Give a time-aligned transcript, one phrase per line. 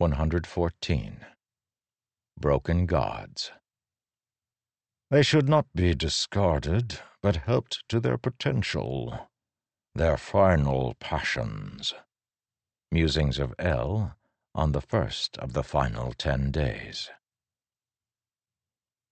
[0.00, 1.26] 114.
[2.40, 3.52] Broken Gods.
[5.10, 9.28] They should not be discarded, but helped to their potential,
[9.94, 11.92] their final passions.
[12.90, 14.16] Musings of El
[14.54, 17.10] on the first of the final ten days.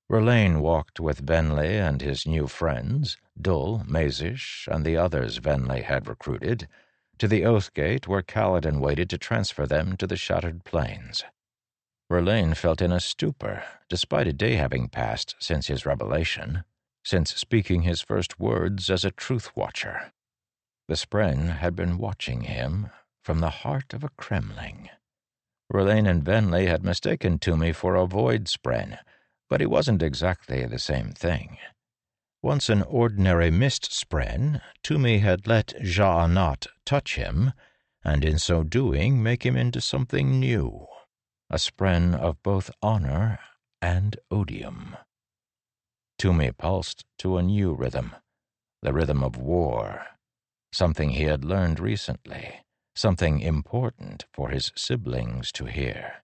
[0.09, 6.09] Rlain walked with Venli and his new friends, Dul, Mazish, and the others Venli had
[6.09, 6.67] recruited,
[7.19, 11.25] to the Oath Gate where Kaladin waited to transfer them to the Shattered Plains.
[12.11, 16.65] Rlain felt in a stupor, despite a day having passed since his revelation,
[17.05, 20.13] since speaking his first words as a truth watcher.
[20.89, 22.89] The Spren had been watching him
[23.23, 24.89] from the heart of a cremling.
[25.71, 28.99] Rlain and Venli had mistaken Tumi for a Void Spren,
[29.51, 31.59] but he wasn't exactly the same thing.
[32.43, 37.53] Once an ordinary mist spren, Tumi had let Sja-anat touch him,
[38.05, 40.87] and in so doing make him into something new,
[41.51, 43.41] a spren of both honor
[43.83, 44.97] and odium.
[46.19, 48.15] Tumi pulsed to a new rhythm,
[48.83, 50.07] the rhythm of war,
[50.73, 52.61] something he had learned recently,
[52.95, 56.23] something important for his siblings to hear.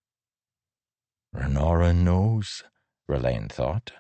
[1.35, 2.63] Renarin knows,
[3.09, 3.93] Rlain thought.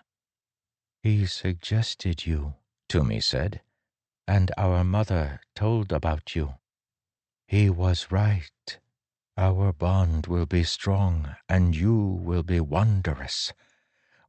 [1.04, 2.54] He suggested you,
[2.88, 3.60] Tumi said,
[4.26, 6.54] and our mother told about you.
[7.46, 8.78] He was right.
[9.36, 13.52] Our bond will be strong, and you will be wondrous.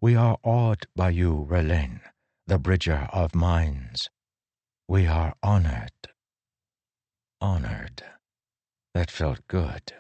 [0.02, 2.02] We are awed by you, Rlain,
[2.46, 4.10] the bridger of minds.
[4.86, 6.10] We are honored.
[7.40, 8.04] Honored.
[8.94, 9.94] That felt good.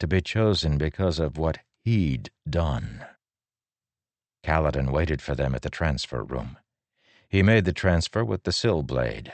[0.00, 3.06] To be chosen because of what he'd done.
[4.42, 6.58] Kaladin waited for them at the transfer room.
[7.28, 9.32] He made the transfer with the Sylblade.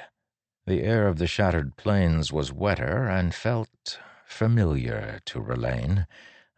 [0.67, 6.07] The air of the shattered plains was wetter and felt familiar to Rlain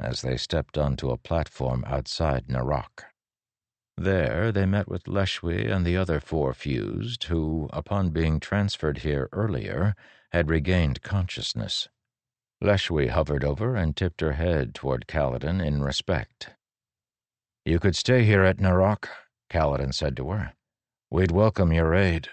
[0.00, 3.04] as they stepped onto a platform outside Narak.
[3.96, 9.28] There they met with Leshwi and the other four fused, who, upon being transferred here
[9.32, 9.94] earlier,
[10.32, 11.88] had regained consciousness.
[12.62, 16.50] Leshwi hovered over and tipped her head toward Kaladin in respect.
[17.64, 19.08] You could stay here at Narak,
[19.50, 20.54] Kaladin said to her.
[21.10, 22.28] We'd welcome your aid.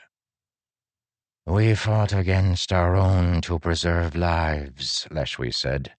[1.46, 5.94] We fought against our own to preserve lives, Leshwi said.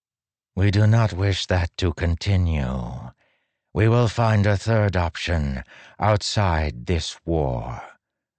[0.54, 3.10] We do not wish that to continue.
[3.74, 5.62] We will find a third option
[5.98, 7.82] outside this war,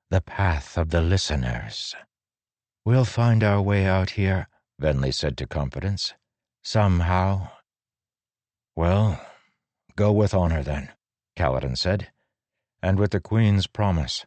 [0.09, 1.95] the path of the listeners.
[2.83, 4.47] We'll find our way out here,
[4.81, 6.13] Venli said to Confidence.
[6.63, 7.49] Somehow.
[8.75, 9.19] Well,
[9.99, 10.93] Go with honor, then,
[11.35, 12.07] Kaladin said,
[12.81, 14.25] and with the Queen's promise.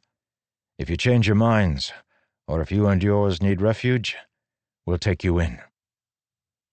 [0.77, 1.94] If you change your minds,
[2.47, 4.15] or if you and yours need refuge,
[4.84, 5.61] we'll take you in.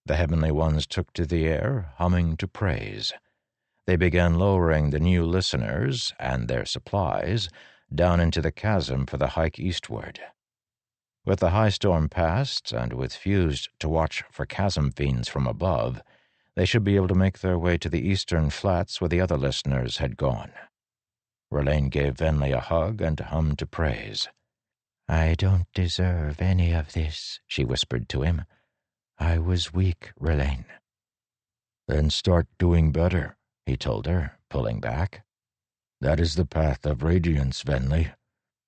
[0.06, 3.14] The Heavenly Ones took to the air, humming to praise.
[3.88, 7.48] They began lowering the new listeners and their supplies
[7.96, 10.20] down into the chasm for the hike eastward.
[11.24, 16.02] With the high storm past, and with Fused to watch for chasm fiends from above,
[16.60, 19.38] they should be able to make their way to the eastern flats where the other
[19.38, 20.52] listeners had gone.
[21.50, 24.28] Rlain gave Venli a hug and hummed to praise.
[25.08, 28.44] I don't deserve any of this, she whispered to him.
[29.18, 30.66] I was weak, Rlain.
[31.88, 35.24] Then start doing better, he told her, pulling back.
[36.02, 38.12] That is the path of radiance, Venli.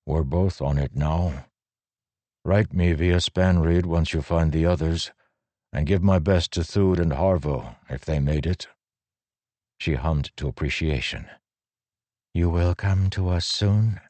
[0.06, 1.44] We're both on it now.
[2.42, 5.12] Write me via Spanreed once you find the others
[5.72, 8.68] and give my best to Thude and Harvo if they made it.
[9.78, 11.28] She hummed to appreciation.
[12.34, 14.00] You will come to us soon?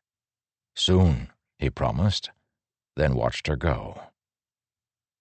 [0.74, 2.30] Soon, he promised,
[2.96, 4.00] then watched her go.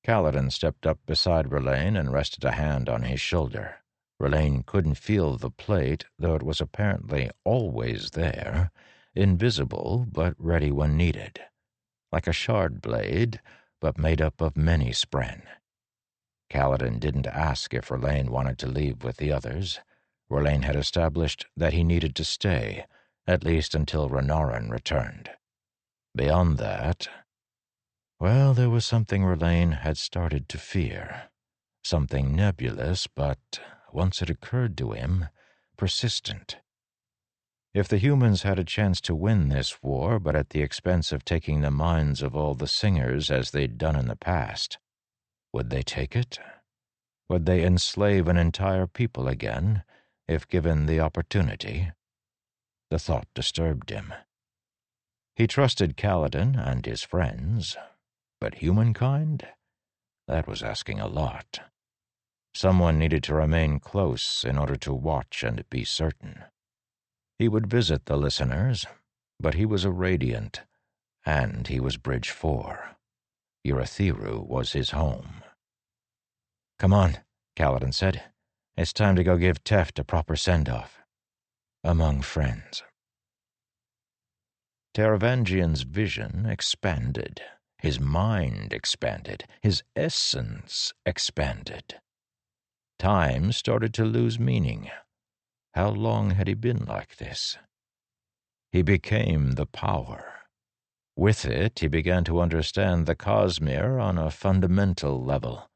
[0.03, 3.77] Kaladin stepped up beside Rlain and rested a hand on his shoulder.
[4.19, 8.71] Rlain couldn't feel the plate, though it was apparently always there,
[9.15, 11.39] invisible but ready when needed.
[12.11, 13.41] Like a shard blade,
[13.79, 15.43] but made up of many spren.
[16.51, 19.79] Kaladin didn't ask if Rlain wanted to leave with the others.
[20.29, 22.85] Rlain had established that he needed to stay,
[23.25, 25.29] at least until Renarin returned.
[26.13, 27.07] Beyond that,
[28.19, 31.29] well, there was something Rlain had started to fear.
[31.85, 33.61] Something nebulous, but,
[33.93, 35.29] once it occurred to him,
[35.77, 36.57] persistent.
[37.73, 41.23] If the humans had a chance to win this war, but at the expense of
[41.23, 44.79] taking the minds of all the singers as they'd done in the past,
[45.53, 46.39] would they take it?
[47.29, 49.83] Would they enslave an entire people again,
[50.27, 51.91] if given the opportunity?
[52.89, 54.13] The thought disturbed him.
[55.35, 57.77] He trusted Kaladin and his friends,
[58.39, 59.47] but humankind?
[60.27, 61.61] That was asking a lot.
[62.53, 66.43] Someone needed to remain close in order to watch and be certain.
[67.39, 68.85] He would visit the listeners,
[69.39, 70.61] but he was a radiant,
[71.25, 72.97] and he was Bridge 4.
[73.65, 75.43] Urithiru was his home.
[76.79, 77.17] Come on,
[77.55, 78.23] Kaladin said.
[78.75, 80.99] It's time to go give Teft a proper send-off.
[81.83, 82.83] Among friends.
[84.95, 87.41] Taravangian's vision expanded.
[87.77, 89.45] His mind expanded.
[89.61, 91.99] His essence expanded.
[92.99, 94.89] Time started to lose meaning.
[95.73, 97.57] How long had he been like this?
[98.71, 100.40] He became the power.
[101.15, 105.69] With it, he began to understand the Cosmere on a fundamental level.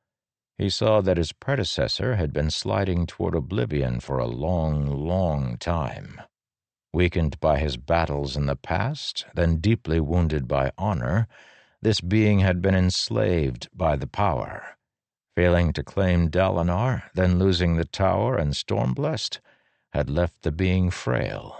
[0.57, 6.21] He saw that his predecessor had been sliding toward oblivion for a long, long time.
[6.93, 11.27] Weakened by his battles in the past, then deeply wounded by honor,
[11.81, 14.77] this being had been enslaved by the power.
[15.35, 19.41] Failing to claim Dalinar, then losing the tower and Stormblessed,
[19.91, 21.57] had left the being frail,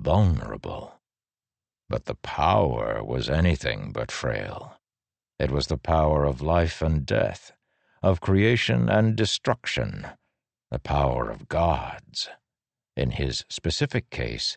[0.00, 1.00] vulnerable.
[1.92, 4.78] But the power was anything but frail.
[5.38, 7.52] It was the power of life and death,
[8.02, 10.06] of creation and destruction,
[10.70, 12.30] the power of gods.
[12.96, 14.56] In his specific case,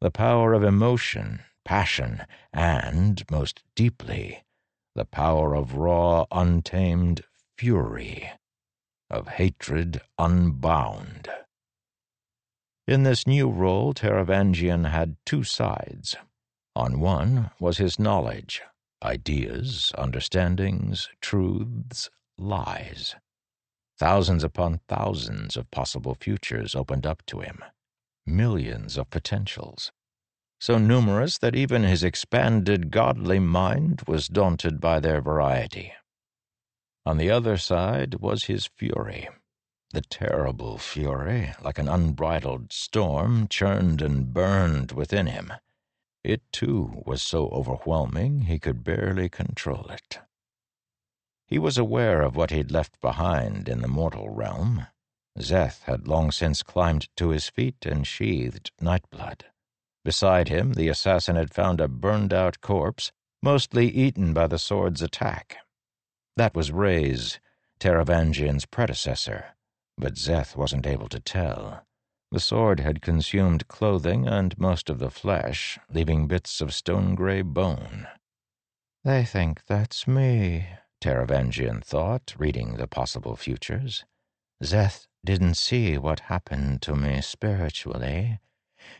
[0.00, 4.44] the power of emotion, passion, and, most deeply,
[4.94, 7.22] the power of raw, untamed
[7.56, 8.30] fury,
[9.10, 11.28] of hatred unbound.
[12.86, 16.16] In this new role, Taravangian had two sides.
[16.78, 18.62] On one was his knowledge,
[19.02, 22.08] ideas, understandings, truths,
[22.38, 23.16] lies.
[23.98, 27.64] Thousands upon thousands of possible futures opened up to him,
[28.24, 29.90] millions of potentials,
[30.60, 35.92] so numerous that even his expanded godly mind was daunted by their variety.
[37.04, 39.28] On the other side was his fury.
[39.90, 45.54] The terrible fury, like an unbridled storm, churned and burned within him.
[46.28, 50.20] It, too, was so overwhelming he could barely control it.
[51.46, 54.88] He was aware of what he'd left behind in the mortal realm.
[55.38, 59.46] Szeth had long since climbed to his feet and sheathed Nightblood.
[60.04, 63.10] Beside him, the assassin had found a burned-out corpse,
[63.42, 65.56] mostly eaten by the sword's attack.
[66.36, 67.38] That was Rayse,
[67.80, 69.56] Taravangian's predecessor,
[69.96, 71.86] but Szeth wasn't able to tell.
[72.30, 78.06] The sword had consumed clothing and most of the flesh, leaving bits of stone-gray bone.
[79.02, 80.66] They think that's me,
[81.00, 84.04] Taravangian thought, reading the possible futures.
[84.62, 88.40] "Szeth didn't see what happened to me spiritually.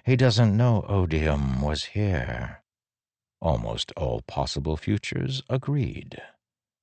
[0.04, 2.62] He doesn't know Odium was here.
[3.40, 6.22] Almost all possible futures agreed.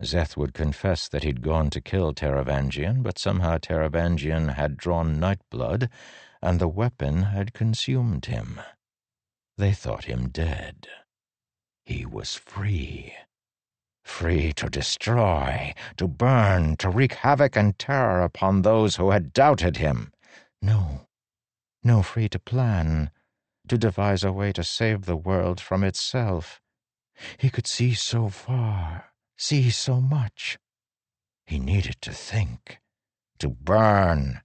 [0.01, 5.89] Szeth would confess that he'd gone to kill Taravangian, but somehow Taravangian had drawn Nightblood,
[6.45, 8.62] and the weapon had consumed him.
[9.57, 10.88] They thought him dead.
[11.83, 13.13] He was free
[14.06, 19.77] free to destroy, to burn, to wreak havoc and terror upon those who had doubted
[19.77, 20.13] him.
[20.62, 21.07] No,
[21.83, 23.09] no, free to plan,
[23.68, 26.62] to devise a way to save the world from itself.
[27.38, 30.59] He could see so far, see so much.
[31.45, 32.80] He needed to think,
[33.39, 34.42] to burn,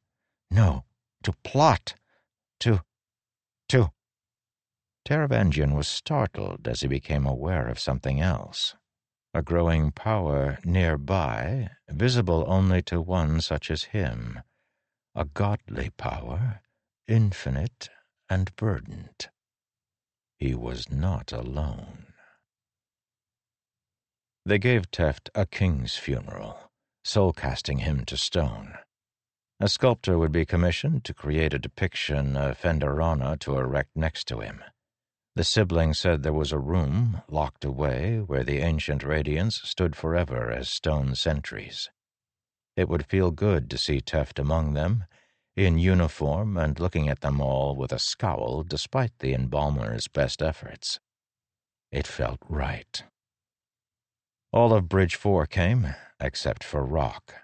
[0.50, 0.85] no,
[1.23, 1.95] to plot,
[2.61, 2.83] to,
[3.69, 3.91] to.
[5.07, 8.75] Taravangian was startled as he became aware of something else
[9.33, 14.41] a growing power nearby, visible only to one such as him,
[15.15, 16.61] a godly power,
[17.07, 17.89] infinite
[18.29, 19.29] and verdant.
[20.37, 22.07] He was not alone.
[24.45, 26.73] They gave Teft a king's funeral,
[27.05, 28.75] soul casting him to stone.
[29.62, 34.40] A sculptor would be commissioned to create a depiction of Phendorana to erect next to
[34.40, 34.64] him.
[35.37, 40.50] The sibling said there was a room, locked away, where the ancient Radiants stood forever
[40.50, 41.90] as stone sentries.
[42.75, 45.05] It would feel good to see Teft among them,
[45.57, 51.00] in uniform and looking at them all with a scowl despite the embalmer's best efforts.
[51.93, 53.05] It felt right.
[54.52, 57.35] All of Bridge 4 came, except for Rock.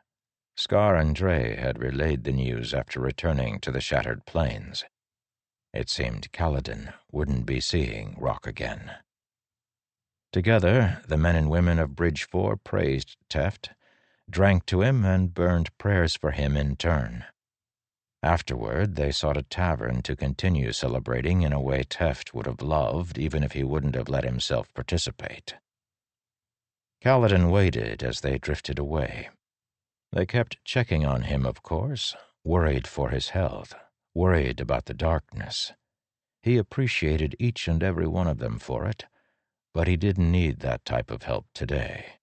[0.57, 4.85] Skar and Dre had relayed the news after returning to the shattered plains.
[5.75, 8.93] It seemed Kaladin wouldn't be seeing Rock again.
[10.33, 13.71] Together, the men and women of Bridge 4 praised Teft,
[14.31, 17.27] drank to him, and burned prayers for him in turn.
[18.23, 23.19] Afterward, they sought a tavern to continue celebrating in a way Teft would have loved,
[23.19, 25.55] even if he wouldn't have let himself participate.
[27.03, 29.29] Kaladin waited as they drifted away.
[30.13, 33.75] They kept checking on him, of course, worried for his health,
[34.15, 35.73] worried about the darkness.
[36.43, 39.05] He appreciated each and every one of them for it,
[39.75, 42.15] but he didn't need that type of help today.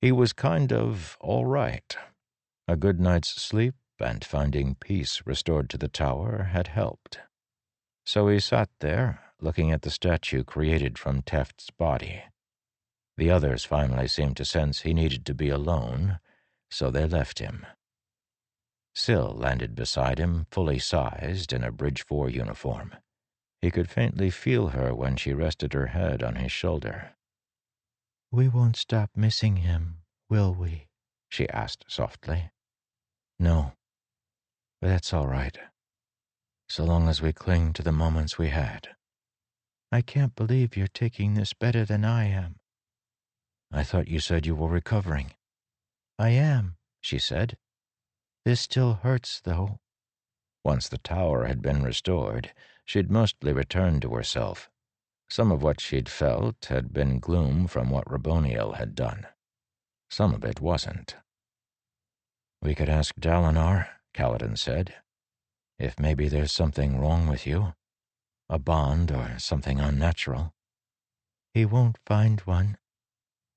[0.00, 1.96] He was kind of all right.
[2.66, 7.20] A good night's sleep and finding peace restored to the tower had helped.
[8.04, 12.22] So he sat there, looking at the statue created from Teft's body.
[13.16, 16.18] The others finally seemed to sense he needed to be alone,
[16.70, 17.66] so they left him.
[18.94, 22.94] Syl landed beside him, fully sized, in a Bridge 4 uniform.
[23.62, 27.12] He could faintly feel her when she rested her head on his shoulder.
[28.32, 29.98] We won't stop missing him,
[30.28, 30.88] will we?
[31.28, 32.50] she asked softly.
[33.38, 33.72] No,
[34.80, 35.58] but that's all right,
[36.68, 38.90] so long as we cling to the moments we had.
[39.92, 42.56] I can't believe you're taking this better than I am.
[43.72, 45.32] I thought you said you were recovering.
[46.20, 47.56] I am, she said.
[48.44, 49.80] This still hurts, though.
[50.62, 52.52] Once the tower had been restored,
[52.84, 54.68] she'd mostly returned to herself.
[55.30, 59.28] Some of what she'd felt had been gloom from what Raboniel had done.
[60.10, 61.16] Some of it wasn't.
[62.60, 64.96] We could ask Dalinar, Kaladin said,
[65.78, 67.72] if maybe there's something wrong with you,
[68.50, 70.52] a bond or something unnatural.
[71.54, 72.76] He won't find one.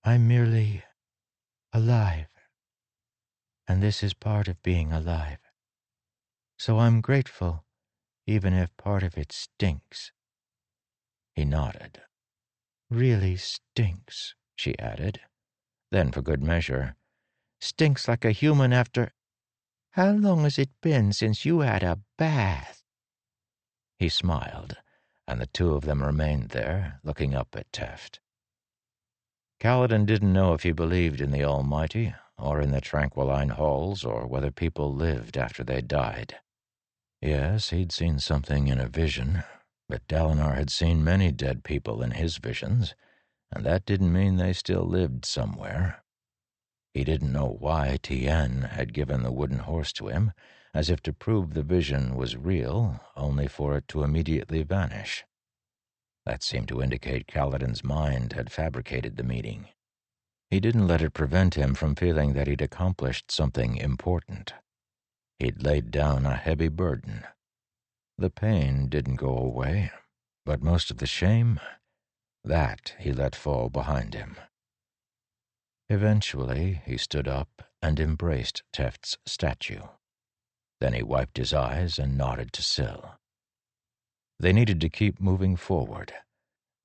[0.05, 0.85] I'm merely
[1.73, 2.32] alive
[3.67, 5.39] and this is part of being alive.
[6.57, 7.65] So I'm grateful,
[8.25, 10.11] even if part of it stinks.
[11.33, 12.01] He nodded.
[12.89, 15.21] Really stinks, she added.
[15.91, 16.95] Then, for good measure,
[17.59, 19.11] stinks like a human after.
[19.91, 22.83] How long has it been since you had a bath?
[23.99, 24.77] He smiled,
[25.27, 28.19] and the two of them remained there, looking up at Teft.
[29.59, 34.27] Kaladin didn't know if he believed in the Almighty or in the Tranquiline halls, or
[34.27, 36.37] whether people lived after they died.
[37.21, 39.43] Yes, he'd seen something in a vision,
[39.87, 42.95] but Dalinar had seen many dead people in his visions,
[43.51, 46.03] and that didn't mean they still lived somewhere.
[46.93, 50.31] He didn't know why Tien had given the wooden horse to him,
[50.73, 55.23] as if to prove the vision was real, only for it to immediately vanish.
[56.25, 59.69] That seemed to indicate Kaladin's mind had fabricated the meeting.
[60.53, 64.53] He didn't let it prevent him from feeling that he'd accomplished something important.
[65.39, 67.25] He'd laid down a heavy burden.
[68.19, 69.89] The pain didn't go away,
[70.45, 71.59] but most of the shame,
[72.43, 74.37] that he let fall behind him.
[75.89, 79.81] Eventually, he stood up and embraced Teft's statue.
[80.79, 83.19] Then he wiped his eyes and nodded to Syl.
[84.39, 86.13] They needed to keep moving forward,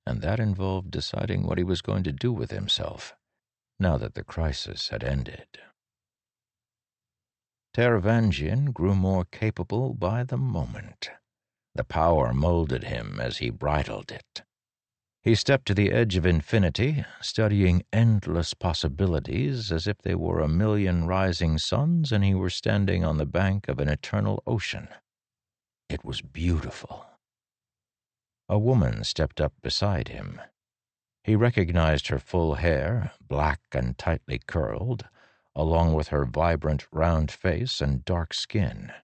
[0.07, 3.15] and that involved deciding what he was going to do with himself
[3.79, 5.47] now that the crisis had ended.
[7.75, 11.11] Taravangian grew more capable by the moment.
[11.75, 14.43] The power molded him as he bridled it.
[15.23, 20.49] He stepped to the edge of infinity, studying endless possibilities as if they were a
[20.49, 24.89] million rising suns and he were standing on the bank of an eternal ocean.
[25.89, 27.07] It was beautiful.
[28.49, 30.41] A woman stepped up beside him.
[31.29, 35.05] He recognized her full hair, black and tightly curled,
[35.55, 38.95] along with her vibrant round face and dark skin.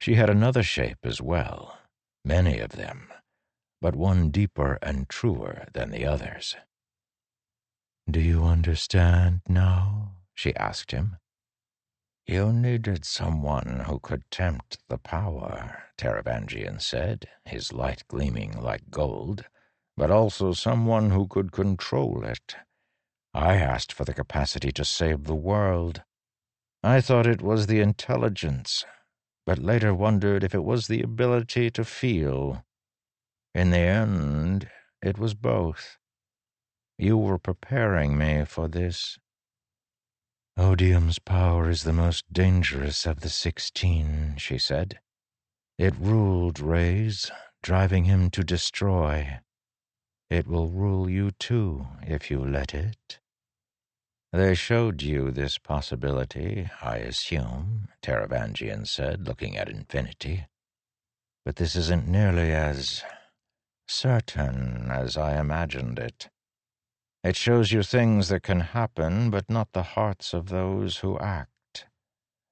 [0.00, 1.78] She had another shape as well,
[2.24, 3.12] many of them,
[3.82, 6.56] but one deeper and truer than the others.
[8.10, 10.14] Do you understand now?
[10.34, 11.18] she asked him.
[12.24, 19.44] You needed someone who could tempt the power, Taravangian said, his light gleaming like gold
[19.96, 22.56] but also someone who could control it.
[23.32, 26.02] I asked for the capacity to save the world.
[26.82, 28.84] I thought it was the intelligence,
[29.44, 32.64] but later wondered if it was the ability to feel.
[33.54, 34.68] In the end,
[35.02, 35.98] it was both.
[36.98, 39.18] You were preparing me for this.
[40.58, 45.00] Odium's power is the most dangerous of the sixteen, she said.
[45.78, 47.30] It ruled Rayse,
[47.62, 49.40] driving him to destroy.
[50.28, 53.20] It will rule you too, if you let it.
[54.32, 60.46] They showed you this possibility, I assume, Taravangian said, looking at infinity.
[61.44, 63.04] But this isn't nearly as
[63.86, 66.28] certain as I imagined it.
[67.22, 71.86] It shows you things that can happen, but not the hearts of those who act.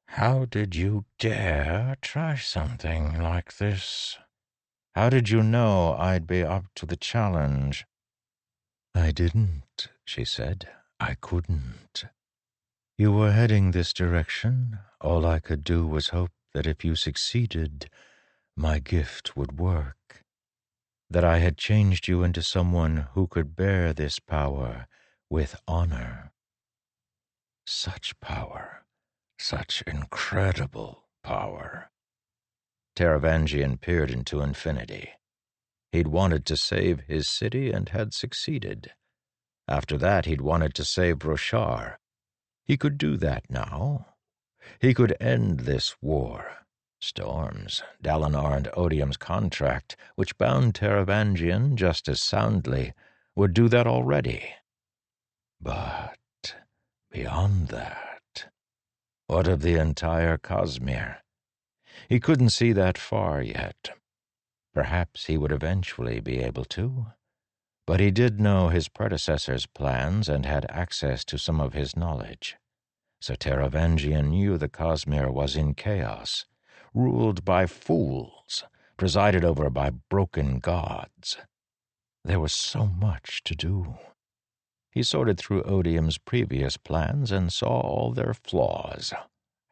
[0.09, 4.16] How did you dare try something like this?
[4.95, 7.85] How did you know I'd be up to the challenge?
[8.95, 10.69] I didn't, she said.
[11.01, 12.05] I couldn't.
[12.97, 14.79] You were heading this direction.
[15.01, 17.91] All I could do was hope that if you succeeded,
[18.57, 20.23] my gift would work.
[21.11, 24.87] That I had changed you into someone who could bear this power
[25.29, 26.31] with honor.
[27.67, 28.85] Such power,
[29.41, 31.91] such incredible power.
[32.97, 35.11] Taravangian peered into infinity.
[35.93, 38.93] He'd wanted to save his city and had succeeded.
[39.69, 41.97] After that, he'd wanted to save Roshar.
[42.65, 44.07] He could do that now.
[44.81, 46.65] He could end this war.
[47.01, 52.95] Storms, Dalinar and Odium's contract, which bound Taravangian just as soundly,
[53.37, 54.55] would do that already.
[55.61, 56.17] But
[57.11, 58.49] beyond that,
[59.27, 61.24] what of the entire Cosmere?
[62.09, 63.91] He couldn't see that far yet.
[64.73, 67.07] Perhaps he would eventually be able to.
[67.87, 72.57] But he did know his predecessor's plans and had access to some of his knowledge.
[73.21, 76.47] So Taravangian knew the Cosmere was in chaos,
[76.93, 78.65] ruled by fools,
[78.97, 81.39] presided over by broken gods.
[82.25, 83.99] There was so much to do.
[84.91, 89.13] He sorted through Odium's previous plans and saw all their flaws.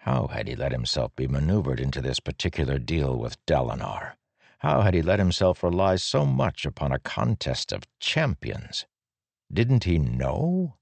[0.05, 4.15] How had he let himself be maneuvered into this particular deal with Dalinar?
[4.59, 8.85] How had he let himself rely so much upon a contest of champions?
[9.53, 10.77] Didn't he know?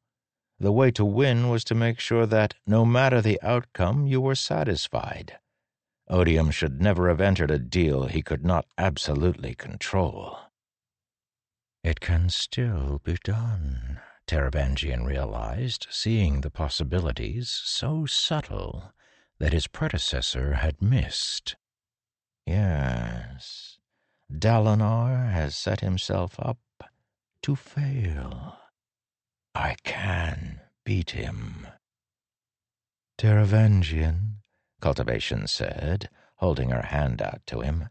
[0.59, 4.35] The way to win was to make sure that, no matter the outcome, you were
[4.35, 5.39] satisfied.
[6.09, 10.39] Odium should never have entered a deal he could not absolutely control.
[11.85, 18.95] It can still be done, Taravangian realized, seeing the possibilities so subtle
[19.41, 21.57] that his predecessor had missed.
[22.47, 23.79] Yes,
[24.31, 26.59] Dalinar has set himself up
[27.43, 28.59] to fail.
[29.55, 31.67] I can beat him.
[33.19, 34.37] Taravangian,
[34.81, 37.89] Cultivation said, holding her hand out to him.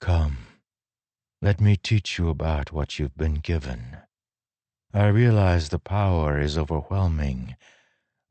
[0.00, 0.38] Come,
[1.42, 3.98] let me teach you about what you've been given.
[4.94, 7.56] I realize the power is overwhelming,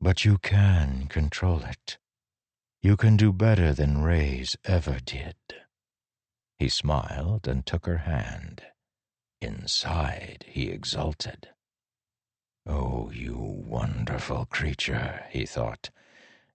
[0.00, 1.98] but you can control it.
[2.86, 5.34] You can do better than Rayse ever did.
[6.60, 8.62] He smiled and took her hand.
[9.40, 11.48] Inside, he exulted.
[12.64, 15.90] Oh, you wonderful creature, he thought.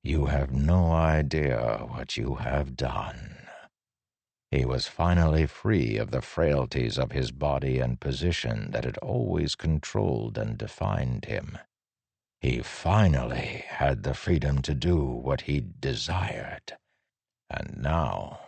[0.04, 3.50] You have no idea what you have done.
[4.52, 9.56] He was finally free of the frailties of his body and position that had always
[9.56, 11.58] controlled and defined him.
[12.41, 16.75] He finally had the freedom to do what he desired.
[17.51, 18.39] And now,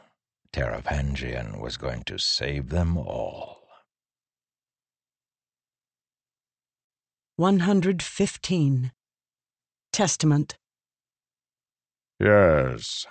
[0.51, 3.67] Taravangian was going to save them all.
[7.35, 8.91] 115.
[9.91, 10.57] Testament.
[12.19, 13.05] Yes,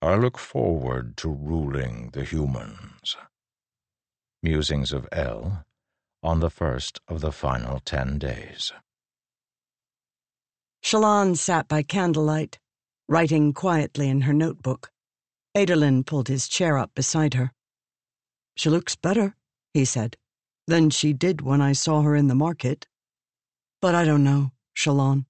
[0.00, 3.16] I look forward to ruling the humans.
[4.44, 5.64] Musings of El
[6.22, 8.72] on the first of the final ten days.
[10.82, 12.58] Shallan sat by candlelight,
[13.06, 14.90] writing quietly in her notebook.
[15.54, 17.52] Adolin pulled his chair up beside her.
[18.56, 19.36] She looks better,
[19.74, 20.16] he said,
[20.66, 22.88] than she did when I saw her in the market.
[23.80, 25.26] But I don't know, Shallan.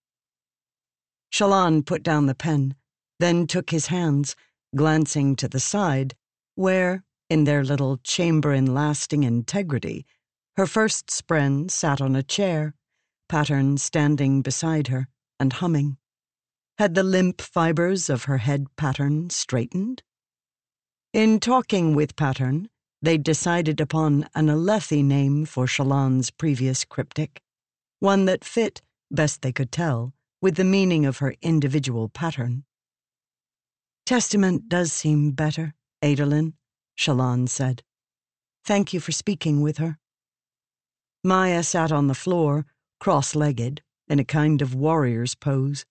[1.33, 2.75] Shallan put down the pen,
[3.19, 4.37] then took his hands,
[4.75, 6.15] glancing to the side,
[6.55, 10.07] where, in their little chamber in lasting integrity,
[10.57, 12.75] her first spren sat on a chair,
[13.29, 15.09] Pattern standing beside her
[15.41, 15.97] and humming.
[16.79, 20.03] Had the limp fibers of her head pattern straightened?
[21.13, 22.69] In talking with Pattern,
[23.03, 27.43] they'd decided upon an Alethi name for Shallan's previous cryptic,
[27.99, 32.65] one that fit, best they could tell, with the meaning of her individual pattern.
[34.07, 36.55] Testament does seem better, Adolin,
[36.97, 37.83] Shallan said.
[38.65, 39.99] Thank you for speaking with her.
[41.25, 42.67] Maya sat on the floor,
[43.01, 45.87] cross legged, in a kind of warrior's pose.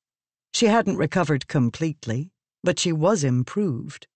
[0.54, 4.08] She hadn't recovered completely, but she was improved.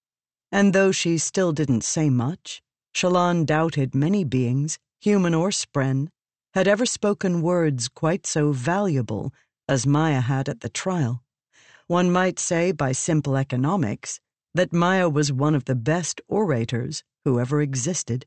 [0.52, 2.62] And though she still didn't say much,
[2.94, 6.10] Shallan doubted many beings, human or spren,
[6.54, 9.34] had ever spoken words quite so valuable
[9.70, 11.24] as Maya had at the trial.
[11.88, 14.20] One might say, by simple economics,
[14.54, 18.26] that Maya was one of the best orators who ever existed.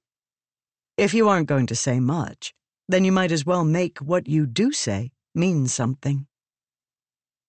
[0.97, 2.55] If you aren't going to say much,
[2.89, 6.27] then you might as well make what you do say means something.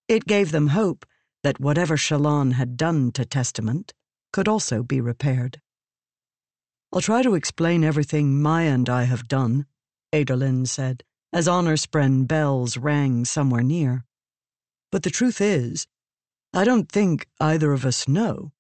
[0.08, 1.06] It gave them hope
[1.44, 3.94] that whatever Shallan had done to Testament
[4.32, 5.62] could also be repaired.
[6.92, 9.66] I'll try to explain everything Maya and I have done,
[10.14, 14.06] Adolin said, as honor spren bells rang somewhere near.
[14.92, 15.88] But the truth is,
[16.54, 18.52] I don't think either of us know.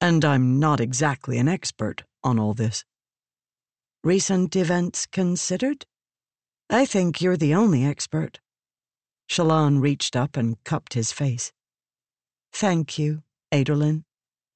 [0.00, 2.84] And I'm not exactly an expert on all this.
[4.02, 5.86] Recent events considered?
[6.68, 8.40] I think you're the only expert.
[9.28, 11.52] Shallan reached up and cupped his face.
[12.52, 14.04] Thank you, Adolin.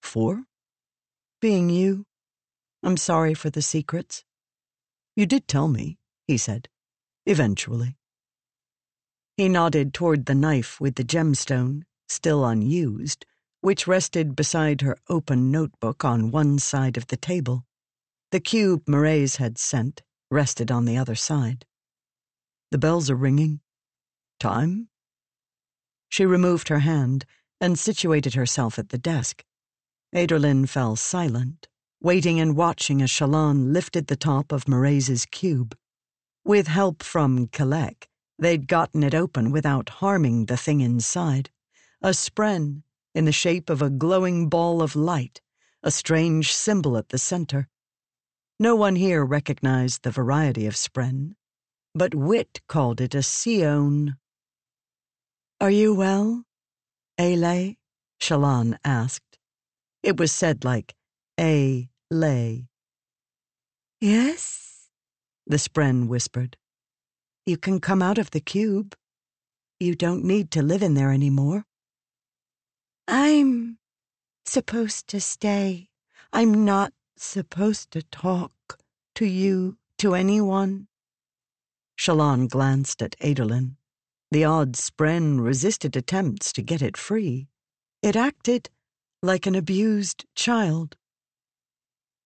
[0.03, 0.45] For?
[1.41, 2.05] Being you.
[2.83, 4.25] I'm sorry for the secrets.
[5.17, 6.69] You did tell me, he said.
[7.25, 7.97] Eventually.
[9.37, 13.27] He nodded toward the knife with the gemstone, still unused,
[13.61, 17.65] which rested beside her open notebook on one side of the table.
[18.31, 21.65] The cube Mraize had sent rested on the other side.
[22.71, 23.61] The bells are ringing.
[24.39, 24.89] Time?
[26.09, 27.25] She removed her hand
[27.61, 29.45] and situated herself at the desk.
[30.15, 31.69] Adolin fell silent,
[32.01, 35.77] waiting and watching as Shallan lifted the top of Mraize's cube.
[36.45, 41.51] With help from Kalak, they'd gotten it open without harming the thing inside.
[42.03, 42.83] A spren
[43.15, 45.41] in the shape of a glowing ball of light,
[45.83, 47.69] a strange symbol at the center.
[48.61, 51.35] No one here recognized the variety of spren,
[51.95, 54.19] but Wit called it a Sion.
[55.59, 56.45] Are you well,
[57.19, 57.77] Ayle?
[58.21, 59.39] Shallan asked.
[60.03, 60.95] It was said like
[61.41, 62.69] A lay.
[63.99, 64.91] Yes,
[65.47, 66.59] the spren whispered.
[67.47, 68.95] You can come out of the cube.
[69.81, 71.65] You don't need to live in there anymore.
[73.09, 73.79] I'm
[74.45, 75.89] supposed to stay.
[76.35, 78.53] I'm not supposed to talk
[79.15, 80.89] to you, to anyone.
[81.99, 83.77] Shallan glanced at Adolin.
[84.31, 87.49] The odd spren resisted attempts to get it free.
[88.03, 88.71] It acted
[89.23, 90.97] like an abused child.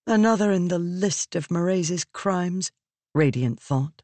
[0.06, 2.72] Another in the list of Mraize's crimes,
[3.14, 4.02] Radiant thought.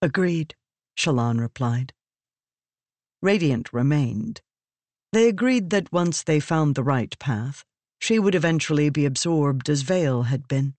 [0.00, 0.54] Agreed,
[0.96, 1.92] Shallan replied.
[3.22, 4.40] Radiant remained.
[5.12, 7.64] They agreed that once they found the right path,
[7.98, 10.74] she would eventually be absorbed as Veil had been.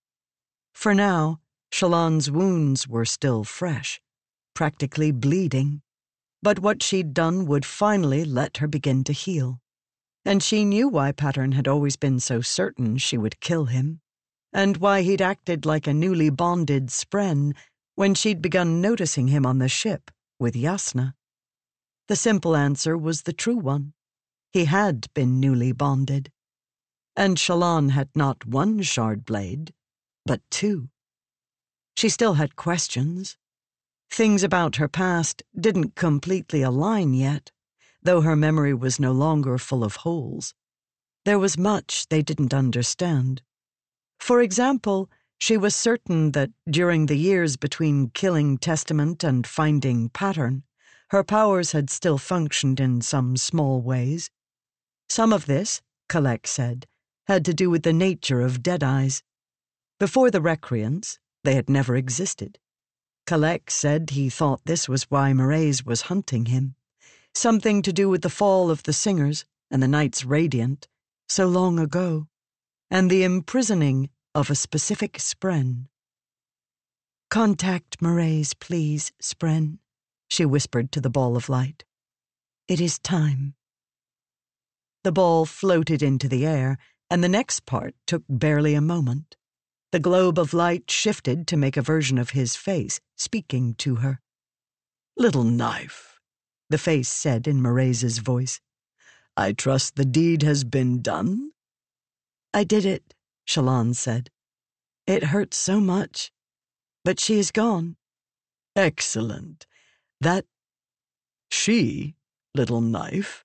[0.73, 1.39] For now,
[1.71, 3.99] Shallan's wounds were still fresh,
[4.53, 5.81] practically bleeding.
[6.41, 9.59] But what she'd done would finally let her begin to heal.
[10.23, 14.01] And she knew why Pattern had always been so certain she would kill him,
[14.53, 17.55] and why he'd acted like a newly bonded spren
[17.95, 21.15] when she'd begun noticing him on the ship with Jasnah.
[22.07, 23.93] The simple answer was the true one.
[24.51, 26.31] He had been newly bonded.
[27.15, 29.73] And Shallan had not one shard blade,
[30.25, 30.89] but two.
[31.95, 33.37] She still had questions.
[34.09, 37.51] Things about her past didn't completely align yet,
[38.01, 40.53] though her memory was no longer full of holes.
[41.25, 43.41] There was much they didn't understand.
[44.19, 50.63] For example, she was certain that during the years between killing Testament and finding Pattern,
[51.09, 54.29] her powers had still functioned in some small ways,
[55.09, 56.85] some of this, Kalak said,
[57.27, 59.23] had to do with the nature of Deadeyes.
[59.99, 62.59] Before the Recreance, they had never existed.
[63.27, 66.75] Kalak said he thought this was why Mraize was hunting him.
[67.35, 70.87] Something to do with the fall of the Singers and the Knights Radiant,
[71.27, 72.27] so long ago,
[72.89, 75.87] and the imprisoning of a specific Spren.
[77.29, 79.79] Contact Mraize, please, Spren,
[80.29, 81.83] she whispered to the ball of light.
[82.67, 83.55] It is time.
[85.03, 86.77] The ball floated into the air,
[87.09, 89.36] and the next part took barely a moment.
[89.97, 94.21] The globe of light shifted to make a version of his face, speaking to her.
[95.17, 96.19] Little knife,
[96.69, 98.61] the face said in Mraize's voice.
[99.35, 101.49] I trust the deed has been done?
[102.53, 103.15] I did it,
[103.47, 104.29] Shallan said.
[105.07, 106.31] It hurts so much.
[107.03, 107.95] But she is gone.
[108.75, 109.65] Excellent.
[110.21, 110.45] That.
[111.49, 112.13] She,
[112.53, 113.43] little knife,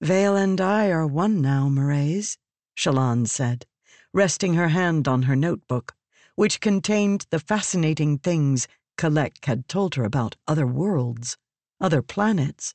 [0.00, 2.36] Veil and I are one now, Mraize,
[2.76, 3.64] Shallan said,
[4.12, 5.94] resting her hand on her notebook,
[6.34, 11.36] which contained the fascinating things Kalak had told her about other worlds,
[11.80, 12.74] other planets,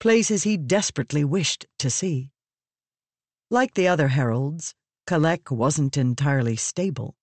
[0.00, 2.30] places he desperately wished to see.
[3.50, 4.74] Like the other heralds,
[5.06, 7.16] Kalak wasn't entirely stable.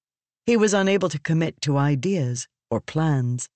[0.45, 3.50] He was unable to commit to ideas or plans.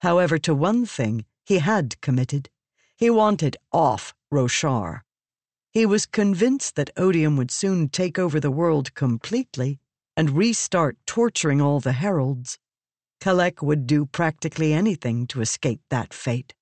[0.00, 2.50] However, to one thing he had committed.
[2.96, 5.03] He wanted off Roshar.
[5.74, 9.80] He was convinced that Odium would soon take over the world completely
[10.16, 12.60] and restart torturing all the heralds.
[13.20, 16.54] Kalak would do practically anything to escape that fate.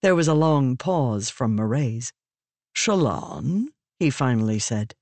[0.00, 2.12] There was a long pause from Mraize.
[2.72, 3.66] Shallan,
[3.98, 4.94] he finally said,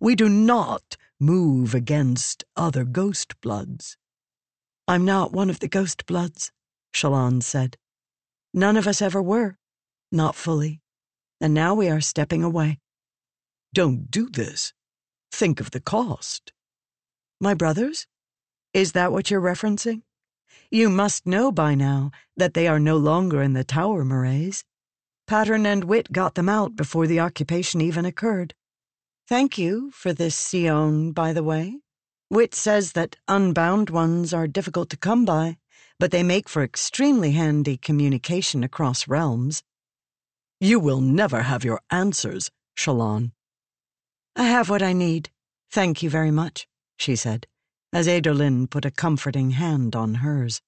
[0.00, 3.98] we do not move against other ghost bloods.
[4.86, 6.50] I'm not one of the ghost bloods,
[6.94, 7.76] Shallan said.
[8.54, 9.58] None of us ever were.
[10.10, 10.80] Not fully.
[11.40, 12.78] And now we are stepping away.
[13.72, 14.72] Don't do this.
[15.30, 16.52] Think of the cost.
[17.40, 18.06] My brothers?
[18.74, 20.02] Is that what you're referencing?
[20.70, 24.64] You must know by now that they are no longer in the tower, Mraize.
[25.26, 28.54] Pattern and Wit got them out before the occupation even occurred.
[29.28, 31.78] Thank you for this Sion, by the way.
[32.30, 35.58] Wit says that unbound ones are difficult to come by,
[35.98, 39.62] but they make for extremely handy communication across realms.
[40.60, 43.30] You will never have your answers, Shallan.
[44.34, 45.30] I have what I need.
[45.70, 46.66] Thank you very much,
[46.96, 47.46] she said,
[47.92, 50.60] as Adolin put a comforting hand on hers.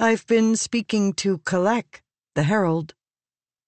[0.00, 2.02] I've been speaking to Kalak,
[2.34, 2.94] the herald.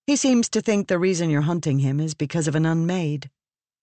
[0.07, 3.31] He seems to think the reason you're hunting him is because of an unmade.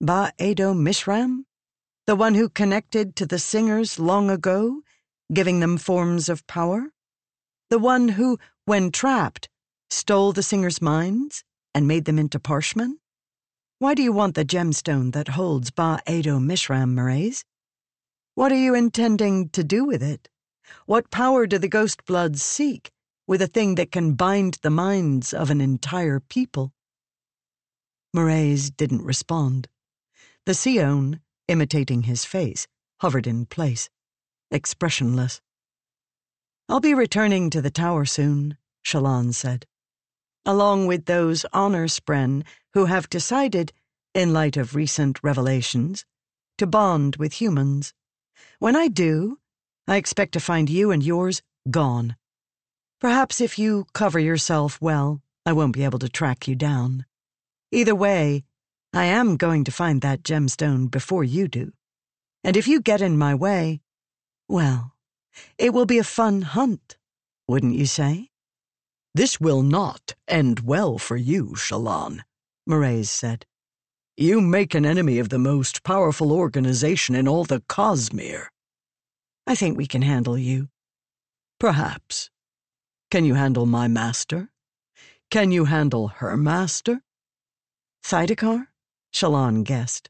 [0.02, 1.46] Ba-Ado-Mishram?
[2.08, 4.82] The one who connected to the singers long ago,
[5.34, 6.92] giving them forms of power?
[7.70, 9.50] The one who, when trapped,
[9.90, 13.00] stole the singers' minds and made them into parshmen?
[13.80, 17.44] Why do you want the gemstone that holds Ba Edo Mishram, Mraize?
[18.36, 20.30] What are you intending to do with it?
[20.86, 22.92] What power do the ghost bloods seek
[23.28, 26.74] with a thing that can bind the minds of an entire people?
[28.16, 29.68] Mraize didn't respond.
[30.46, 32.68] The Sion, imitating his face,
[33.02, 33.90] hovered in place,
[34.50, 35.42] expressionless.
[36.70, 39.66] I'll be returning to the tower soon, Shallan said,
[40.48, 43.74] along with those honor spren who have decided,
[44.14, 46.06] in light of recent revelations,
[46.58, 47.94] to bond with humans.
[48.58, 49.40] When I do,
[49.88, 52.16] I expect to find you and yours gone.
[53.02, 57.06] Perhaps if you cover yourself well, I won't be able to track you down.
[57.72, 58.46] Either way,
[58.94, 61.74] I am going to find that gemstone before you do.
[62.44, 63.82] And if you get in my way,
[64.48, 64.94] well,
[65.58, 66.98] it will be a fun hunt,
[67.50, 68.30] wouldn't you say?
[69.14, 72.22] This will not end well for you, Shallan,
[72.68, 73.46] Mraize said.
[74.16, 78.48] You make an enemy of the most powerful organization in all the Cosmere.
[79.46, 80.70] I think we can handle you.
[81.60, 82.30] Perhaps.
[83.10, 84.50] Can you handle my master?
[85.30, 87.02] Can you handle her master?
[88.04, 88.68] Thaidakar?
[89.14, 90.10] Shallan guessed.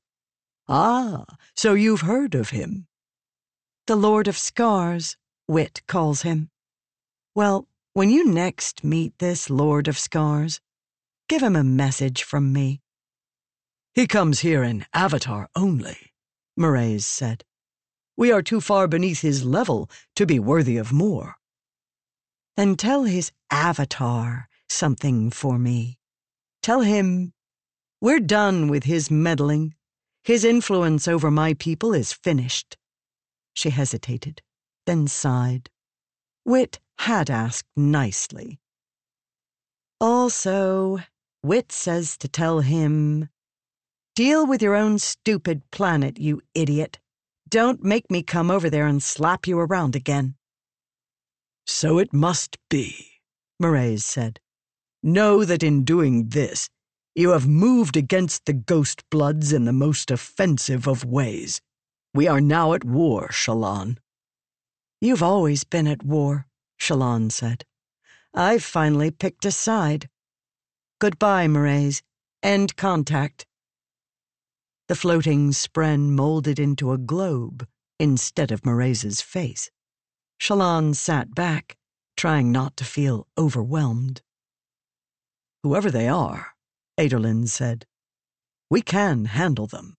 [0.67, 2.87] Ah, so you've heard of him.
[3.87, 5.15] The Lord of Scars,
[5.47, 6.49] Wit calls him.
[7.35, 10.61] Well, when you next meet this Lord of Scars,
[11.27, 12.79] give him a message from me.
[13.95, 16.13] He comes here in Avatar only,
[16.55, 17.43] Mraize said.
[18.15, 21.37] We are too far beneath his level to be worthy of more.
[22.55, 25.97] Then tell his Avatar something for me.
[26.61, 27.33] Tell him
[27.99, 29.73] we're done with his meddling.
[30.23, 32.77] His influence over my people is finished.
[33.55, 34.43] She hesitated,
[34.85, 35.71] then sighed.
[36.45, 38.59] Wit had asked nicely.
[39.99, 40.99] Also,
[41.43, 43.29] Wit says to tell him,
[44.15, 46.99] Deal with your own stupid planet, you idiot.
[47.49, 50.35] Don't make me come over there and slap you around again.
[51.65, 53.21] So it must be,
[53.61, 54.39] Mraize said.
[55.03, 56.69] Know that in doing this,
[57.15, 61.61] you have moved against the Ghost Bloods in the most offensive of ways.
[62.13, 63.97] We are now at war, Shallan.
[64.99, 66.47] You've always been at war,
[66.79, 67.65] Shallan said.
[68.33, 70.09] I've finally picked a side.
[70.99, 72.01] Goodbye, Mraize.
[72.43, 73.45] End contact.
[74.87, 77.67] The floating spren molded into a globe
[77.99, 79.69] instead of Mraize's face.
[80.39, 81.75] Shallan sat back,
[82.15, 84.21] trying not to feel overwhelmed.
[85.63, 86.55] Whoever they are,
[86.97, 87.85] Adolin said.
[88.69, 89.95] We can handle them.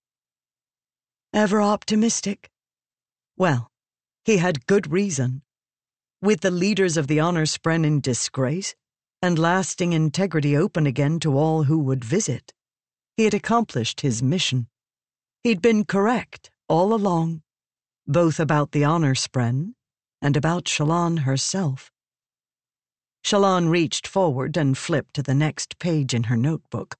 [1.33, 2.49] Ever optimistic?
[3.37, 3.69] Well,
[4.25, 5.43] he had good reason.
[6.21, 8.75] With the leaders of the Honor Spren in disgrace,
[9.21, 12.53] and lasting integrity open again to all who would visit,
[13.15, 14.67] he had accomplished his mission.
[15.43, 17.41] He'd been correct all along,
[18.05, 19.75] both about the Honor Spren
[20.21, 21.89] and about Shallan herself.
[23.23, 26.97] Shallan reached forward and flipped to the next page in her notebook,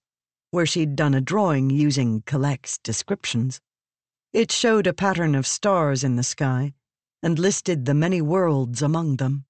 [0.51, 3.59] where she'd done a drawing using Kalak's descriptions.
[4.31, 6.73] It showed a pattern of stars in the sky
[7.21, 9.45] and listed the many worlds among them.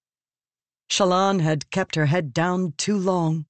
[0.90, 3.46] Shallan had kept her head down too long.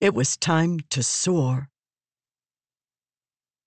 [0.00, 1.70] It was time to soar.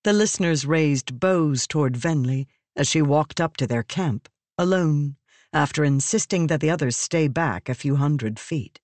[0.04, 5.16] The listeners raised bows toward Venli as she walked up to their camp, alone
[5.54, 8.80] after insisting that the others stay back a few hundred feet.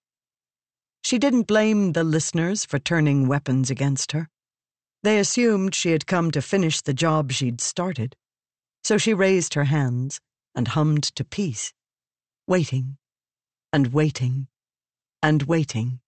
[1.04, 4.30] She didn't blame the listeners for turning weapons against her.
[5.04, 8.16] They assumed she had come to finish the job she'd started.
[8.84, 10.20] So she raised her hands
[10.56, 11.74] and hummed to peace,
[12.48, 12.98] waiting
[13.72, 14.48] and waiting
[15.22, 16.00] and waiting.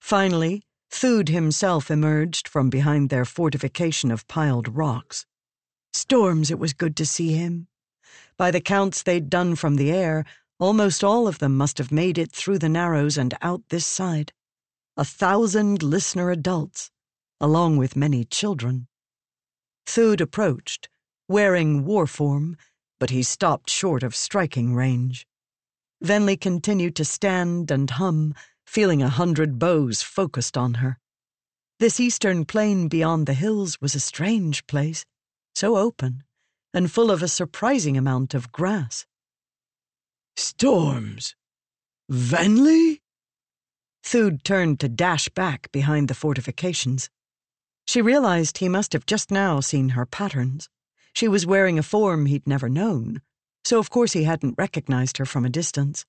[0.00, 5.24] Finally, Thude himself emerged from behind their fortification of piled rocks.
[5.92, 7.68] Storms, it was good to see him.
[8.36, 10.24] By the counts they'd done from the air,
[10.58, 14.32] almost all of them must have made it through the Narrows and out this side.
[14.96, 16.90] A thousand listener adults,
[17.40, 18.88] along with many children.
[19.86, 20.88] Thude approached,
[21.28, 22.56] wearing war form,
[23.00, 25.26] but he stopped short of striking range.
[26.04, 28.34] Venli continued to stand and hum,
[28.64, 30.98] feeling a hundred bows focused on her.
[31.80, 35.04] This eastern plain beyond the hills was a strange place,
[35.54, 36.22] so open
[36.72, 39.06] and full of a surprising amount of grass.
[40.36, 41.34] Storms?
[42.10, 43.00] Venli?
[44.02, 47.10] Thude turned to dash back behind the fortifications.
[47.86, 50.68] She realized he must have just now seen her patterns.
[51.12, 53.20] She was wearing a form he'd never known,
[53.64, 56.04] so of course he hadn't recognized her from a distance.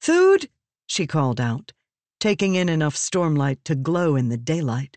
[0.00, 0.48] Thude!
[0.86, 1.72] she called out,
[2.20, 4.96] taking in enough stormlight to glow in the daylight.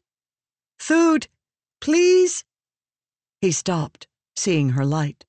[0.80, 1.28] Thude,
[1.82, 2.44] please?
[3.42, 5.26] He stopped, seeing her light.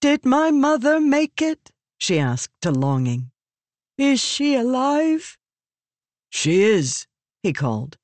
[0.00, 1.70] Did my mother make it?
[1.98, 3.30] she asked Longing.
[3.96, 5.38] Is she alive?
[6.30, 7.06] She is,
[7.42, 7.98] he called.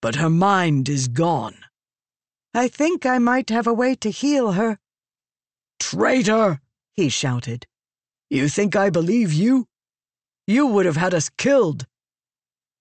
[0.00, 1.56] But her mind is gone.
[2.56, 4.78] I think I might have a way to heal her.
[5.78, 6.62] Traitor!
[6.94, 7.66] he shouted.
[8.30, 9.68] You think I believe you?
[10.46, 11.86] You would have had us killed.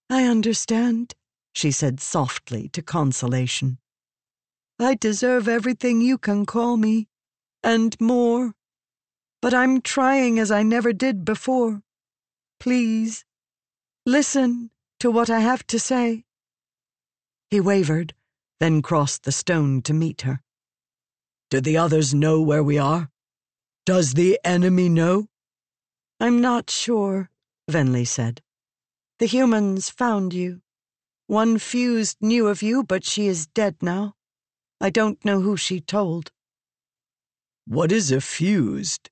[0.10, 1.14] I understand,
[1.54, 3.80] she said softly to Consolation.
[4.80, 7.10] I deserve everything you can call me,
[7.62, 8.54] and more.
[9.42, 11.82] But I'm trying as I never did before.
[12.62, 13.26] Please,
[14.06, 16.24] listen to what I have to say.
[17.50, 18.14] He wavered,
[18.60, 20.42] then crossed the stone to meet her.
[21.50, 23.10] Do the others know where we are?
[23.86, 25.28] Does the enemy know?
[26.20, 27.30] I'm not sure,
[27.70, 28.42] Venli said.
[29.20, 30.62] The humans found you.
[31.28, 34.16] One fused knew of you, but she is dead now.
[34.80, 36.32] I don't know who she told.
[37.66, 39.10] What is a fused?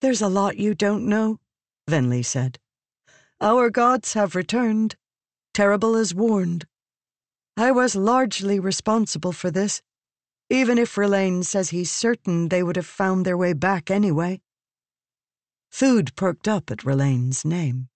[0.00, 1.40] There's a lot you don't know,
[1.88, 2.58] Venli said.
[3.40, 4.96] Our gods have returned,
[5.52, 6.66] terrible as warned.
[7.58, 9.80] I was largely responsible for this,
[10.50, 14.42] even if Rlain says he's certain they would have found their way back anyway.
[15.72, 17.88] Thude perked up at Rlain's name.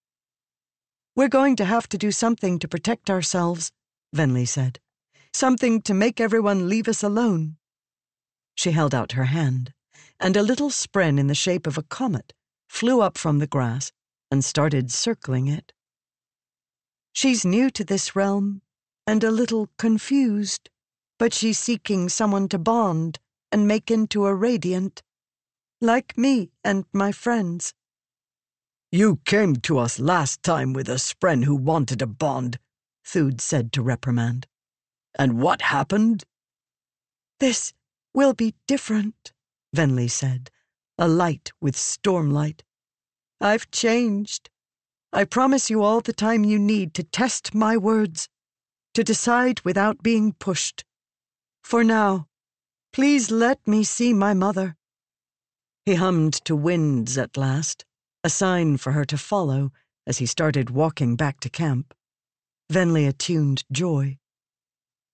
[1.14, 3.70] We're going to have to do something to protect ourselves,
[4.16, 4.80] Venli said.
[5.34, 7.56] Something to make everyone leave us alone.
[8.54, 9.74] She held out her hand,
[10.18, 12.32] and a little spren in the shape of a comet
[12.68, 13.92] flew up from the grass
[14.30, 15.74] and started circling it.
[17.12, 18.62] She's new to this realm
[19.10, 20.70] and a little confused,
[21.18, 23.18] but she's seeking someone to bond
[23.50, 25.02] and make into a radiant,
[25.80, 27.74] like me and my friends.
[28.92, 32.60] You came to us last time with a spren who wanted a bond,
[33.04, 34.46] Thude said to reprimand.
[35.18, 36.22] And what happened?
[37.40, 37.72] This
[38.14, 39.32] will be different,
[39.74, 40.52] Venli said,
[40.96, 42.60] alight with stormlight.
[43.40, 44.50] I've changed.
[45.12, 48.28] I promise you all the time you need to test my words,
[48.94, 50.84] to decide without being pushed.
[51.62, 52.26] For now,
[52.92, 54.76] please let me see my mother.
[55.86, 57.84] He hummed to winds at last,
[58.24, 59.72] a sign for her to follow
[60.06, 61.94] as he started walking back to camp.
[62.70, 64.18] Venli attuned joy.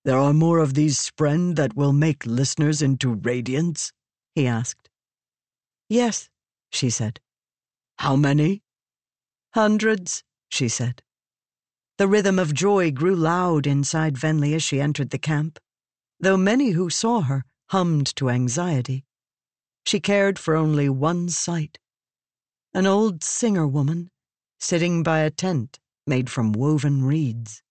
[0.05, 3.91] There are more of these spren that will make listeners into radiants?
[4.35, 4.89] he asked.
[5.89, 6.29] Yes,
[6.71, 7.19] she said.
[7.97, 8.61] How many?
[9.53, 11.01] Hundreds, she said.
[11.97, 15.57] The rhythm of joy grew loud inside Venli as she entered the camp,
[16.19, 19.03] though many who saw her hummed to anxiety.
[19.85, 21.79] She cared for only one sight
[22.77, 24.11] an old singer woman
[24.59, 27.63] sitting by a tent made from woven reeds.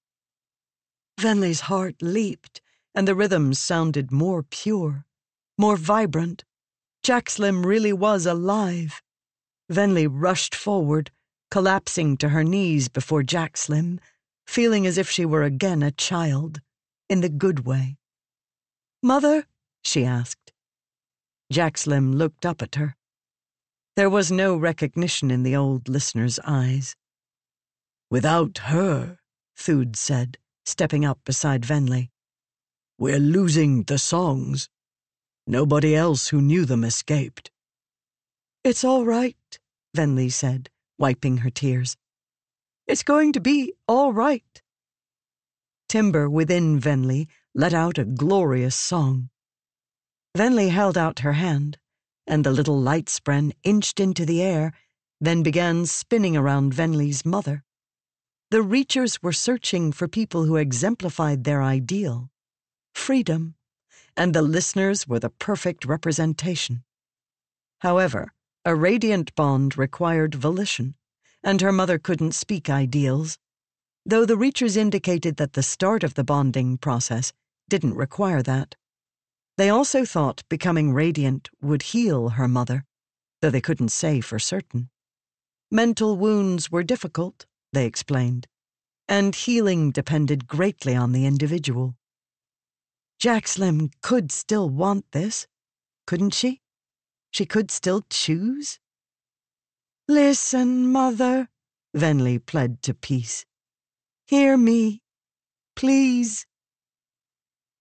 [1.21, 2.61] Venli's heart leaped,
[2.95, 5.07] and the rhythms sounded more pure,
[5.57, 6.45] more vibrant.
[7.05, 9.01] Jaxlim really was alive.
[9.71, 11.13] Venli rushed forward,
[11.53, 14.01] collapsing to her knees before Jaxlim,
[14.47, 16.61] feeling as if she were again a child,
[17.09, 17.97] in the good way.
[19.03, 19.47] Mother?
[19.83, 20.53] she asked.
[21.53, 22.97] Jaxlim looked up at her.
[23.95, 26.97] There was no recognition in the old listener's eyes.
[28.11, 29.19] Without her,
[29.57, 32.11] Thude said, stepping up beside Venli,
[32.99, 34.69] we're losing the songs.
[35.47, 37.51] Nobody else who knew them escaped.
[38.65, 39.59] It's all right,
[39.95, 41.97] Venli said, wiping her tears.
[42.87, 44.63] It's going to be all right.
[45.89, 49.31] Timbre within Venli let out a glorious song.
[50.37, 51.79] Venli held out her hand,
[52.27, 54.73] and the little light spren inched into the air,
[55.21, 57.65] then began spinning around Venli's mother.
[58.51, 62.31] The Reachers were searching for people who exemplified their ideal
[62.95, 63.57] freedom,
[64.17, 66.85] and the listeners were the perfect representation.
[67.81, 68.33] However,
[68.65, 70.95] a radiant bond required volition,
[71.47, 73.39] and her mother couldn't speak ideals,
[74.05, 77.33] though the Reachers indicated that the start of the bonding process
[77.69, 78.75] didn't require that.
[79.57, 82.85] They also thought becoming radiant would heal her mother,
[83.41, 84.91] though they couldn't say for certain.
[85.71, 88.49] Mental wounds were difficult, they explained,
[89.09, 91.95] and healing depended greatly on the individual.
[93.21, 95.47] Jaxlim could still want this,
[96.09, 96.61] couldn't she?
[97.31, 98.81] She could still choose?
[100.09, 101.49] Listen, Mother,
[101.93, 103.45] Venli pled to peace.
[104.29, 105.03] Hear me,
[105.75, 106.47] please.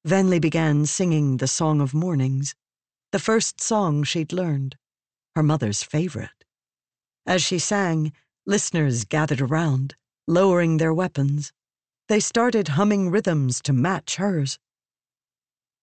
[0.08, 2.56] Venli began singing the Song of Mornings,
[3.12, 4.76] the first song she'd learned,
[5.36, 6.46] her mother's favorite.
[7.28, 8.12] As she sang,
[8.46, 9.96] listeners gathered around,
[10.28, 11.54] lowering their weapons.
[12.08, 14.58] They started humming rhythms to match hers.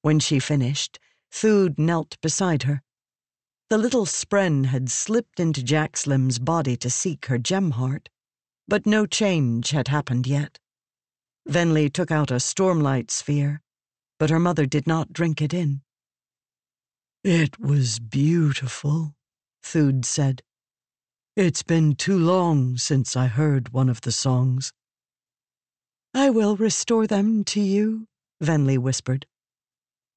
[0.02, 0.98] When she finished,
[1.30, 2.82] Thude knelt beside her.
[3.72, 8.10] The little spren had slipped into Jaxlim's body to seek her gem heart,
[8.68, 10.58] but no change had happened yet.
[11.48, 13.62] Venli took out a stormlight sphere
[14.22, 15.80] but her mother did not drink it in.
[17.24, 19.16] It was beautiful,
[19.64, 20.42] Thude said.
[21.34, 24.72] It's been too long since I heard one of the songs.
[26.14, 28.06] I will restore them to you,
[28.40, 29.26] Venli whispered.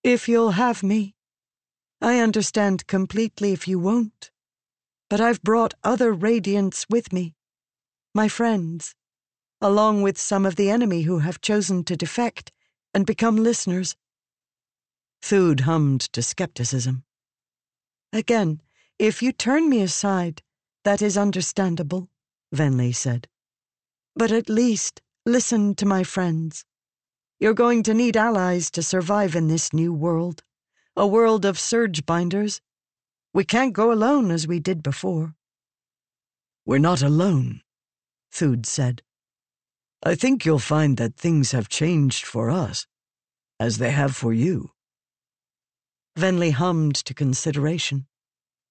[0.03, 1.15] If you'll have me.
[2.05, 4.29] I understand completely if you won't.
[5.09, 7.33] But I've brought other radiants with me,
[8.13, 8.93] my friends,
[9.59, 12.51] along with some of the enemy who have chosen to defect
[12.93, 13.95] and become listeners.
[15.23, 17.05] Thude hummed to skepticism.
[18.13, 18.61] Again,
[18.99, 20.43] if you turn me aside,
[20.83, 22.11] that is understandable,
[22.53, 23.27] Venli said.
[24.15, 26.65] But at least listen to my friends.
[27.39, 30.43] You're going to need allies to survive in this new world,
[30.95, 32.61] a world of surge binders.
[33.33, 35.35] We can't go alone as we did before.
[36.65, 37.61] We're not alone,
[38.31, 39.01] Thude said.
[40.03, 42.87] I think you'll find that things have changed for us,
[43.59, 44.71] as they have for you.
[46.17, 48.07] Venli hummed to consideration.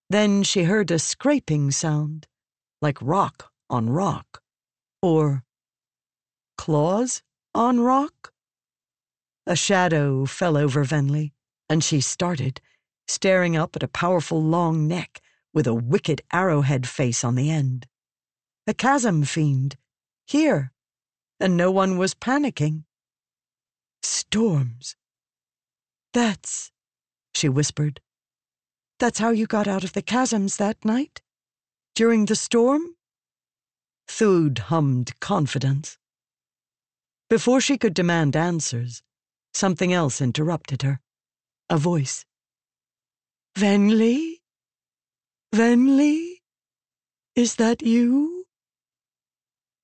[0.08, 2.26] Then she heard a scraping sound,
[2.80, 4.40] like rock on rock,
[5.02, 5.44] or
[6.56, 7.22] claws
[7.54, 8.32] on rock.
[9.46, 11.33] A shadow fell over Venli,
[11.74, 12.60] and she started,
[13.08, 15.20] staring up at a powerful long neck
[15.52, 17.88] with a wicked arrowhead face on the end.
[18.68, 19.76] A chasm fiend,
[20.24, 20.70] here,
[21.40, 22.84] and no one was panicking.
[24.04, 24.94] Storms.
[26.12, 26.70] That's,
[27.34, 28.00] she whispered.
[29.00, 31.22] That's how you got out of the chasms that night?
[31.96, 32.94] During the storm?
[34.06, 35.98] Thude hummed confidence.
[37.28, 39.02] Before she could demand answers,
[39.52, 41.00] something else interrupted her.
[41.70, 42.26] A voice.
[43.56, 44.40] Venli?
[45.54, 46.42] Venli?
[47.34, 48.44] Is that you?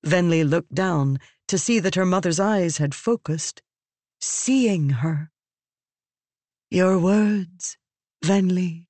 [0.05, 1.19] Venli looked down
[1.49, 3.63] to see that her mother's eyes had focused,
[4.21, 5.31] seeing her.
[6.71, 7.77] Your words,
[8.25, 8.87] Venli,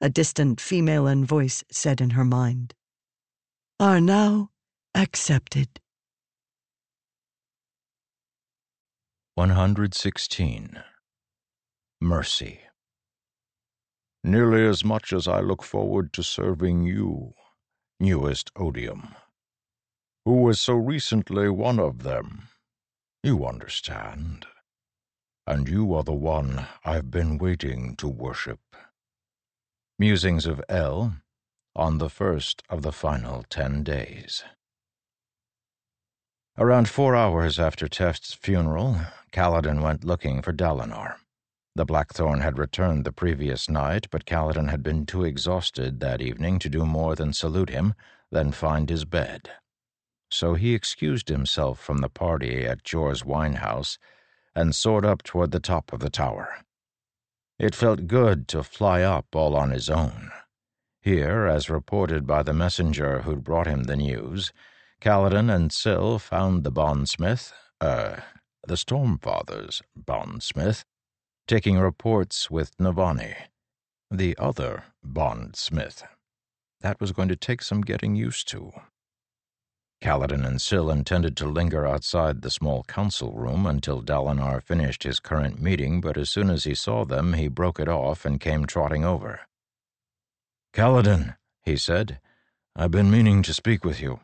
[0.00, 2.74] a distant female voice said in her mind,
[3.80, 4.50] are now
[4.94, 5.80] accepted.
[9.36, 10.82] 116.
[12.04, 12.60] Mercy.
[14.22, 17.32] Nearly as much as I look forward to serving you,
[17.98, 19.14] newest odium
[20.26, 22.48] who was so recently one of them.
[23.22, 24.44] You understand.
[25.46, 28.60] And you are the one I've been waiting to worship.
[29.98, 31.14] Musings of El
[31.74, 34.44] on the first of the final ten days.
[36.58, 39.00] Around four hours after Teft's funeral,
[39.32, 41.16] Kaladin went looking for Dalinar.
[41.74, 46.58] The Blackthorn had returned the previous night, but Kaladin had been too exhausted that evening
[46.60, 47.94] to do more than salute him,
[48.30, 49.50] then find his bed
[50.34, 53.98] so he excused himself from the party at Jor's wine house
[54.54, 56.56] and soared up toward the top of the tower.
[57.56, 60.32] It felt good to fly up all on his own.
[61.00, 64.52] Here, as reported by the messenger who'd brought him the news,
[65.00, 68.16] Kaladin and Syl found the bondsmith, uh,
[68.66, 70.84] the Stormfather's bondsmith,
[71.46, 73.34] taking reports with Navani,
[74.10, 76.02] the other bondsmith.
[76.80, 78.72] That was going to take some getting used to.
[80.02, 85.20] Kaladin and Syl intended to linger outside the small council room until Dalinar finished his
[85.20, 88.66] current meeting, but as soon as he saw them, he broke it off and came
[88.66, 89.40] trotting over.
[90.74, 92.20] Kaladin, he said,
[92.76, 94.20] I've been meaning to speak with you.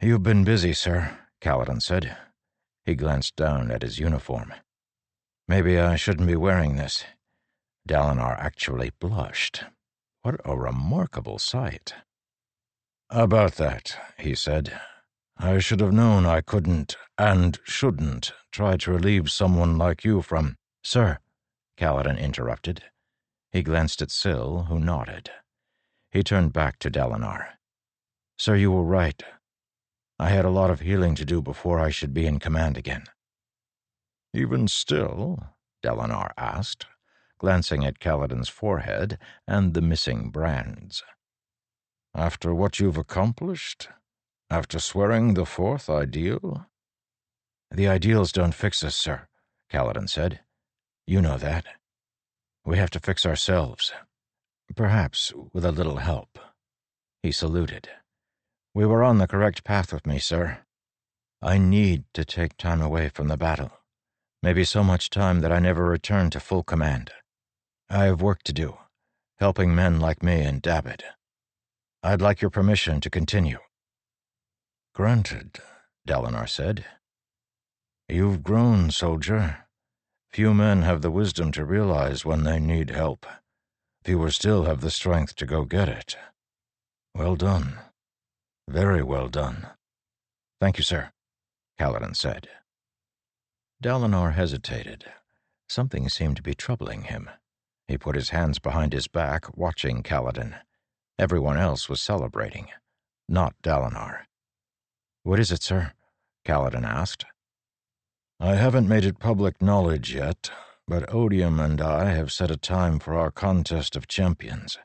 [0.00, 1.18] You've been busy, sir.
[1.40, 2.16] Kaladin said.
[2.84, 4.52] He glanced down at his uniform.
[5.48, 7.04] Maybe I shouldn't be wearing this.
[7.88, 9.64] Dalinar actually blushed.
[10.22, 11.94] What a remarkable sight.
[13.10, 14.80] About that, he said.
[15.38, 20.56] I should have known I couldn't and shouldn't try to relieve someone like you from.
[20.82, 21.18] Sir,
[21.78, 22.82] Kaladin interrupted.
[23.52, 25.30] He glanced at Syl, who nodded.
[26.10, 27.58] He turned back to Dalinar.
[28.36, 29.22] Sir, you were right.
[30.18, 33.04] I had a lot of healing to do before I should be in command again.
[34.36, 35.38] Even still?
[35.82, 36.84] Dalinar asked,
[37.38, 39.16] glancing at Kaladin's forehead
[39.48, 41.02] and the missing brands.
[42.14, 43.88] After what you've accomplished?
[44.50, 46.66] After swearing the fourth ideal?
[47.70, 49.26] The ideals don't fix us, sir,
[49.72, 50.40] Kaladin said.
[51.06, 51.64] You know that.
[52.62, 53.94] We have to fix ourselves.
[54.74, 56.38] Perhaps with a little help.
[57.22, 57.88] He saluted.
[58.74, 60.58] We were on the correct path with me, sir.
[61.40, 63.72] I need to take time away from the battle.
[64.42, 67.10] Maybe so much time that I never return to full command.
[67.88, 68.78] I have work to do,
[69.38, 71.02] helping men like me and Dabbid.
[72.02, 73.58] I'd like your permission to continue.
[74.94, 75.58] Granted,
[76.06, 76.84] Dalinar said.
[78.08, 79.66] You've grown, soldier.
[80.30, 83.26] Few men have the wisdom to realize when they need help.
[84.04, 86.16] Fewer still have the strength to go get it.
[87.14, 87.78] Well done.
[88.68, 89.68] Very well done.
[90.60, 91.10] Thank you, sir,
[91.78, 92.48] Kaladin said.
[93.82, 95.04] Dalinar hesitated.
[95.68, 97.28] Something seemed to be troubling him.
[97.86, 100.58] He put his hands behind his back, watching Kaladin.
[101.18, 102.68] Everyone else was celebrating,
[103.28, 104.26] not Dalinar.
[105.22, 105.92] What is it, sir?
[106.44, 107.26] Kaladin asked.
[108.40, 110.50] I haven't made it public knowledge yet,
[110.86, 114.78] but Odium and I have set a time for our contest of champions.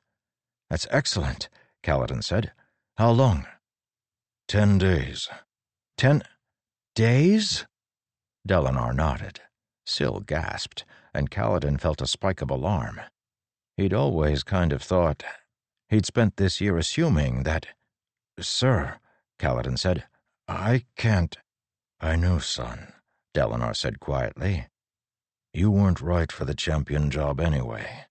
[0.69, 1.49] That's excellent,
[1.83, 2.53] Kaladin said.
[2.97, 3.45] How long?
[4.47, 5.29] Ten days.
[5.97, 6.23] Ten
[6.95, 7.65] days?
[8.47, 9.41] Dalinar nodded.
[9.85, 13.01] Syl gasped, and Kaladin felt a spike of alarm.
[13.77, 15.23] He'd always kind of thought
[15.91, 17.67] He'd spent this year assuming that.
[18.39, 18.99] Sir,
[19.37, 20.05] Kaladin said,
[20.47, 21.37] I can't.
[21.99, 22.93] I know, son,
[23.35, 24.67] Dalinar said quietly.
[25.53, 28.05] You weren't right for the champion job anyway.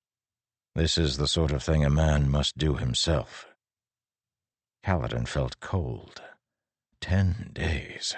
[0.74, 3.46] This is the sort of thing a man must do himself.
[4.84, 6.20] Kaladin felt cold.
[7.00, 8.14] Ten days.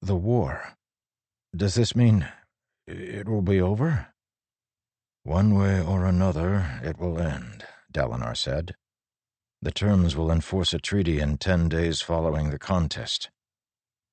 [0.00, 0.78] The war.
[1.54, 2.28] Does this mean
[2.86, 4.08] it will be over?
[5.24, 7.64] One way or another, it will end.
[7.92, 8.74] Dalinar said.
[9.60, 13.30] The terms will enforce a treaty in ten days following the contest.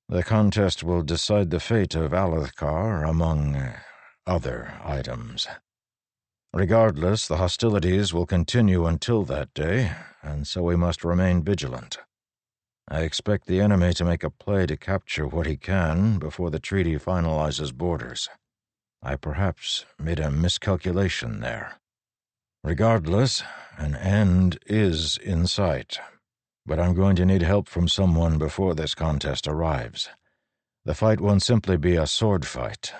[0.09, 3.73] The contest will decide the fate of Alethkar, among
[4.25, 5.47] other items.
[6.53, 11.99] Regardless, the hostilities will continue until that day, and so we must remain vigilant.
[12.89, 16.59] I expect the enemy to make a play to capture what he can before the
[16.59, 18.29] treaty finalizes borders.
[19.03, 21.79] I perhaps made a miscalculation there.
[22.63, 23.43] Regardless,
[23.77, 25.99] an end is in sight,
[26.65, 30.09] but I'm going to need help from someone before this contest arrives.
[30.85, 32.93] The fight won't simply be a sword fight.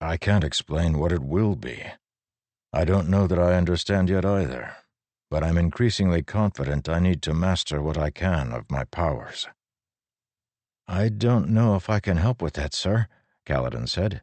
[0.00, 1.82] I can't explain what it will be.
[2.72, 4.76] I don't know that I understand yet either,
[5.30, 9.46] but I'm increasingly confident I need to master what I can of my powers.
[10.88, 13.06] I don't know if I can help with that, sir,
[13.46, 14.22] Kaladin said.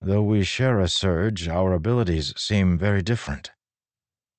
[0.00, 3.50] Though we share a surge, our abilities seem very different.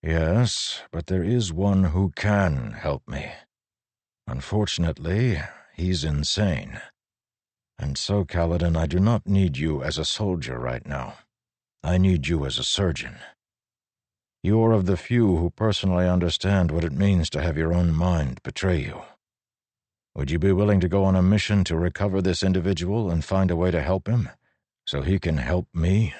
[0.01, 3.31] Yes, but there is one who can help me.
[4.25, 5.39] Unfortunately,
[5.75, 6.81] he's insane.
[7.77, 11.15] And so, Kaladin, I do not need you as a soldier right now.
[11.83, 13.17] I need you as a surgeon.
[14.43, 17.93] You are of the few who personally understand what it means to have your own
[17.93, 19.03] mind betray you.
[20.15, 23.51] Would you be willing to go on a mission to recover this individual and find
[23.51, 24.29] a way to help him,
[24.85, 26.15] so he can help me?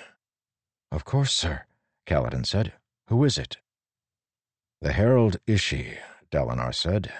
[0.92, 1.66] Of course, sir,
[2.06, 2.74] Kaladin said.
[3.08, 3.58] Who is it?
[4.82, 5.98] The Herald Ishi,
[6.32, 7.12] Dalinar said,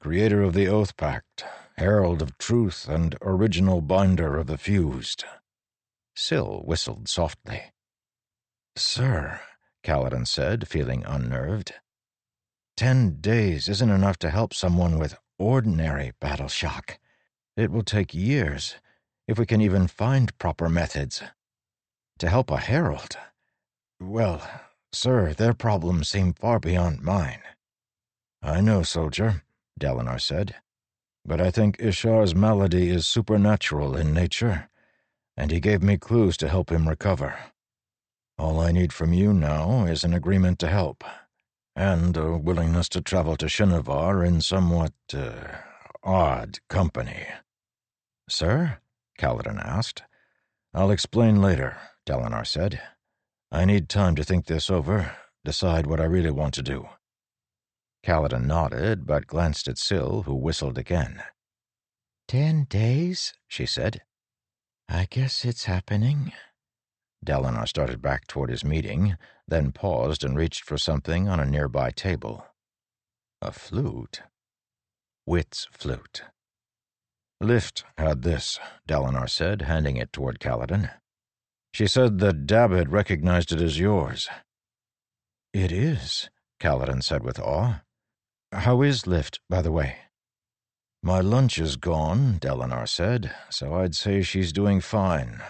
[0.00, 1.44] creator of the Oath Pact,
[1.76, 5.24] herald of truth, and original binder of the fused.
[6.16, 7.72] Syl whistled softly.
[8.76, 9.40] Sir,
[9.82, 11.74] Kaladin said, feeling unnerved,
[12.76, 16.98] ten days isn't enough to help someone with ordinary battle shock.
[17.56, 18.76] It will take years,
[19.26, 21.22] if we can even find proper methods.
[22.18, 23.16] To help a herald,
[24.00, 24.48] well,
[24.92, 27.40] Sir, their problems seem far beyond mine.
[28.42, 29.42] I know, soldier,
[29.80, 30.56] Dalinar said,
[31.24, 34.68] but I think Ishar's malady is supernatural in nature,
[35.36, 37.51] and he gave me clues to help him recover.
[38.38, 41.04] All I need from you now is an agreement to help,
[41.76, 45.58] and a willingness to travel to Shinovar in somewhat, uh,
[46.02, 47.26] odd company.
[48.28, 48.78] Sir?
[49.18, 50.02] Kaladin asked.
[50.74, 51.76] I'll explain later,
[52.06, 52.80] Dalinar said.
[53.50, 55.14] I need time to think this over,
[55.44, 56.88] decide what I really want to do.
[58.04, 61.22] Kaladin nodded, but glanced at Syl, who whistled again.
[62.26, 64.02] Ten days, she said.
[64.88, 66.32] I guess it's happening.
[67.24, 69.16] Dalinar started back toward his meeting,
[69.46, 72.46] then paused and reached for something on a nearby table.
[73.40, 74.22] A flute.
[75.26, 76.22] Wit's flute.
[77.40, 78.58] Lift had this,
[78.88, 80.90] Dalinar said, handing it toward Kaladin.
[81.72, 84.28] She said that Dab had recognized it as yours.
[85.52, 87.82] It is, Kaladin said with awe.
[88.52, 89.96] How is Lift, by the way?
[91.02, 95.40] My lunch is gone, Dalinar said, so I'd say she's doing fine.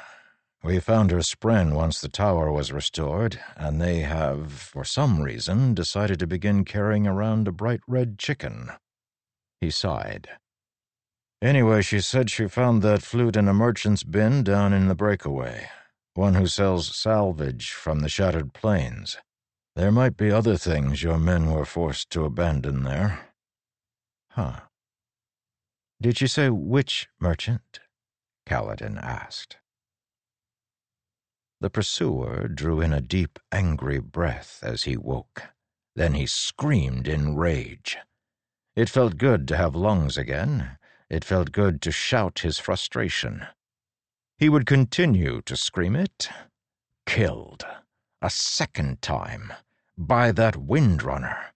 [0.65, 5.75] We found her spren once the tower was restored, and they have, for some reason,
[5.75, 8.71] decided to begin carrying around a bright red chicken.
[9.61, 10.29] He sighed.
[11.43, 15.69] Anyway, she said she found that flute in a merchant's bin down in the breakaway,
[16.15, 19.17] one who sells salvage from the shattered plains.
[19.75, 23.27] There might be other things your men were forced to abandon there.
[24.31, 24.61] Huh.
[26.01, 27.81] Did she say which merchant?
[28.47, 29.57] Kaladin asked.
[31.63, 35.45] The pursuer drew in a deep, angry breath as he woke.
[35.95, 37.99] Then he screamed in rage.
[38.75, 40.77] It felt good to have lungs again.
[41.09, 43.47] It felt good to shout his frustration.
[44.37, 46.29] He would continue to scream it.
[47.07, 47.65] Killed.
[48.21, 49.53] A second time.
[49.97, 51.53] By that windrunner.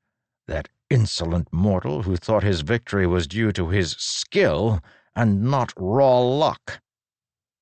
[0.47, 4.81] That insolent mortal who thought his victory was due to his skill
[5.17, 6.81] and not raw luck.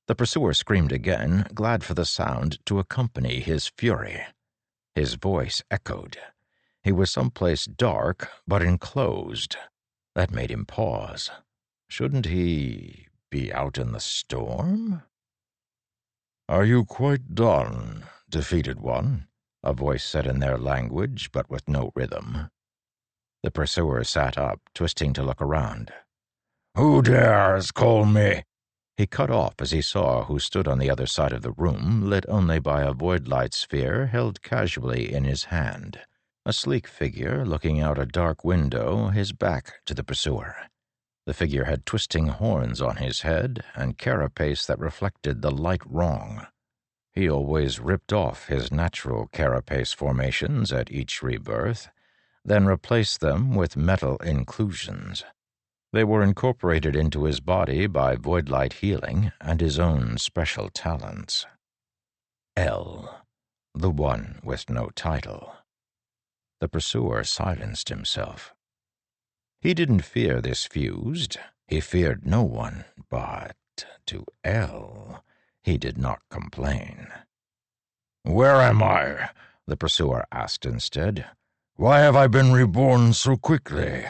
[0.06, 4.26] The pursuer screamed again, glad for the sound to accompany his fury.
[4.94, 6.18] His voice echoed.
[6.82, 9.56] He was someplace dark but enclosed.
[10.14, 11.30] That made him pause.
[11.88, 15.02] Shouldn't he be out in the storm?
[16.50, 19.28] Are you quite done, defeated one?
[19.62, 22.50] A voice said in their language, but with no rhythm.
[23.42, 25.90] The pursuer sat up, twisting to look around.
[26.76, 28.42] Who dares call me
[28.96, 32.08] he cut off as he saw who stood on the other side of the room,
[32.08, 36.00] lit only by a void light sphere held casually in his hand.
[36.46, 40.54] A sleek figure looking out a dark window, his back to the pursuer.
[41.26, 46.46] The figure had twisting horns on his head and carapace that reflected the light wrong.
[47.14, 51.88] He always ripped off his natural carapace formations at each rebirth,
[52.44, 55.24] then replaced them with metal inclusions.
[55.94, 61.46] They were incorporated into his body by voidlight healing and his own special talents.
[62.56, 63.22] El,
[63.76, 65.54] the one with no title.
[66.60, 68.52] The pursuer silenced himself.
[69.60, 71.38] He didn't fear this fused.
[71.68, 73.54] He feared no one, but
[74.06, 75.22] to El,
[75.62, 77.06] he did not complain.
[78.24, 79.30] Where am I?
[79.68, 81.26] the pursuer asked instead.
[81.76, 84.06] Why have I been reborn so quickly?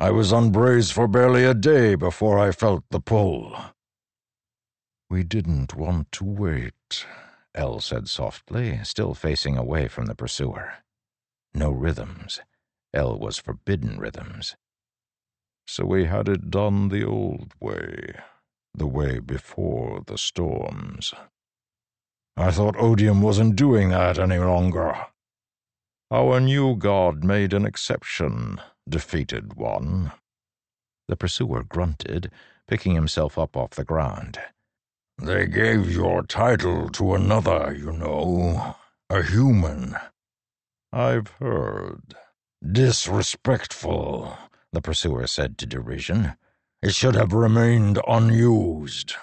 [0.00, 3.54] I was on Braize for barely a day before I felt the pull.
[5.10, 7.04] We didn't want to wait,
[7.54, 10.72] El said softly, still facing away from the pursuer.
[11.52, 12.40] No rhythms.
[12.94, 14.56] El was forbidden rhythms.
[15.66, 18.14] So we had it done the old way,
[18.72, 21.12] the way before the storms.
[22.38, 24.96] I thought Odium wasn't doing that any longer.
[26.10, 30.12] Our new god made an exception, defeated one.
[31.08, 32.30] The pursuer grunted,
[32.68, 34.38] picking himself up off the ground.
[35.22, 38.76] They gave your title to another, you know,
[39.08, 39.96] a human.
[40.92, 42.14] I've heard.
[42.64, 44.36] Disrespectful,
[44.72, 46.34] the pursuer said to derision.
[46.82, 49.14] It should have remained unused.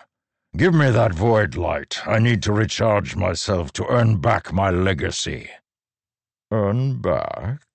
[0.56, 2.00] Give me that void light.
[2.08, 5.50] I need to recharge myself to earn back my legacy.
[6.52, 7.67] Earn back?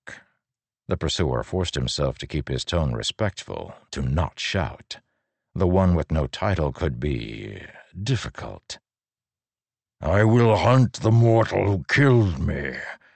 [0.93, 4.97] The pursuer forced himself to keep his tone respectful, to not shout.
[5.55, 7.63] The one with no title could be
[7.99, 8.77] difficult.
[9.99, 12.75] I will hunt the mortal who killed me,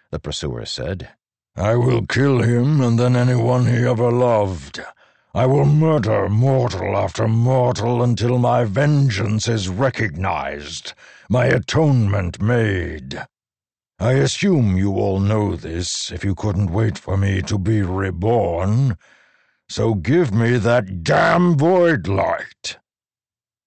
[0.09, 1.09] the pursuer said.
[1.55, 4.81] I will kill him and then anyone he ever loved.
[5.35, 10.93] I will murder mortal after mortal until my vengeance is recognized,
[11.29, 13.27] my atonement made.
[13.99, 18.95] I assume you all know this if you couldn't wait for me to be reborn.
[19.69, 22.77] So give me that damn void light.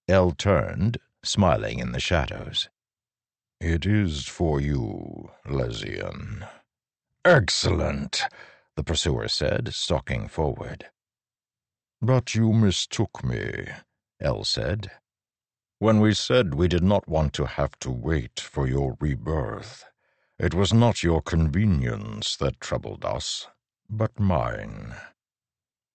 [0.07, 2.69] El turned, smiling in the shadows.
[3.59, 6.47] It is for you, Lezian.
[7.25, 8.23] Excellent,
[8.77, 10.85] the pursuer said, stalking forward.
[12.01, 13.67] But you mistook me,
[14.21, 14.91] El said.
[15.79, 19.83] When we said we did not want to have to wait for your rebirth,
[20.41, 23.47] it was not your convenience that troubled us,
[23.87, 24.95] but mine.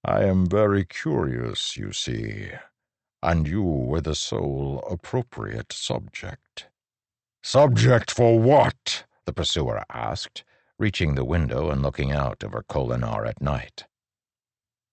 [0.04, 2.50] I am very curious, you see,
[3.20, 6.68] and you were the sole appropriate subject.
[7.42, 9.02] Subject for what?
[9.24, 10.44] the pursuer asked,
[10.78, 13.86] reaching the window and looking out over Kholinar at night.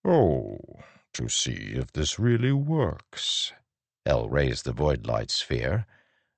[0.03, 0.57] Oh,
[1.13, 3.53] to see if this really works.
[4.03, 5.85] El raised the void light sphere,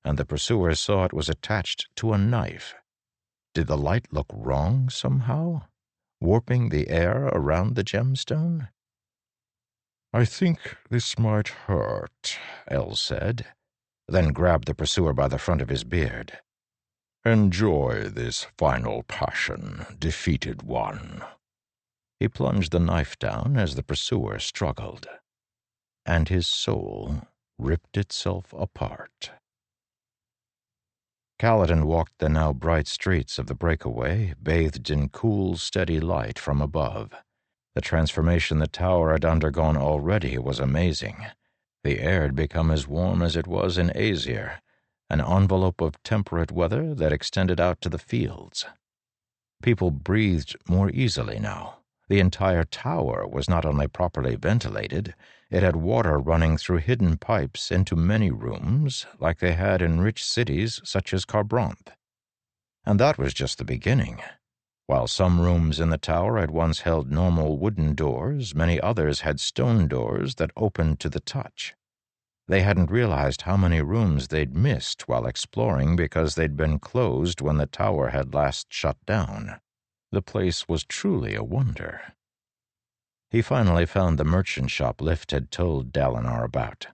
[0.03, 2.75] and the pursuer saw it was attached to a knife.
[3.55, 5.63] Did the light look wrong somehow,
[6.19, 8.67] warping the air around the gemstone?
[10.11, 12.37] I think this might hurt,
[12.67, 13.45] El said,
[14.09, 16.39] then grabbed the pursuer by the front of his beard.
[17.23, 21.23] Enjoy this final passion, defeated one.
[22.19, 25.07] He plunged the knife down as the pursuer struggled,
[26.05, 27.21] and his soul
[27.57, 29.31] ripped itself apart.
[31.37, 36.61] Kaladin walked the now bright streets of the breakaway, bathed in cool, steady light from
[36.61, 37.13] above.
[37.73, 41.25] The transformation the tower had undergone already was amazing.
[41.83, 44.61] The air had become as warm as it was in Azir,
[45.09, 48.65] an envelope of temperate weather that extended out to the fields.
[49.61, 51.79] People breathed more easily now.
[52.07, 55.13] The entire tower was not only properly ventilated,
[55.49, 60.23] it had water running through hidden pipes into many rooms, like they had in rich
[60.23, 61.93] cities such as Kharbranth.
[62.85, 64.21] And that was just the beginning.
[64.87, 69.39] While some rooms in the tower had once held normal wooden doors, many others had
[69.39, 71.73] stone doors that opened to the touch.
[72.47, 77.57] They hadn't realized how many rooms they'd missed while exploring because they'd been closed when
[77.57, 79.59] the tower had last shut down.
[80.11, 82.13] The place was truly a wonder.
[83.35, 86.87] He finally found the merchant shop Lift had told Dalinar about.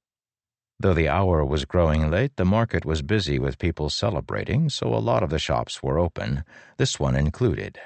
[0.80, 4.98] Though the hour was growing late, the market was busy with people celebrating, so a
[4.98, 6.44] lot of the shops were open,
[6.78, 7.80] this one included.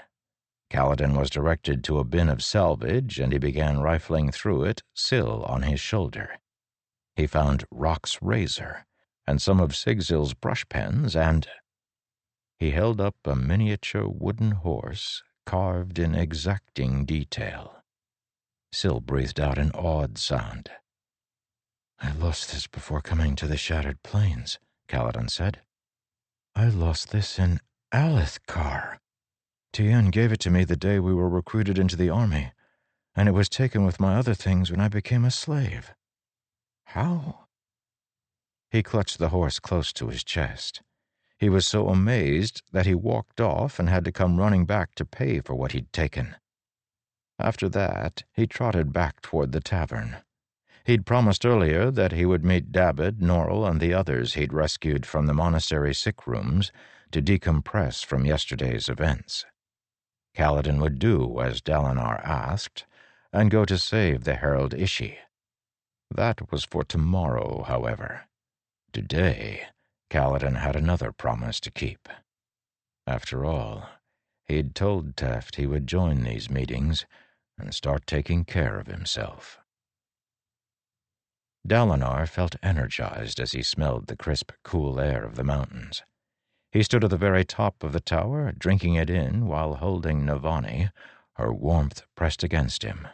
[0.69, 5.43] Kaladin was directed to a bin of salvage, and he began rifling through it, Syl
[5.43, 6.39] on his shoulder.
[7.17, 8.85] He found Rock's razor,
[9.27, 11.45] and some of Sigzil's brush pens, and
[12.57, 17.81] he held up a miniature wooden horse carved in exacting detail.
[18.75, 20.69] Syl breathed out an awed sound.
[21.97, 24.59] I lost this before coming to the Shattered Plains,
[24.89, 25.61] Kaladin said.
[26.57, 27.61] I lost this in
[27.93, 28.97] Alethkar.
[29.71, 32.51] Tien gave it to me the day we were recruited into the army,
[33.15, 35.93] and it was taken with my other things when I became a slave.
[36.83, 37.47] How?
[38.69, 40.81] He clutched the horse close to his chest.
[41.37, 45.05] He was so amazed that he walked off and had to come running back to
[45.05, 46.35] pay for what he'd taken.
[47.37, 50.17] After that, he trotted back toward the tavern.
[50.85, 55.25] He'd promised earlier that he would meet Dabbid, Norrell, and the others he'd rescued from
[55.25, 56.71] the monastery sick rooms
[57.11, 59.45] to decompress from yesterday's events.
[60.35, 62.85] Kaladin would do as Dalinar asked
[63.33, 65.17] and go to save the Herald Ishi.
[66.11, 68.27] That was for tomorrow, however.
[68.93, 69.67] Today,
[70.09, 72.07] Kaladin had another promise to keep.
[73.07, 73.89] After all,
[74.45, 77.05] he'd told Teft he would join these meetings
[77.57, 79.59] and start taking care of himself.
[81.67, 86.03] Dalinar felt energized as he smelled the crisp, cool air of the mountains.
[86.71, 90.91] He stood at the very top of the tower, drinking it in while holding Navani,
[91.37, 93.07] her warmth pressed against him.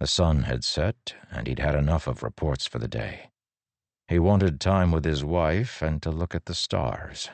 [0.00, 3.30] The sun had set, and he'd had enough of reports for the day.
[4.08, 7.30] He wanted time with his wife and to look at the stars.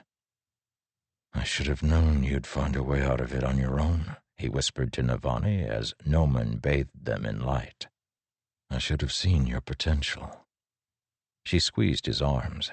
[1.33, 4.49] I should have known you'd find a way out of it on your own, he
[4.49, 7.89] whispered to Navani as Nomon bathed them in light.
[8.71, 10.47] I should have seen your potential.
[11.45, 12.71] She squeezed his arms.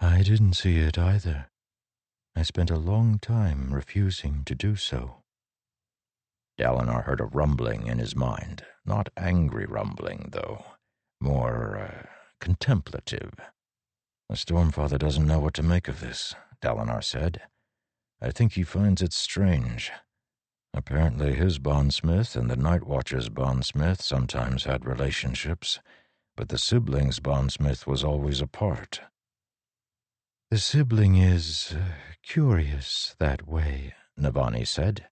[0.00, 1.46] I didn't see it either.
[2.34, 5.22] I spent a long time refusing to do so.
[6.58, 10.64] Dalinar heard a rumbling in his mind, not angry rumbling, though,
[11.20, 12.06] more uh,
[12.40, 13.32] contemplative.
[14.28, 17.42] The Stormfather doesn't know what to make of this, Dalinar said.
[18.20, 19.92] I think he finds it strange.
[20.74, 25.80] Apparently, his bondsmith and the Night Watcher's bondsmith sometimes had relationships,
[26.36, 29.00] but the sibling's bondsmith was always apart.
[30.50, 31.92] The sibling is uh,
[32.22, 35.08] curious that way, Navani said.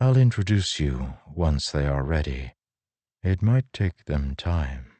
[0.00, 2.54] I'll introduce you once they are ready.
[3.22, 4.92] It might take them time.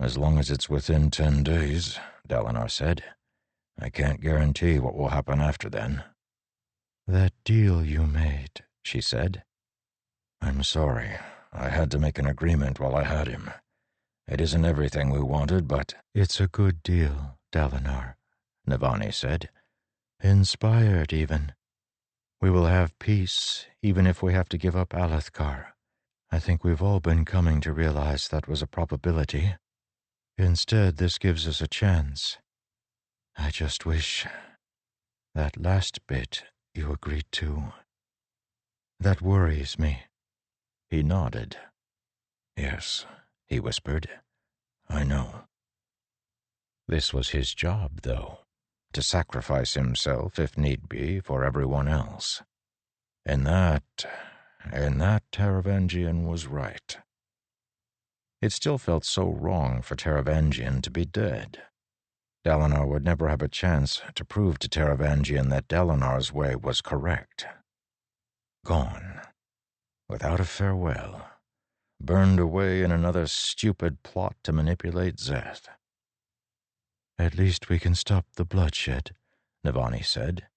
[0.00, 1.98] As long as it's within ten days,
[2.28, 3.02] Dalinar said.
[3.80, 6.04] I can't guarantee what will happen after then.
[7.06, 9.42] That deal you made, she said.
[10.40, 11.16] I'm sorry.
[11.52, 13.50] I had to make an agreement while I had him.
[14.26, 15.94] It isn't everything we wanted, but.
[16.14, 18.14] It's a good deal, Dalinar,
[18.68, 19.48] Navani said.
[20.20, 21.52] Inspired, even.
[22.40, 25.72] We will have peace, even if we have to give up Alethkar.
[26.30, 29.54] I think we've all been coming to realize that was a probability.
[30.36, 32.38] Instead, this gives us a chance.
[33.36, 34.26] I just wish
[35.34, 37.72] that last bit you agreed to.
[39.00, 40.02] That worries me.
[40.90, 41.56] He nodded.
[42.56, 43.06] Yes,
[43.46, 44.10] he whispered.
[44.88, 45.42] I know.
[46.88, 48.40] This was his job, though,
[48.92, 52.42] to sacrifice himself, if need be, for everyone else.
[53.24, 53.84] And that,
[54.72, 56.98] and that Taravangian was right.
[58.40, 61.62] It still felt so wrong for Taravangian to be dead.
[62.44, 67.46] Dalinar would never have a chance to prove to Taravangian that Dalinar's way was correct.
[68.68, 69.22] Gone.
[70.10, 71.26] Without a farewell.
[71.98, 75.68] Burned away in another stupid plot to manipulate Szeth.
[77.18, 79.12] At least we can stop the bloodshed,
[79.64, 80.48] Navani said.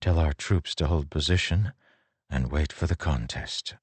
[0.00, 1.74] Tell our troops to hold position
[2.28, 3.76] and wait for the contest.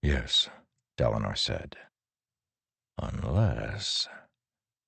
[0.00, 0.48] Yes,
[0.96, 1.76] Dalinar said.
[2.96, 4.08] Unless.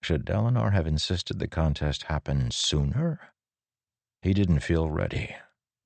[0.02, 3.34] Should Dalinar have insisted the contest happen sooner?
[4.22, 5.36] He didn't feel ready,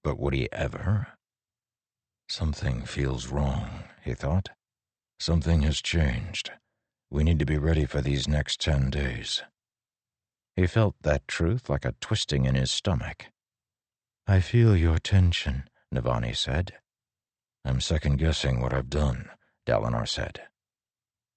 [0.05, 1.09] but would he ever?
[2.31, 4.51] Something feels wrong, he thought.
[5.19, 6.53] Something has changed.
[7.11, 9.43] We need to be ready for these next ten days.
[10.55, 13.27] He felt that truth like a twisting in his stomach.
[14.29, 16.75] I feel your tension, Navani said.
[17.65, 19.31] I'm second guessing what I've done,
[19.67, 20.43] Dalinar said.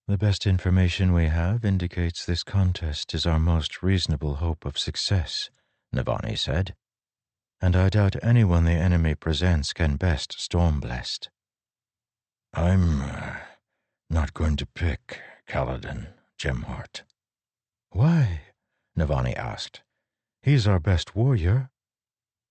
[0.08, 5.50] The best information we have indicates this contest is our most reasonable hope of success,
[5.92, 6.76] Navani said.
[7.64, 11.30] And I doubt anyone the enemy presents can best Stormblessed.
[12.54, 13.36] I'm uh,
[14.10, 16.08] not going to pick Kaladin,
[16.38, 17.04] Gemheart.
[17.92, 18.42] Why?
[19.00, 19.82] Navani asked.
[20.42, 21.70] He's our best warrior.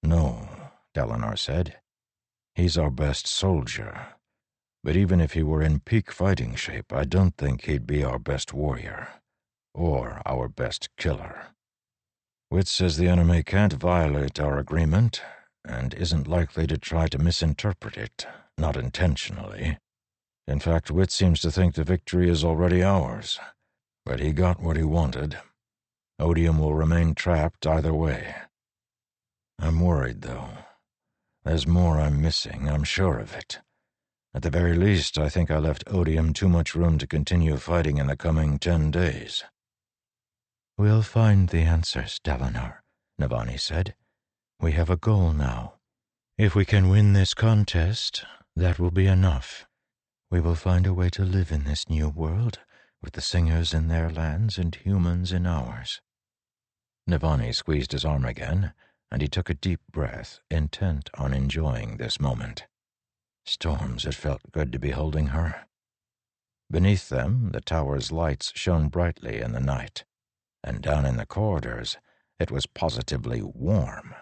[0.03, 0.49] No,
[0.95, 1.77] Dalinar said.
[2.55, 4.15] He's our best soldier.
[4.83, 8.19] But even if he were in peak fighting shape, I don't think he'd be our
[8.19, 9.09] best warrior.
[9.75, 11.49] Or our best killer.
[12.53, 15.23] Wit says the enemy can't violate our agreement,
[15.65, 18.27] and isn't likely to try to misinterpret it,
[18.59, 19.79] not intentionally.
[20.47, 23.41] In fact, Wit seems to think the victory is already ours.
[24.05, 25.39] But he got what he wanted.
[26.19, 28.35] Odium will remain trapped either way.
[29.59, 30.51] I'm worried, though.
[31.45, 33.61] There's more I'm missing, I'm sure of it.
[34.35, 37.97] At the very least, I think I left Odium too much room to continue fighting
[37.97, 39.43] in the coming ten days.
[40.83, 42.83] We'll find the answers, Dalinar,
[43.17, 43.95] Navani said.
[44.59, 45.75] We have a goal now.
[46.37, 48.25] If we can win this contest,
[48.57, 49.69] that will be enough.
[50.29, 52.59] We will find a way to live in this new world,
[53.01, 56.01] with the singers in their lands and humans in ours.
[57.09, 58.73] Navani squeezed his arm again,
[59.09, 62.67] and he took a deep breath, intent on enjoying this moment.
[63.47, 65.69] Storms, it felt good to be holding her.
[66.69, 70.03] Beneath them, the tower's lights shone brightly in the night,
[70.65, 71.97] and down in the corridors,
[72.39, 74.15] it was positively warm.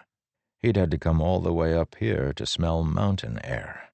[0.59, 3.89] He'd had to come all the way up here to smell mountain air.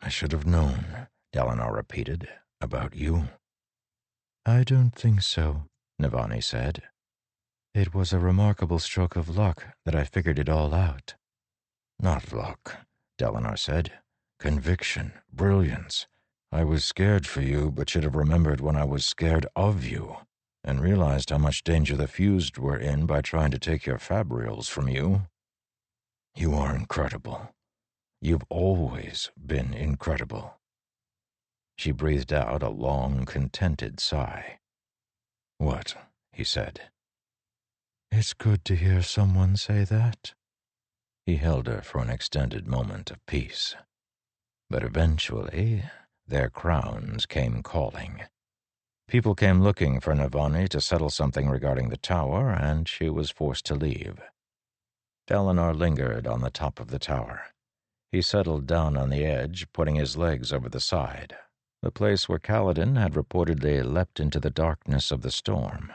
[0.00, 2.28] I should have known, Dalinar repeated,
[2.60, 3.28] about you.
[4.46, 5.64] I don't think so,
[6.00, 6.82] Navani said.
[7.74, 11.14] It was a remarkable stroke of luck that I figured it all out.
[12.00, 12.86] Not luck,
[13.18, 13.92] Dalinar said.
[14.38, 16.06] Conviction, brilliance.
[16.50, 20.16] I was scared for you, but should have remembered when I was scared of you,
[20.64, 24.68] and realized how much danger the fused were in by trying to take your fabrials
[24.68, 25.26] from you.
[26.34, 27.54] You are incredible.
[28.20, 30.54] You've always been incredible.
[31.76, 34.58] She breathed out a long, contented sigh.
[35.58, 35.94] What?
[36.32, 36.90] he said.
[38.10, 40.34] It's good to hear someone say that.
[41.26, 43.76] He held her for an extended moment of peace.
[44.70, 45.84] But eventually,
[46.26, 48.22] their crowns came calling.
[49.08, 53.64] People came looking for Navani to settle something regarding the tower, and she was forced
[53.66, 54.20] to leave.
[55.26, 57.40] Dalinar lingered on the top of the tower.
[58.12, 61.34] He settled down on the edge, putting his legs over the side,
[61.80, 65.90] the place where Kaladin had reportedly leapt into the darkness of the storm.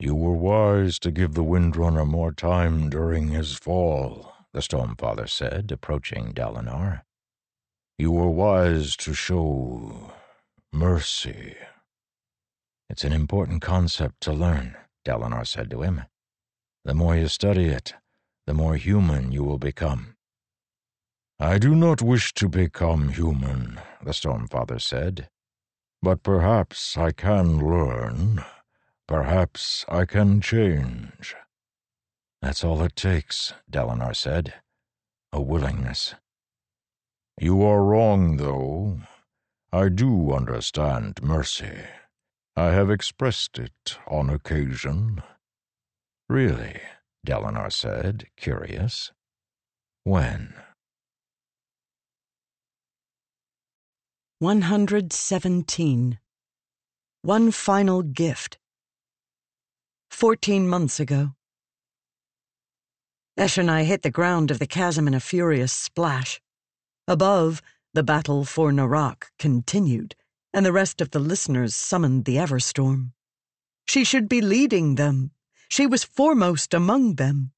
[0.00, 5.70] You were wise to give the Windrunner more time during his fall, the Stormfather said,
[5.70, 7.02] approaching Dalinar.
[7.96, 10.12] You were wise to show
[10.72, 11.56] mercy.
[12.88, 16.02] It's an important concept to learn, Dalinar said to him.
[16.84, 17.94] The more you study it,
[18.46, 20.16] the more human you will become.
[21.38, 25.28] I do not wish to become human, the Stormfather said.
[26.02, 28.44] But perhaps I can learn.
[29.06, 31.34] Perhaps I can change.
[32.42, 34.54] That's all it takes, Dalinar said.
[35.32, 36.14] A willingness.
[37.38, 39.00] You are wrong, though.
[39.72, 41.84] I do understand mercy.
[42.56, 45.22] I have expressed it on occasion.
[46.28, 46.80] Really?
[47.24, 49.12] Dalinar said, curious.
[50.02, 50.54] When?
[54.40, 56.18] 117.
[57.22, 58.58] One final gift.
[60.10, 61.34] Fourteen months ago.
[63.38, 66.40] Eshonai hit the ground of the chasm in a furious splash.
[67.06, 67.62] Above,
[67.94, 70.14] the battle for Narak continued,
[70.52, 73.12] and the rest of the listeners summoned the Everstorm.
[73.86, 75.32] She should be leading them.
[75.68, 77.52] She was foremost among them.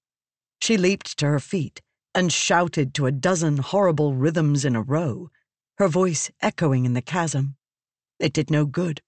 [0.60, 1.82] She leaped to her feet
[2.14, 5.30] and shouted to a dozen horrible rhythms in a row
[5.78, 7.56] her voice echoing in the chasm.
[8.20, 9.00] It did no good.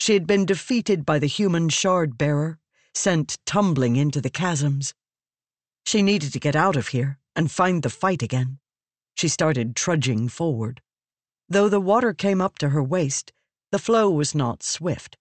[0.00, 2.58] She had been defeated by the human shard bearer,
[2.94, 4.94] sent tumbling into the chasms.
[5.84, 8.58] She needed to get out of here and find the fight again.
[9.18, 10.80] She started trudging forward.
[11.48, 13.32] Though the water came up to her waist,
[13.70, 15.18] the flow was not swift.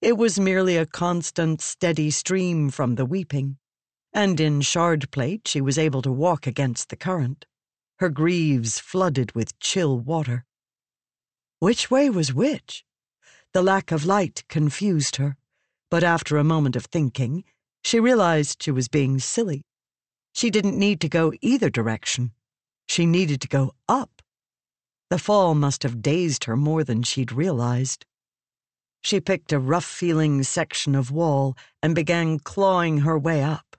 [0.00, 3.58] It was merely a constant, steady stream from the weeping,
[4.12, 7.46] and in shard plate she was able to walk against the current
[7.98, 10.44] her greaves flooded with chill water.
[11.58, 12.84] Which way was which?
[13.52, 15.36] The lack of light confused her,
[15.90, 17.44] but after a moment of thinking,
[17.82, 19.62] she realized she was being silly.
[20.32, 22.32] She didn't need to go either direction.
[22.88, 24.22] She needed to go up.
[25.10, 28.04] The fall must have dazed her more than she'd realized.
[29.02, 33.76] She picked a rough feeling section of wall and began clawing her way up.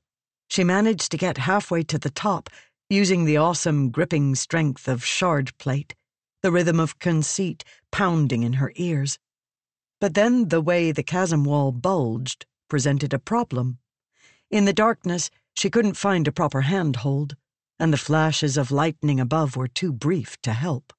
[0.48, 2.50] She managed to get halfway to the top
[2.90, 5.96] using the awesome gripping strength of shard plate,
[6.44, 9.18] the rhythm of conceit pounding in her ears.
[10.00, 13.80] But then the way the chasm wall bulged presented a problem.
[14.52, 17.36] In the darkness, she couldn't find a proper handhold,
[17.80, 20.94] and the flashes of lightning above were too brief to help.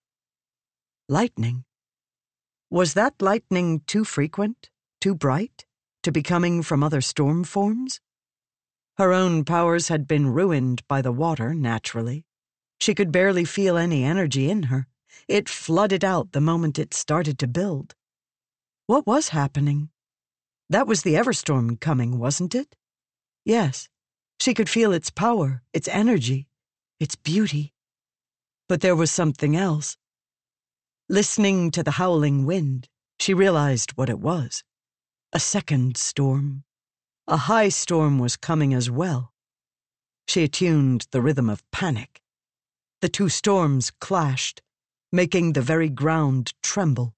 [1.08, 1.64] Lightning?
[2.70, 4.70] Was that lightning too frequent,
[5.00, 5.64] too bright,
[6.02, 8.00] to be coming from other storm forms?
[8.98, 12.24] Her own powers had been ruined by the water, naturally.
[12.80, 14.86] She could barely feel any energy in her.
[15.28, 17.94] It flooded out the moment it started to build.
[18.86, 19.90] What was happening?
[20.68, 22.76] That was the Everstorm coming, wasn't it?
[23.44, 23.88] Yes.
[24.40, 26.45] She could feel its power, its energy,
[26.98, 27.72] its beauty.
[28.68, 29.96] But there was something else.
[31.08, 32.88] Listening to the howling wind,
[33.18, 34.64] she realized what it was
[35.32, 36.64] a second storm.
[37.28, 39.32] A high storm was coming as well.
[40.26, 42.22] She attuned the rhythm of panic.
[43.02, 44.62] The two storms clashed,
[45.12, 47.14] making the very ground tremble.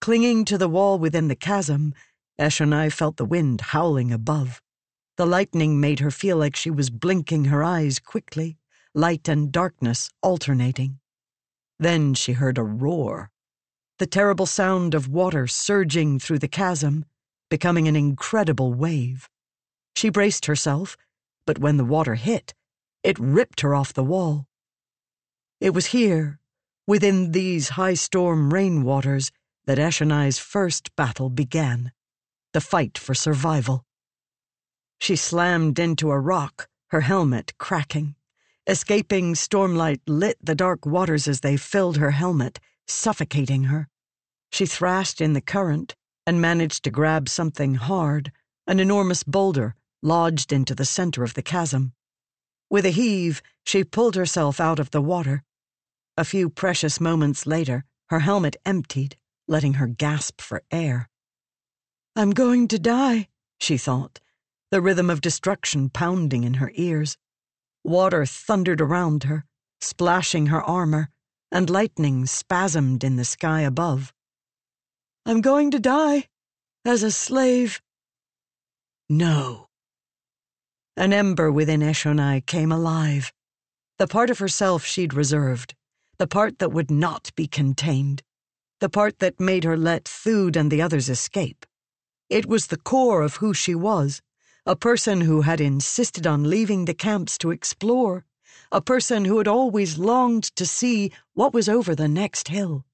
[0.00, 1.92] Clinging to the wall within the chasm,
[2.38, 4.62] Eshonai felt the wind howling above.
[5.16, 8.58] The lightning made her feel like she was blinking her eyes quickly,
[8.94, 10.98] light and darkness alternating.
[11.78, 13.30] Then she heard a roar.
[13.98, 17.04] The terrible sound of water surging through the chasm
[17.50, 19.28] becoming an incredible wave.
[19.96, 20.96] She braced herself,
[21.46, 22.54] but when the water hit,
[23.02, 24.46] it ripped her off the wall.
[25.60, 26.38] It was here,
[26.86, 29.30] within these high storm rainwaters,
[29.66, 31.92] that Eshonai's first battle began
[32.52, 33.84] the fight for survival.
[35.00, 38.14] She slammed into a rock, her helmet cracking.
[38.68, 43.88] Escaping stormlight lit the dark waters as they filled her helmet, suffocating her.
[44.52, 45.96] She thrashed in the current,
[46.26, 48.30] and managed to grab something hard,
[48.66, 51.94] an enormous boulder lodged into the center of the chasm.
[52.68, 55.44] With a heave, she pulled herself out of the water.
[56.18, 59.16] A few precious moments later, her helmet emptied,
[59.46, 61.08] letting her gasp for air.
[62.14, 64.20] I'm going to die, she thought,
[64.70, 67.16] the rhythm of destruction pounding in her ears.
[67.88, 69.46] Water thundered around her,
[69.80, 71.08] splashing her armor,
[71.50, 74.12] and lightning spasmed in the sky above.
[75.24, 76.28] I'm going to die
[76.84, 77.80] as a slave.
[79.08, 79.68] No.
[80.98, 83.32] An ember within Eshonai came alive.
[83.96, 85.74] The part of herself she'd reserved,
[86.18, 88.22] the part that would not be contained,
[88.80, 91.64] the part that made her let Thude and the others escape.
[92.28, 94.20] It was the core of who she was,
[94.68, 98.26] a person who had insisted on leaving the camps to explore,
[98.70, 102.84] a person who had always longed to see what was over the next hill,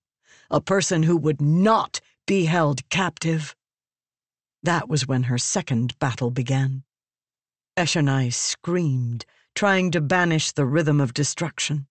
[0.53, 3.57] a person who would not be held captive.
[4.63, 6.85] That was when her second battle began.
[7.77, 11.89] Eshonai screamed, trying to banish the rhythm of destruction.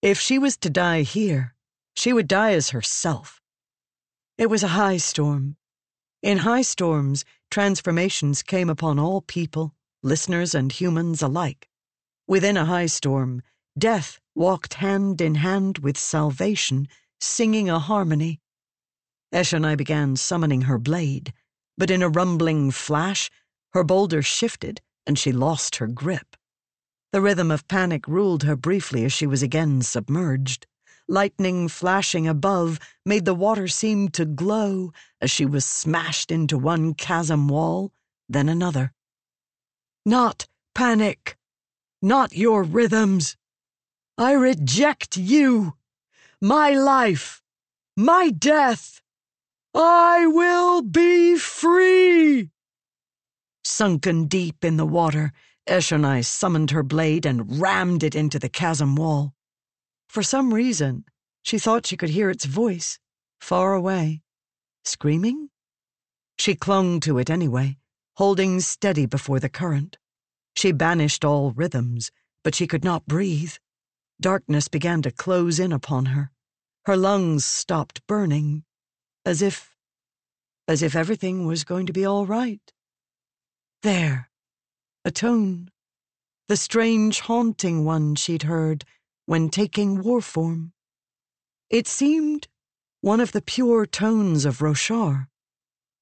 [0.00, 1.54] If she was to die here,
[1.94, 3.42] she would die as herself.
[4.38, 5.58] It was a high storm.
[6.22, 11.68] In high storms, transformations came upon all people, listeners and humans alike.
[12.28, 13.42] Within a high storm,
[13.76, 16.86] death walked hand in hand with salvation,
[17.20, 18.40] singing a harmony.
[19.32, 21.32] Eshonai began summoning her blade,
[21.76, 23.28] but in a rumbling flash,
[23.72, 26.36] her boulder shifted and she lost her grip.
[27.10, 30.68] The rhythm of panic ruled her briefly as she was again submerged.
[31.08, 36.94] Lightning flashing above made the water seem to glow as she was smashed into one
[36.94, 37.92] chasm wall,
[38.28, 38.92] then another.
[40.06, 41.36] Not panic!
[42.00, 43.36] Not your rhythms!
[44.16, 45.74] I reject you!
[46.40, 47.42] My life!
[47.96, 49.00] My death!
[49.74, 52.50] I will be free!
[53.64, 55.32] Sunken deep in the water,
[55.68, 59.34] Eshonai summoned her blade and rammed it into the chasm wall.
[60.12, 61.06] For some reason,
[61.42, 62.98] she thought she could hear its voice,
[63.40, 64.20] far away.
[64.84, 65.48] Screaming?
[66.38, 67.78] She clung to it anyway,
[68.18, 69.96] holding steady before the current.
[70.54, 72.10] She banished all rhythms,
[72.44, 73.54] but she could not breathe.
[74.20, 76.30] Darkness began to close in upon her.
[76.84, 78.64] Her lungs stopped burning,
[79.24, 79.74] as if.
[80.68, 82.60] as if everything was going to be all right.
[83.82, 84.28] There
[85.06, 85.70] a tone,
[86.48, 88.84] the strange haunting one she'd heard
[89.26, 90.72] when taking war form.
[91.70, 92.48] It seemed
[93.00, 95.28] one of the pure tones of Roshar.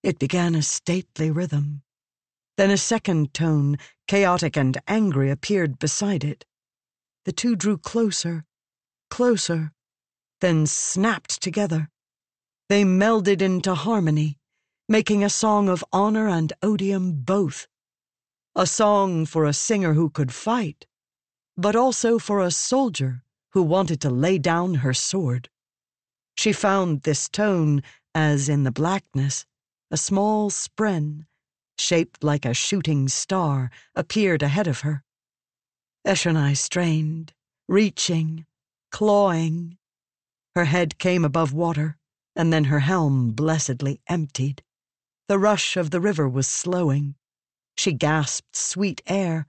[0.02, 1.82] It began a stately rhythm.
[2.56, 6.44] Then a second tone, chaotic and angry, appeared beside it.
[7.24, 8.44] The two drew closer,
[9.10, 9.72] closer,
[10.40, 11.88] then snapped together.
[12.68, 14.38] They melded into harmony,
[14.88, 17.66] making a song of honor and odium both
[18.56, 20.86] a song for a singer who could fight,
[21.60, 25.50] but also for a soldier who wanted to lay down her sword.
[26.34, 27.82] She found this tone
[28.14, 29.44] as in the blackness,
[29.90, 31.26] a small spren,
[31.78, 35.04] shaped like a shooting star, appeared ahead of her.
[36.06, 37.34] Eshonai strained,
[37.68, 38.46] reaching,
[38.90, 39.76] clawing.
[40.54, 41.98] Her head came above water,
[42.34, 44.62] and then her helm blessedly emptied.
[45.28, 47.16] The rush of the river was slowing.
[47.76, 49.46] She gasped sweet air,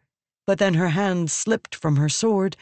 [0.51, 2.57] but then her hand slipped from her sword,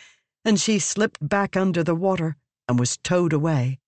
[0.46, 2.38] and she slipped back under the water
[2.68, 3.80] and was towed away,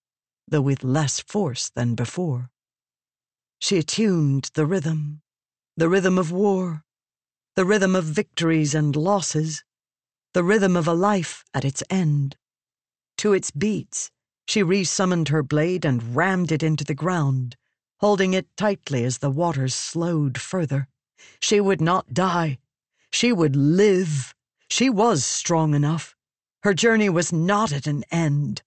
[0.47, 2.49] though with less force than before.
[3.59, 5.21] She attuned the rhythm,
[5.77, 6.83] the rhythm of war,
[7.55, 9.63] the rhythm of victories and losses,
[10.33, 12.37] the rhythm of a life at its end.
[13.17, 14.09] To its beats,
[14.47, 17.55] she resummoned her blade and rammed it into the ground,
[17.99, 20.87] holding it tightly as the waters slowed further.
[21.39, 22.57] She would not die.
[23.11, 24.33] She would live.
[24.69, 26.15] She was strong enough.
[26.63, 28.61] Her journey was not at an end.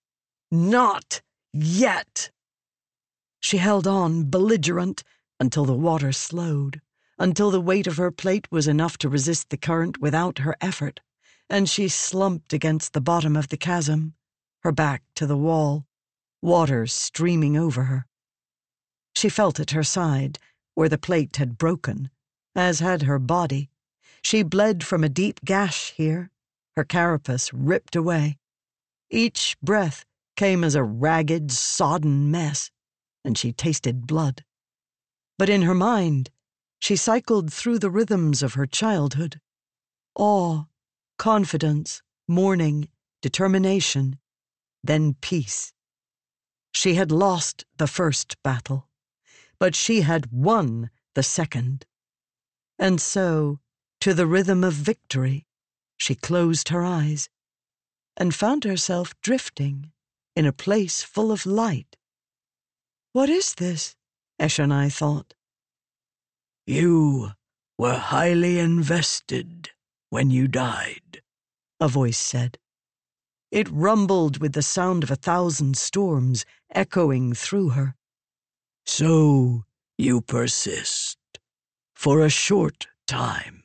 [0.51, 1.23] Not
[1.53, 2.31] yet.
[3.41, 5.05] She held on, belligerent,
[5.39, 6.81] until the water slowed,
[7.19, 11.01] until the weight of her plate was enough to resist the current without her effort,
[11.51, 14.15] and she slumped against the bottom of the chasm,
[14.61, 15.87] her back to the wall,
[16.41, 18.07] water streaming over her.
[19.15, 20.39] She felt at her side,
[20.75, 22.11] where the plate had broken,
[22.55, 23.71] as had her body.
[24.25, 26.31] She bled from a deep gash here,
[26.77, 28.39] her carapace ripped away.
[29.11, 32.71] Each breath came as a ragged, sodden mess,
[33.23, 34.43] and she tasted blood.
[35.39, 36.31] But in her mind,
[36.81, 39.41] she cycled through the rhythms of her childhood
[40.17, 40.65] awe,
[41.19, 42.89] confidence, mourning,
[43.21, 44.19] determination,
[44.83, 45.73] then peace.
[46.73, 48.89] She had lost the first battle,
[49.59, 51.85] but she had won the second.
[52.79, 53.61] And so,
[54.05, 55.47] to the rhythm of victory,
[55.97, 57.31] she closed her eyes
[58.19, 59.93] and found herself drifting
[60.37, 61.97] in a place full of light.
[63.15, 63.97] What is this?
[64.39, 65.33] Eshonai thought.
[66.67, 67.31] You
[67.79, 69.71] were highly invested
[70.11, 71.23] when you died,
[71.81, 72.59] a voice said.
[73.51, 76.45] It rumbled with the sound of a thousand storms
[76.75, 77.95] echoing through her.
[78.85, 79.65] So
[79.97, 81.17] you persist
[81.95, 83.64] for a short time.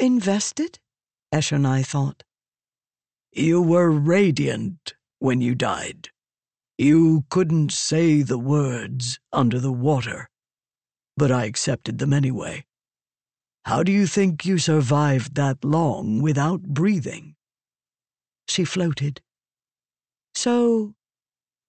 [0.00, 0.78] Invested?
[1.30, 2.24] Eshonai thought.
[3.32, 6.08] You were radiant when you died.
[6.78, 10.30] You couldn't say the words under the water,
[11.18, 12.64] but I accepted them anyway.
[13.66, 17.36] How do you think you survived that long without breathing?
[18.48, 19.20] She floated.
[20.34, 20.94] So,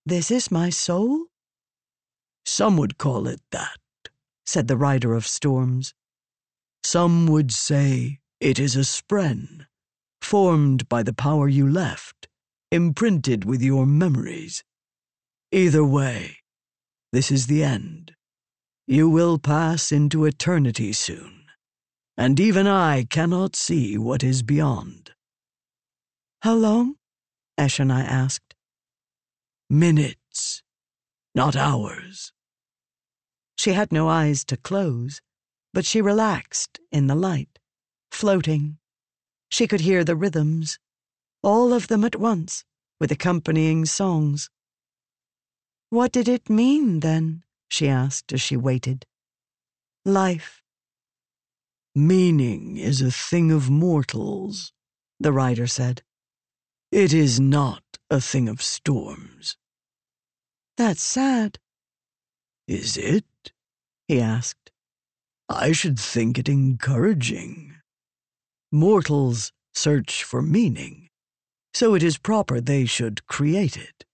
[0.06, 1.26] this is my soul?
[2.46, 3.78] Some would call it that
[4.46, 5.94] said the rider of storms.
[6.84, 9.68] Some would say it is a spren,
[10.22, 12.28] formed by the power you left,
[12.72, 14.64] imprinted with your memories.
[15.52, 16.38] Either way,
[17.12, 18.16] This is the end.
[18.88, 21.46] You will pass into eternity soon,
[22.18, 25.12] and even I cannot see what is beyond.
[26.42, 26.96] How long?
[27.60, 28.56] Eshonai asked.
[29.70, 30.64] Minutes,
[31.36, 32.34] not hours.
[33.58, 35.22] She had no eyes to close,
[35.74, 37.51] but she relaxed in the light,
[38.12, 38.78] floating.
[39.50, 40.80] She could hear the rhythms,
[41.42, 42.64] all of them at once,
[43.00, 44.50] with accompanying songs.
[45.90, 47.44] What did it mean, then?
[47.70, 49.06] she asked as she waited.
[50.06, 50.62] Life.
[51.96, 54.72] Meaning is a thing of mortals,
[55.20, 56.04] the rider said.
[56.92, 59.58] It is not a thing of storms.
[60.78, 61.60] That's sad.
[62.68, 63.52] Is it?
[64.08, 64.72] he asked.
[65.50, 67.71] I should think it encouraging.
[68.72, 71.10] Mortals search for meaning,
[71.74, 74.06] so it is proper they should create it.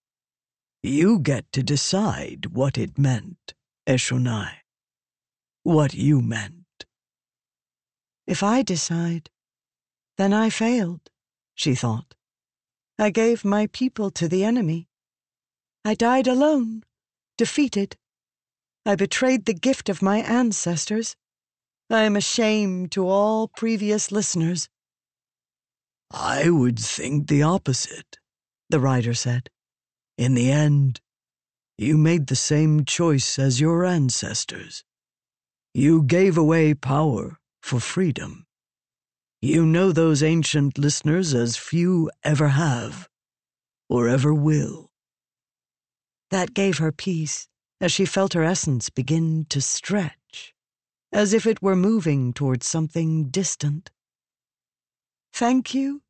[0.81, 3.53] You get to decide what it meant,
[3.87, 4.51] Eshonai.
[5.63, 6.85] What you meant.
[8.25, 9.29] If I decide,
[10.17, 11.09] then I failed,
[11.53, 12.15] she thought.
[12.97, 14.87] I gave my people to the enemy.
[15.85, 16.83] I died alone,
[17.37, 17.95] defeated.
[18.85, 21.15] I betrayed the gift of my ancestors.
[21.89, 24.67] I am ashamed to all previous listeners.
[26.11, 28.17] I would think the opposite,
[28.69, 29.49] the writer said.
[30.17, 30.99] In the end,
[31.77, 34.83] you made the same choice as your ancestors.
[35.73, 38.45] You gave away power for freedom.
[39.41, 43.07] You know those ancient listeners as few ever have,
[43.87, 44.89] or ever will.
[46.31, 47.47] That gave her peace
[47.79, 50.16] as she felt her essence begin to stretch,
[51.11, 53.91] as if it were moving towards something distant.
[55.33, 56.01] Thank you,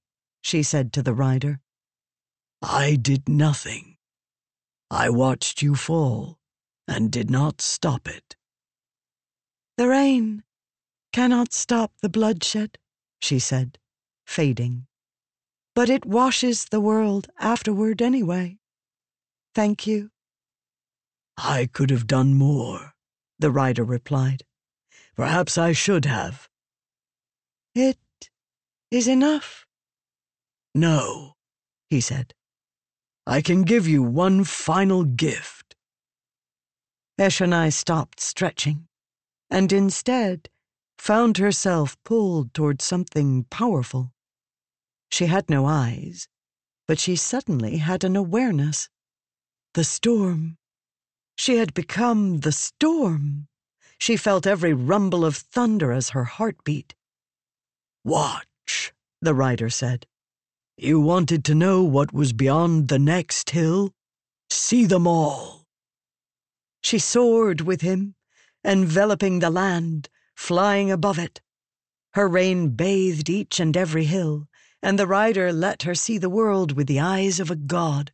[0.42, 1.60] she said to the rider.
[2.62, 3.98] I did nothing.
[4.90, 6.40] I watched you fall
[6.88, 8.36] and did not stop it.
[9.78, 10.44] The rain
[11.14, 12.78] cannot stop the bloodshed,
[13.22, 13.78] she said,
[14.26, 14.88] fading.
[15.76, 18.58] But it washes the world afterward anyway.
[19.54, 20.10] Thank you.
[21.38, 22.96] I could have done more,
[23.38, 24.44] the rider replied.
[25.18, 26.48] Perhaps I should have.
[27.74, 27.98] It
[28.92, 29.66] is enough.
[30.76, 31.34] No,
[31.90, 32.34] he said.
[33.26, 35.76] I can give you one final gift.
[37.20, 38.88] Eshonai stopped stretching,
[39.50, 40.50] and instead
[41.00, 44.14] found herself pulled toward something powerful.
[45.12, 46.28] She had no eyes,
[46.88, 48.88] but she suddenly had an awareness.
[49.74, 50.58] The storm
[51.38, 53.48] she had become the storm.
[53.98, 56.96] She felt every rumble of thunder as her heart beat.
[58.04, 60.06] Watch, the rider said.
[60.78, 63.94] You wanted to know what was beyond the next hill?
[64.50, 65.66] See them all.
[66.82, 68.16] She soared with him,
[68.64, 71.42] enveloping the land, flying above it.
[72.14, 74.48] Her rain bathed each and every hill,
[74.82, 78.14] and the rider let her see the world with the eyes of a god.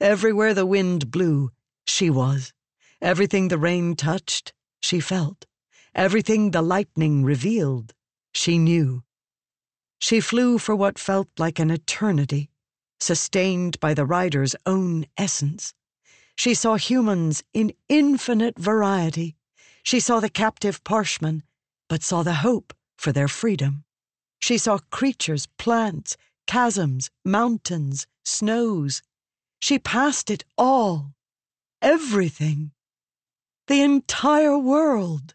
[0.00, 1.50] Everywhere the wind blew,
[1.86, 2.52] she was.
[3.00, 5.46] Everything the rain touched, she felt.
[5.94, 7.94] Everything the lightning revealed,
[8.34, 9.02] she knew.
[9.98, 12.50] She flew for what felt like an eternity,
[13.00, 15.74] sustained by the rider's own essence.
[16.36, 19.36] She saw humans in infinite variety.
[19.82, 21.42] She saw the captive Parshmen,
[21.88, 23.84] but saw the hope for their freedom.
[24.38, 26.16] She saw creatures, plants,
[26.48, 29.02] chasms, mountains, snows.
[29.60, 31.16] She passed it all
[31.82, 32.72] everything.
[33.66, 35.34] The entire world.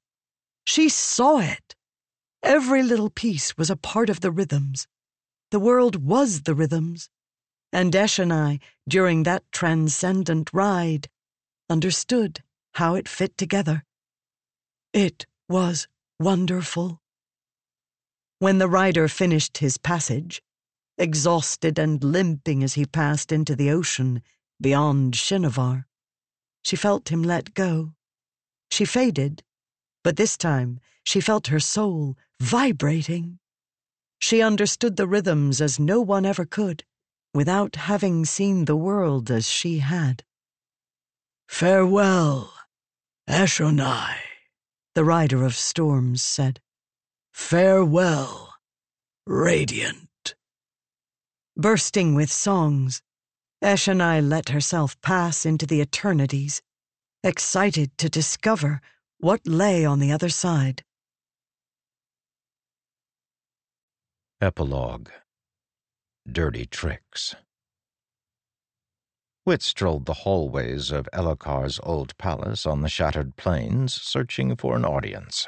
[0.66, 1.76] She saw it.
[2.42, 4.88] Every little piece was a part of the rhythms.
[5.50, 7.10] The world was the rhythms.
[7.74, 11.10] And Eshonai, during that transcendent ride,
[11.70, 12.42] understood
[12.76, 13.84] how it fit together.
[14.94, 15.88] It was
[16.20, 17.02] wonderful.
[18.40, 20.42] When the rider finished his passage,
[20.98, 24.22] exhausted and limping as he passed into the ocean
[24.60, 25.86] beyond Shinovar,
[26.64, 27.94] she felt him let go.
[28.72, 29.44] She faded,
[30.04, 33.40] but this time she felt her soul vibrating.
[34.20, 36.86] She understood the rhythms as no one ever could,
[37.34, 40.24] without having seen the world as she had.
[41.50, 42.54] Farewell,
[43.28, 44.16] Eshonai,
[44.96, 46.62] the rider of storms said.
[47.34, 48.54] Farewell,
[49.28, 50.36] radiant.
[51.58, 53.02] Bursting with songs,
[53.62, 56.62] Eshonai let herself pass into the eternities,
[57.24, 58.82] excited to discover
[59.20, 60.84] what lay on the other side.
[64.42, 65.10] Epilogue
[66.32, 67.36] Dirty Tricks
[69.46, 74.86] Wit strolled the hallways of Elhokar's old palace on the shattered plains, searching for an
[74.86, 75.48] audience.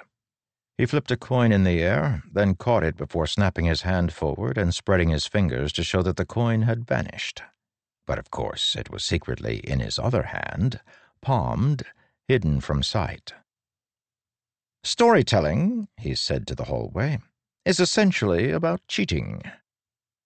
[0.78, 4.58] He flipped a coin in the air, then caught it before snapping his hand forward
[4.58, 7.44] and spreading his fingers to show that the coin had vanished.
[8.08, 10.82] But of course it was secretly in his other hand,
[11.24, 11.84] palmed,
[12.28, 13.34] hidden from sight.
[14.84, 17.20] Storytelling, he said to the hallway,
[17.66, 19.42] is essentially about cheating.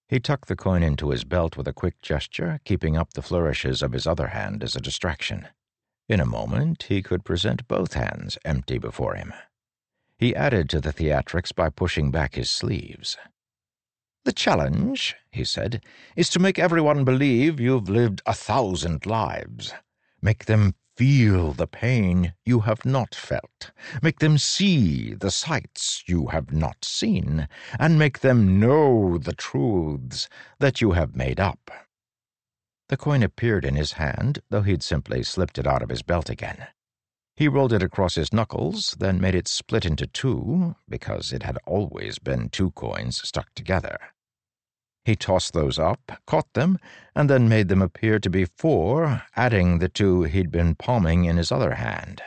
[0.10, 3.84] He tucked the coin into his belt with a quick gesture, keeping up the flourishes
[3.84, 5.48] of his other hand as a distraction.
[6.10, 9.34] In a moment, he could present both hands empty before him.
[10.18, 13.18] He added to the theatrics by pushing back his sleeves.
[14.26, 15.84] The challenge, he said,
[16.16, 19.74] is to make everyone believe you've lived a thousand lives.
[20.22, 23.72] Make them feel the pain you have not felt,
[24.02, 27.48] make them see the sights you have not seen,
[27.80, 30.28] and make them know the truths
[30.60, 31.70] that you have made up.
[32.90, 36.30] The coin appeared in his hand, though he'd simply slipped it out of his belt
[36.30, 36.68] again.
[37.36, 41.60] He rolled it across his knuckles, then made it split into two, because it had
[41.68, 44.00] always been two coins stuck together.
[45.08, 46.80] He tossed those up, caught them,
[47.16, 51.38] and then made them appear to be four, adding the two he'd been palming in
[51.38, 52.22] his other hand.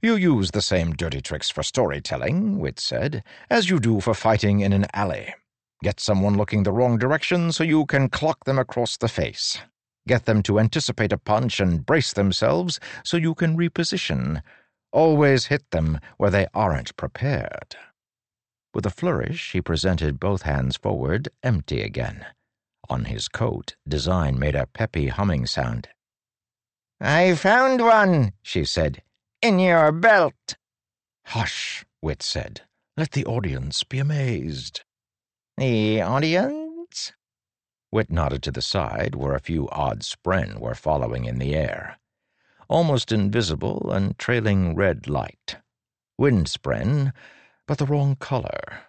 [0.00, 4.60] You use the same dirty tricks for storytelling, Wit said, as you do for fighting
[4.60, 5.34] in an alley.
[5.82, 9.58] Get someone looking the wrong direction so you can clock them across the face.
[10.06, 14.40] Get them to anticipate a punch and brace themselves so you can reposition.
[14.92, 17.76] Always hit them where they aren't prepared.
[18.74, 22.26] With a flourish, he presented both hands forward, empty again.
[22.90, 25.88] On his coat, Design made a peppy humming sound.
[27.00, 29.02] I found one, she said.
[29.40, 30.56] In your belt.
[31.26, 32.62] Hush, Wit said.
[32.96, 34.82] Let the audience be amazed.
[35.56, 37.12] The audience?
[37.92, 41.98] Wit nodded to the side, where a few odd spren were following in the air.
[42.68, 45.56] Almost invisible and trailing red light.
[46.18, 47.12] Wind spren
[47.68, 48.80] but the wrong color.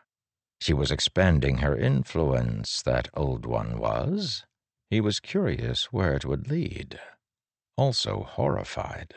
[0.62, 4.46] She was expanding her influence, that old one was.
[4.90, 7.00] He was curious where it would lead,
[7.78, 9.14] also horrified.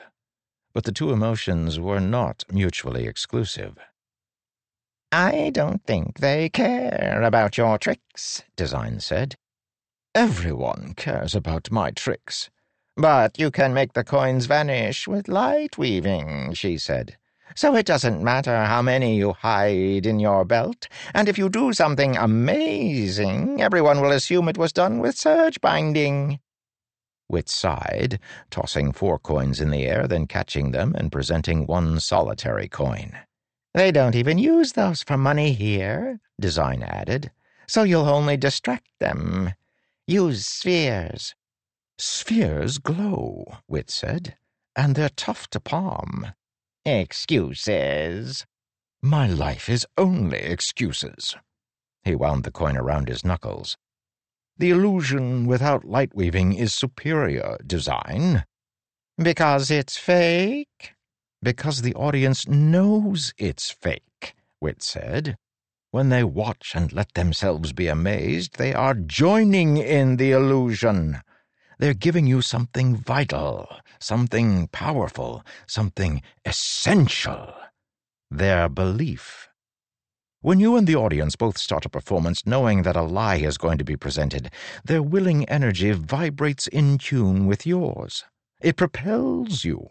[0.74, 3.78] But the two emotions were not mutually exclusive.
[5.12, 9.36] I don't think they care about your tricks, Design said.
[10.14, 12.51] Everyone cares about my tricks.
[12.97, 17.16] But you can make the coins vanish with light weaving, she said.
[17.55, 21.73] So it doesn't matter how many you hide in your belt, and if you do
[21.73, 26.39] something amazing, everyone will assume it was done with Surgebinding.
[27.29, 28.19] Wit sighed,
[28.51, 33.19] tossing four coins in the air, then catching them and presenting one solitary coin.
[33.74, 37.31] They don't even use those for money here, Design added,
[37.66, 39.55] so you'll only distract them.
[40.07, 41.35] Use spheres.
[41.97, 44.37] Spheres glow, Wit said,
[44.74, 46.33] and they're tough to palm.
[46.85, 48.45] Excuses.
[49.01, 51.37] My life is only excuses.
[52.03, 53.77] He wound the coin around his knuckles.
[54.59, 58.47] The illusion without light weaving is superior design.
[59.17, 60.95] Because it's fake?
[61.41, 65.37] Because the audience knows it's fake, Wit said.
[65.93, 71.21] When they watch and let themselves be amazed, they are joining in the illusion.
[71.83, 73.67] They're giving you something vital,
[73.99, 77.55] something powerful, something essential.
[78.31, 79.49] Their belief.
[80.43, 83.79] When you and the audience both start a performance knowing that a lie is going
[83.79, 84.53] to be presented,
[84.85, 88.23] their willing energy vibrates in tune with yours.
[88.61, 89.91] It propels you.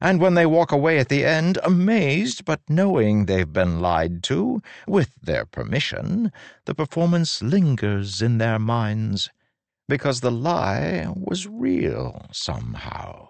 [0.00, 4.62] And when they walk away at the end, amazed but knowing they've been lied to,
[4.86, 6.30] with their permission,
[6.66, 9.30] the performance lingers in their minds
[9.88, 13.28] because the lie was real somehow.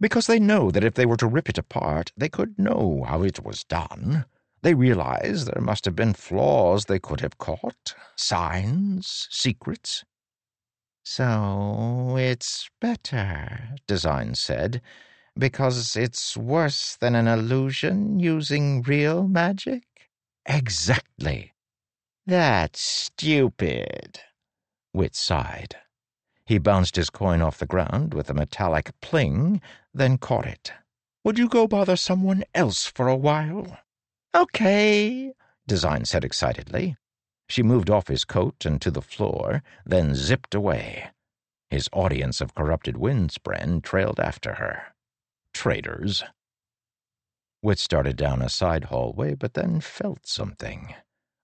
[0.00, 3.22] Because they know that if they were to rip it apart, they could know how
[3.22, 4.24] it was done.
[4.62, 10.04] They realize there must have been flaws they could have caught, signs, secrets.
[11.04, 14.80] So it's better, Design said,
[15.36, 19.84] because it's worse than an illusion using real magic?
[20.46, 21.52] Exactly.
[22.26, 24.20] That's stupid.
[24.94, 25.76] Wit sighed.
[26.44, 29.62] He bounced his coin off the ground with a metallic pling,
[29.94, 30.72] then caught it.
[31.24, 33.78] Would you go bother someone else for a while?
[34.34, 35.32] Okay,
[35.66, 36.96] Design said excitedly.
[37.48, 41.10] She moved off his coat and to the floor, then zipped away.
[41.70, 44.94] His audience of corrupted windspren trailed after her.
[45.54, 46.24] Traitors.
[47.62, 50.94] Wit started down a side hallway, but then felt something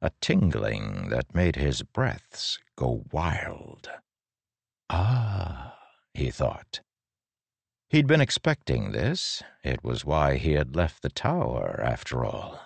[0.00, 3.90] a tingling that made his breaths go wild.
[4.90, 5.76] Ah,
[6.14, 6.80] he thought.
[7.90, 9.42] He'd been expecting this.
[9.64, 12.60] It was why he had left the tower, after all.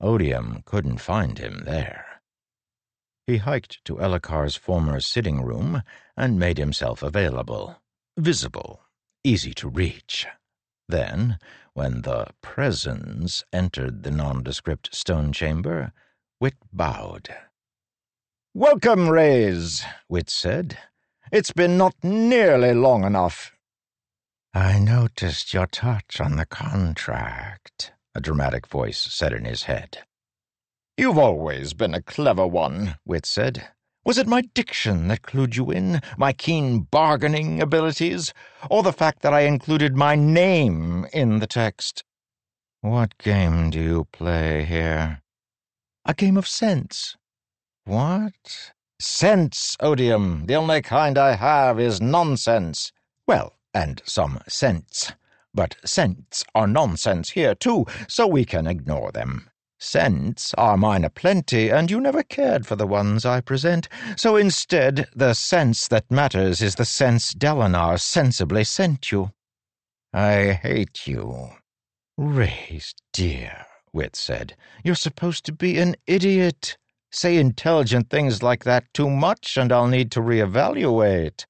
[0.00, 2.22] Odium couldn't find him there.
[3.26, 5.82] He hiked to Elhokar's former sitting room
[6.16, 7.82] and made himself available,
[8.16, 8.82] visible,
[9.24, 10.26] easy to reach.
[10.88, 11.38] Then,
[11.72, 15.92] when the presence entered the nondescript stone chamber,
[16.44, 17.34] Wit bowed.
[18.52, 20.76] Welcome, Rayse," Wit said.
[21.32, 23.52] It's been not nearly long enough.
[24.52, 30.00] I noticed your touch on the contract, a dramatic voice said in his head.
[30.98, 33.70] You've always been a clever one, Wit said.
[34.04, 38.34] Was it my diction that clued you in, my keen bargaining abilities,
[38.68, 42.04] or the fact that I included my name in the text?
[42.82, 45.22] What game do you play here?
[46.06, 47.16] A game of sense.
[47.84, 48.72] What?
[49.00, 50.46] Sense, odium.
[50.46, 52.92] The only kind I have is nonsense.
[53.26, 55.12] Well, and some sense.
[55.54, 59.48] But scents are nonsense here, too, so we can ignore them.
[59.78, 65.08] Scents are mine aplenty, and you never cared for the ones I present, so instead
[65.14, 69.32] the sense that matters is the sense Dalinar sensibly sent you.
[70.12, 71.50] I hate you.
[72.18, 76.76] Rayse, dear, Wit said, you're supposed to be an idiot.
[77.12, 81.46] Say intelligent things like that too much, and I'll need to reevaluate.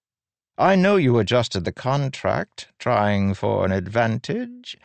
[0.58, 4.76] I know you adjusted the contract, trying for an advantage.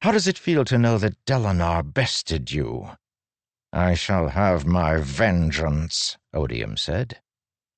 [0.00, 2.90] How does it feel to know that Dalinar bested you?
[3.72, 7.20] I shall have my vengeance, Odium said.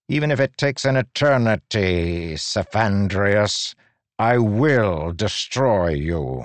[0.09, 3.75] Even if it takes an eternity, Cephandrius,
[4.19, 6.45] I will destroy you.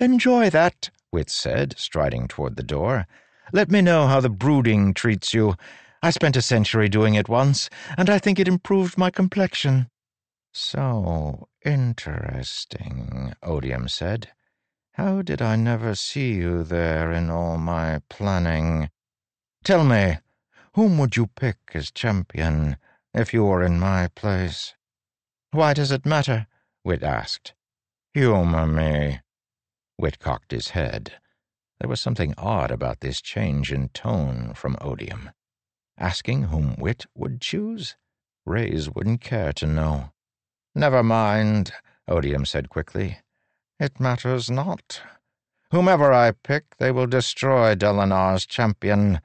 [0.00, 3.06] Enjoy that, Wit said, striding toward the door.
[3.52, 5.54] Let me know how the brooding treats you.
[6.02, 9.88] I spent a century doing it once, and I think it improved my complexion.
[10.52, 14.32] So interesting, Odium said.
[14.94, 18.90] How did I never see you there in all my planning?
[19.62, 20.18] Tell me,
[20.72, 22.76] whom would you pick as champion
[23.14, 24.74] if you were in my place?
[25.52, 26.48] Why does it matter?
[26.82, 27.54] Wit asked.
[28.14, 29.20] Humor me.
[29.98, 31.14] Wit cocked his head.
[31.80, 35.30] There was something odd about this change in tone from Odium.
[35.98, 37.96] Asking whom Wit would choose?
[38.46, 40.10] Rayse wouldn't care to know.
[40.74, 41.72] Never mind,
[42.08, 43.18] Odium said quickly.
[43.78, 45.00] It matters not.
[45.70, 49.20] Whomever I pick, they will destroy Dalinar's champion.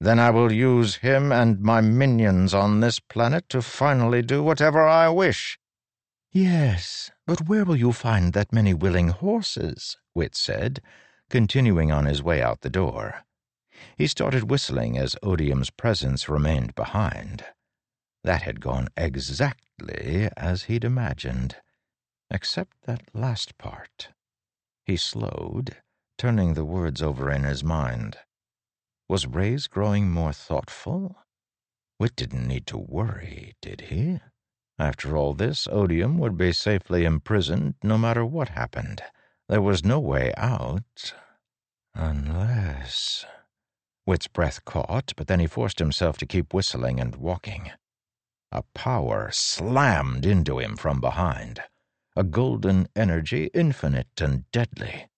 [0.00, 4.86] Then I will use him and my minions on this planet to finally do whatever
[4.86, 5.58] I wish.
[6.30, 9.96] Yes, but where will you find that many willing horses?
[10.14, 10.80] Wit said
[11.30, 13.24] continuing on his way out the door.
[13.96, 17.44] He started whistling as Odium's presence remained behind.
[18.24, 21.56] That had gone exactly as he'd imagined,
[22.30, 24.08] except that last part.
[24.84, 25.76] He slowed,
[26.16, 28.18] turning the words over in his mind.
[29.08, 31.16] Was Rayse growing more thoughtful?
[31.98, 34.20] Wit didn't need to worry, did he?
[34.78, 39.02] After all this, Odium would be safely imprisoned no matter what happened.
[39.48, 41.14] There was no way out.
[41.94, 43.26] Unless.
[44.06, 47.72] Wit's breath caught, but then he forced himself to keep whistling and walking.
[48.52, 51.60] A power slammed into him from behind.
[52.14, 55.08] A golden energy, infinite and deadly.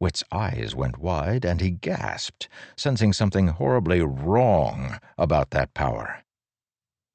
[0.00, 6.22] Wit's eyes went wide, and he gasped, sensing something horribly wrong about that power.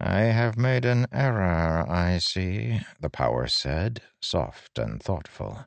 [0.05, 5.65] I have made an error, I see, the power said, soft and thoughtful.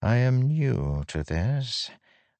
[0.00, 1.90] I am new to this.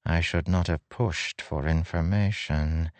[0.05, 2.91] I should not have pushed for information.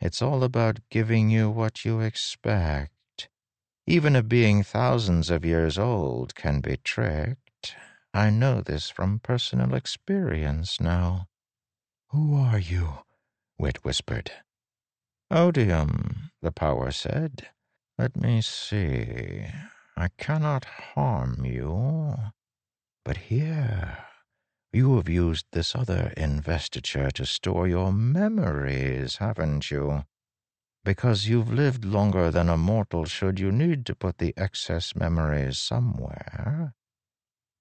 [0.00, 3.28] It's all about giving you what you expect.
[3.86, 7.76] Even a being thousands of years old can be tricked.
[8.12, 11.28] I know this from personal experience now.
[12.08, 13.04] Who are you?
[13.56, 14.32] Wit whispered.
[15.34, 17.48] Odium, the power said.
[17.96, 19.46] Let me see.
[19.96, 22.16] I cannot harm you.
[23.02, 23.96] But here,
[24.74, 30.04] you have used this other investiture to store your memories, haven't you?
[30.84, 35.58] Because you've lived longer than a mortal should, you need to put the excess memories
[35.58, 36.74] somewhere.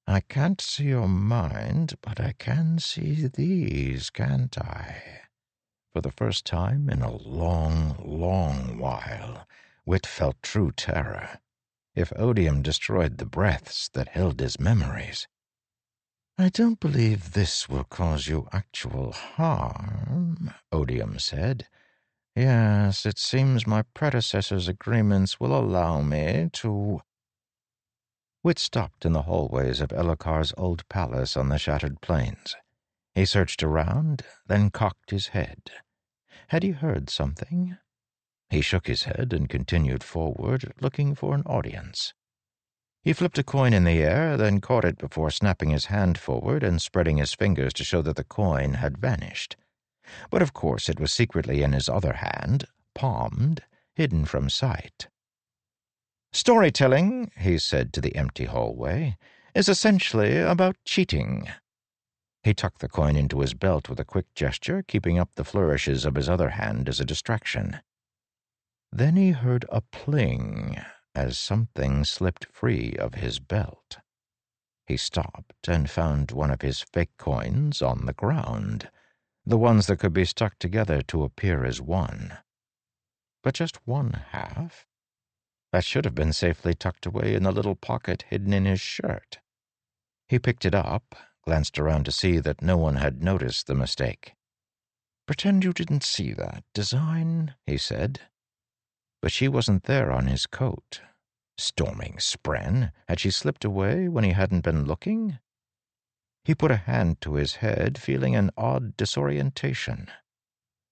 [0.06, 5.22] I can't see your mind, but I can see these, can't I?
[5.94, 9.46] For the first time in a long, long while,
[9.86, 11.40] Wit felt true terror
[11.96, 15.28] if odium destroyed the breaths that held his memories.
[16.38, 21.68] I don't believe this will cause you actual harm, Odium said.
[22.36, 27.02] Yes, it seems my predecessor's agreements will allow me to.
[28.44, 32.56] Wit stopped in the hallways of Elhokar's old palace on the shattered plains.
[33.14, 35.72] He searched around, then cocked his head.
[36.48, 37.78] Had he heard something?
[38.50, 42.14] He shook his head and continued forward, looking for an audience.
[43.04, 46.64] He flipped a coin in the air, then caught it before snapping his hand forward
[46.64, 49.56] and spreading his fingers to show that the coin had vanished.
[50.30, 53.64] But of course it was secretly in his other hand, palmed,
[53.96, 55.08] hidden from sight.
[56.34, 59.18] Storytelling, he said to the empty hallway,
[59.56, 61.50] is essentially about cheating.
[62.44, 66.06] He tucked the coin into his belt with a quick gesture, keeping up the flourishes
[66.06, 67.82] of his other hand as a distraction.
[68.92, 70.82] Then he heard a pling
[71.14, 74.00] as something slipped free of his belt.
[74.88, 78.90] He stopped and found one of his fake coins on the ground,
[79.46, 82.40] the ones that could be stuck together to appear as one.
[83.44, 84.86] But just one half?
[85.72, 89.40] that should have been safely tucked away in the little pocket hidden in his shirt.
[90.28, 94.34] He picked it up, glanced around to see that no one had noticed the mistake.
[95.26, 98.22] Pretend you didn't see that design, he said.
[99.22, 101.02] But she wasn't there on his coat.
[101.58, 105.40] Storming spren, had she slipped away when he hadn't been looking?
[106.44, 110.08] He put a hand to his head, feeling an odd disorientation.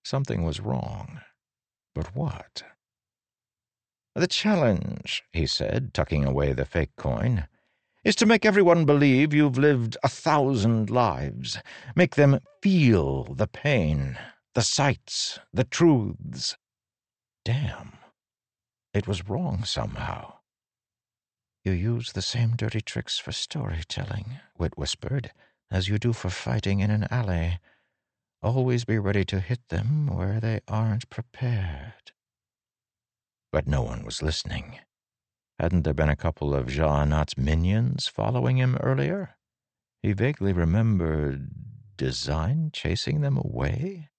[0.04, 1.22] Something was wrong.
[1.96, 2.64] But what?
[4.16, 7.48] The challenge, he said, tucking away the fake coin,
[8.10, 11.60] is to make everyone believe you've lived a thousand lives.
[11.96, 14.18] Make them feel the pain,
[14.56, 16.58] the sights, the truths.
[17.46, 18.00] Damn.
[18.96, 20.40] It was wrong somehow.
[21.64, 25.32] You use the same dirty tricks for storytelling, Wit whispered,
[25.70, 27.60] as you do for fighting in an alley.
[28.42, 32.12] Always be ready to hit them where they aren't prepared.
[33.52, 34.80] But no one was listening.
[35.60, 39.36] Hadn't there been a couple of Sja-anat's minions following him earlier?
[40.02, 41.50] He vaguely remembered
[41.98, 44.10] design chasing them away.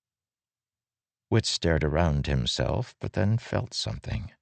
[1.30, 4.32] Wit stared around himself, but then felt something,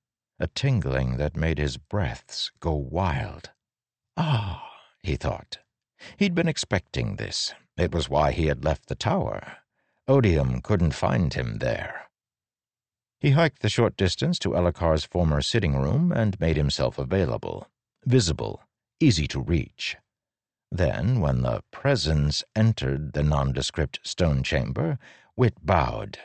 [0.40, 3.50] a tingling that made his breaths go wild.
[4.16, 4.68] Ah,
[5.02, 5.58] he thought.
[6.16, 7.54] He'd been expecting this.
[7.76, 9.58] It was why he had left the tower.
[10.08, 12.07] Odium couldn't find him there.
[13.20, 17.66] He hiked the short distance to Elhokar's former sitting room and made himself available,
[18.06, 18.62] visible,
[19.00, 19.96] easy to reach.
[20.70, 24.98] Then, when the presence entered the nondescript stone chamber,
[25.36, 26.18] Wit bowed.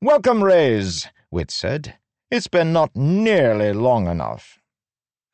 [0.00, 1.98] Welcome, Rayse," Wit said.
[2.30, 4.58] It's been not nearly long enough.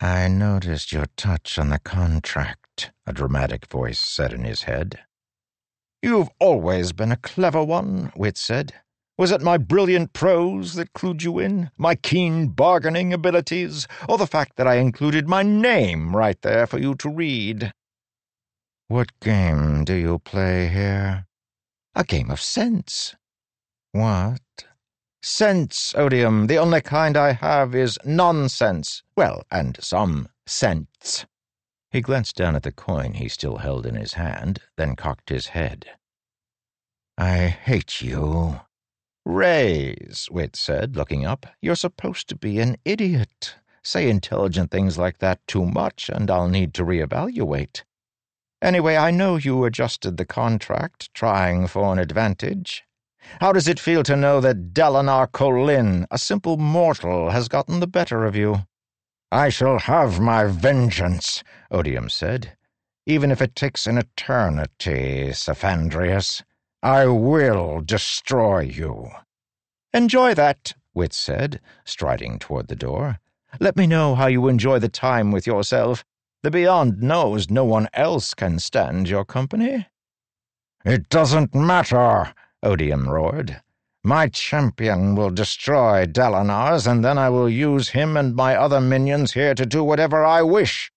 [0.01, 5.01] I noticed your touch on the contract, a dramatic voice said in his head.
[6.02, 8.74] You've always been a clever one, Wit said.
[9.21, 14.27] Was it my brilliant prose that clued you in, my keen bargaining abilities, or the
[14.27, 17.71] fact that I included my name right there for you to read?
[18.89, 21.27] What game do you play here?
[21.95, 23.15] A game of sense.
[23.93, 24.41] What?
[25.21, 26.47] Sense, Odium.
[26.47, 29.03] The only kind I have is nonsense.
[29.17, 31.27] Well, and some sense.
[31.91, 35.49] He glanced down at the coin he still held in his hand, then cocked his
[35.49, 35.91] head.
[37.19, 38.61] I hate you.
[39.27, 43.55] Rayse, Wit said, looking up, you're supposed to be an idiot.
[43.83, 47.83] Say intelligent things like that too much, and I'll need to reevaluate.
[48.63, 52.85] Anyway, I know you adjusted the contract, trying for an advantage.
[53.41, 57.87] How does it feel to know that Dalinar Kholin, a simple mortal, has gotten the
[57.87, 58.67] better of you?
[59.31, 62.57] I shall have my vengeance, Odium said,
[63.07, 66.43] even if it takes an eternity, Cephandrius.
[66.82, 69.11] I will destroy you.
[69.93, 73.19] Enjoy that, Wit said, striding toward the door.
[73.59, 76.05] Let me know how you enjoy the time with yourself.
[76.43, 79.89] The Beyond knows no one else can stand your company.
[80.85, 82.32] It doesn't matter,
[82.62, 83.61] Odium roared.
[84.02, 89.32] My champion will destroy Dalinar's, and then I will use him and my other minions
[89.32, 90.90] here to do whatever I wish.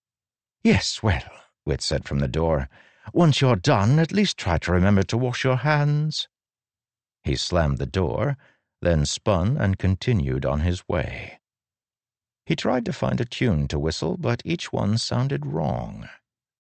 [0.64, 1.24] Yes, well,
[1.66, 2.70] Wit said from the door.
[3.12, 6.28] Once you're done, at least try to remember to wash your hands.
[7.24, 8.38] He slammed the door,
[8.82, 11.40] then spun and continued on his way.
[12.46, 16.10] He tried to find a tune to whistle, but each one sounded wrong.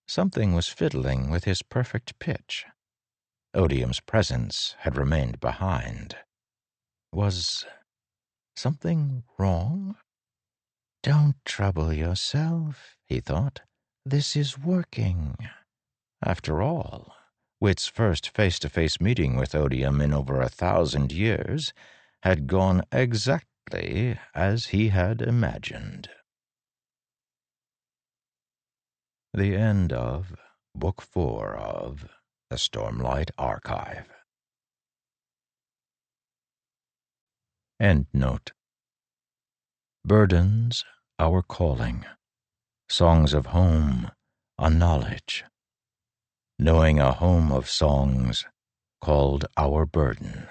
[0.08, 2.66] Something was fiddling with his perfect pitch.
[3.54, 6.18] Odium's presence had remained behind.
[7.12, 7.66] Was
[8.56, 9.96] something wrong?
[11.04, 13.62] Don't trouble yourself, he thought.
[14.06, 15.36] This is working.
[16.26, 17.14] After all,
[17.60, 21.74] Wit's first face to face meeting with Odium in over a thousand years
[22.22, 26.10] had gone exactly as he had imagined.
[29.34, 30.36] The end of
[30.74, 32.08] Book Four of
[32.50, 34.10] The Stormlight Archive.
[37.82, 38.54] End note.
[40.06, 40.86] Burdens,
[41.20, 42.06] our calling.
[42.88, 44.12] Songs of home,
[44.58, 45.44] a knowledge.
[46.64, 48.46] Knowing a home of songs
[49.02, 50.48] called Our Burden.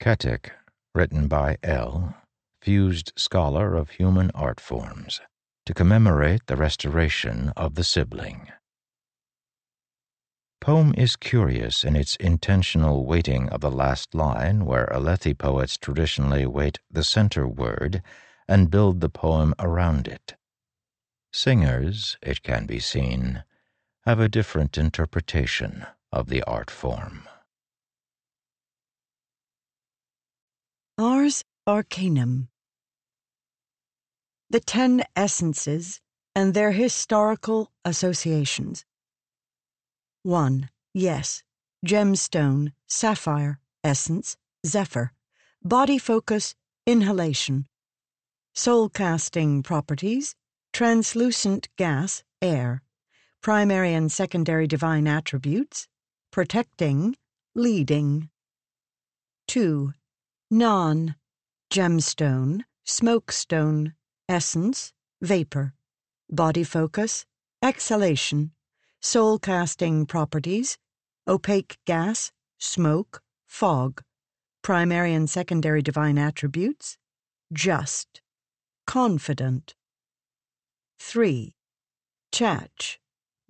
[0.00, 0.52] Ketek,
[0.94, 2.14] written by El.,
[2.62, 5.20] fused scholar of human art forms,
[5.66, 8.50] to commemorate the restoration of the sibling.
[10.58, 16.46] Poem is curious in its intentional weighting of the last line, where Alethi poets traditionally
[16.46, 18.00] weight the center word
[18.48, 20.34] and build the poem around it.
[21.30, 23.44] Singers, it can be seen,
[24.08, 27.28] have a different interpretation of the art form.
[30.96, 32.48] Ars Arcanum
[34.48, 36.00] The Ten Essences
[36.34, 38.86] and Their Historical Associations
[40.22, 40.70] 1.
[40.94, 41.42] Yes.
[41.84, 45.12] Gemstone, sapphire, essence, zephyr.
[45.62, 46.54] Body focus,
[46.86, 47.66] inhalation.
[48.54, 50.34] Soul casting properties,
[50.72, 52.82] translucent gas, air.
[53.42, 55.86] Primary and secondary divine attributes,
[56.30, 57.16] protecting,
[57.54, 58.30] leading.
[59.48, 59.92] 2.
[60.50, 61.14] Nan.
[61.70, 63.94] Gemstone, smokestone,
[64.28, 65.74] essence, vapor.
[66.30, 67.26] Body focus,
[67.62, 68.52] exhalation
[69.00, 70.76] soul casting properties,
[71.26, 74.02] opaque gas, smoke, fog,
[74.62, 76.98] primary and secondary divine attributes,
[77.52, 78.20] just,
[78.86, 79.74] confident.
[80.98, 81.54] 3.
[82.32, 82.98] Chach,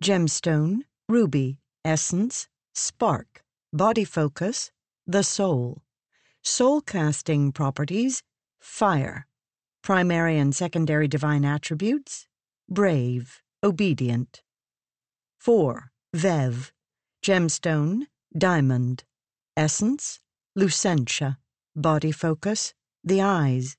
[0.00, 3.42] gemstone, ruby, essence, spark,
[3.72, 4.70] body focus,
[5.06, 5.82] the soul,
[6.42, 8.22] soul casting properties,
[8.60, 9.26] fire,
[9.82, 12.28] primary and secondary divine attributes,
[12.68, 14.42] brave, obedient.
[15.38, 15.90] 4.
[16.14, 16.72] Vev.
[17.22, 18.06] Gemstone,
[18.36, 19.04] diamond.
[19.56, 20.20] Essence,
[20.56, 21.38] lucentia.
[21.74, 23.76] Body focus, the eyes.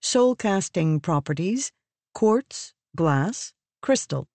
[0.00, 1.72] Soul casting properties,
[2.14, 3.52] quartz, glass,
[3.82, 4.28] crystal.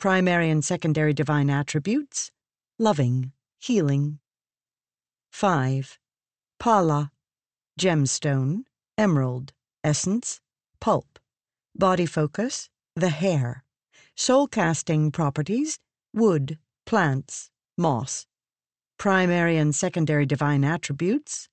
[0.00, 2.30] Primary and secondary divine attributes,
[2.78, 4.18] loving, healing.
[5.30, 5.98] 5.
[6.58, 7.10] Palah.
[7.78, 8.62] Gemstone,
[8.96, 9.52] emerald.
[9.84, 10.40] Essence,
[10.80, 11.18] pulp.
[11.76, 13.62] Body focus, the hair.
[14.16, 15.78] Soul casting properties,
[16.14, 18.26] wood, plants, moss.
[18.96, 21.50] Primary and secondary divine attributes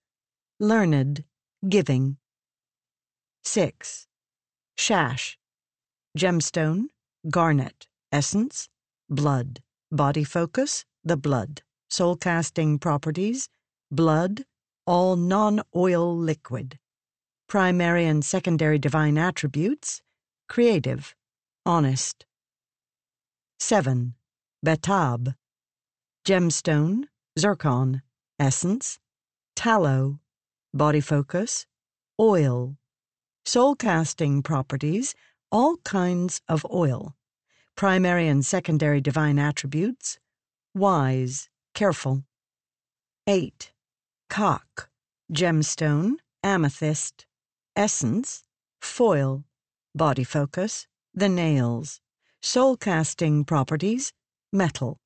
[0.57, 1.25] learned,
[1.67, 2.15] giving.
[3.43, 4.07] 6.
[4.77, 5.35] Shash,
[6.17, 6.85] gemstone,
[7.29, 8.69] garnet, essence,
[9.09, 9.61] blood,
[9.91, 13.49] body focus, the blood, soul casting properties,
[13.91, 14.45] blood,
[14.85, 16.79] all non oil liquid.
[17.47, 20.01] Primary and secondary divine attributes
[20.47, 21.15] creative,
[21.65, 22.25] honest.
[23.59, 24.15] 7.
[24.65, 25.35] Betab,
[26.25, 27.03] gemstone,
[27.37, 28.01] zircon,
[28.39, 28.99] essence,
[29.55, 30.19] tallow,
[30.73, 31.65] body focus,
[32.19, 32.77] oil,
[33.45, 35.15] soul casting properties,
[35.51, 37.15] all kinds of oil,
[37.77, 40.17] primary and secondary divine attributes,
[40.73, 42.23] wise, careful.
[43.27, 43.71] 8.
[44.31, 44.89] Kak,
[45.31, 47.27] gemstone, amethyst,
[47.75, 48.43] essence,
[48.81, 49.45] foil,
[49.93, 52.01] body focus, the nails,
[52.41, 54.11] soul casting properties,
[54.51, 54.97] metal.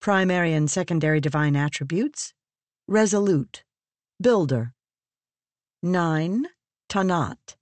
[0.00, 2.32] Primary and secondary divine attributes.
[2.86, 3.64] Resolute,
[4.18, 4.72] builder.
[5.82, 6.46] 9.
[6.88, 7.56] Tanat.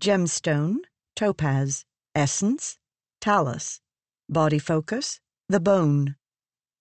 [0.00, 0.76] Gemstone,
[1.16, 1.84] topaz,
[2.14, 2.78] essence,
[3.20, 3.80] talus.
[4.28, 6.16] Body focus, the bone.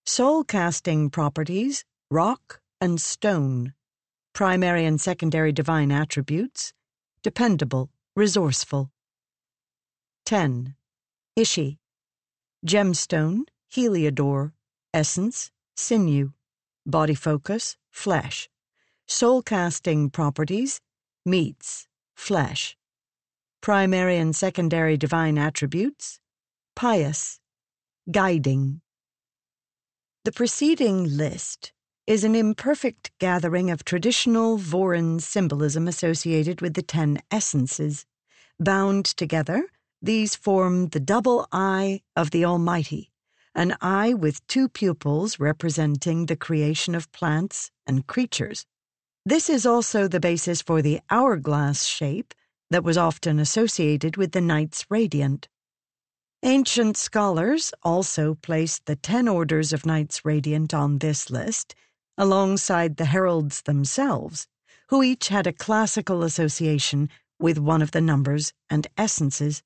[0.06, 3.74] Soul casting properties, rock and stone.
[4.34, 6.74] Primary and secondary divine attributes
[7.22, 8.92] dependable, resourceful.
[10.26, 10.76] 10.
[11.36, 11.80] Ishi.
[12.66, 13.44] Gemstone,
[13.74, 14.54] heliodor,
[14.94, 16.32] essence, sinew,
[16.86, 18.50] body focus, flesh,
[19.08, 20.82] soul casting properties,
[21.26, 22.78] meats, flesh,
[23.62, 26.20] primary and secondary divine attributes,
[26.80, 27.42] pious,
[28.10, 28.80] guiding.
[30.24, 31.74] The preceding list
[32.08, 38.06] is an imperfect gathering of traditional Vorin symbolism associated with the ten essences.
[38.62, 39.68] Bound together,
[40.02, 43.12] these form the double eye of the Almighty
[43.54, 48.66] an eye with two pupils representing the creation of plants and creatures.
[49.26, 52.34] This is also the basis for the hourglass shape
[52.70, 55.50] that was often associated with the Knights Radiant.
[56.44, 61.76] Ancient scholars also placed the ten orders of Knights Radiant on this list,
[62.18, 64.48] alongside the heralds themselves,
[64.88, 67.10] who each had a classical association
[67.40, 69.64] with one of the numbers and essences.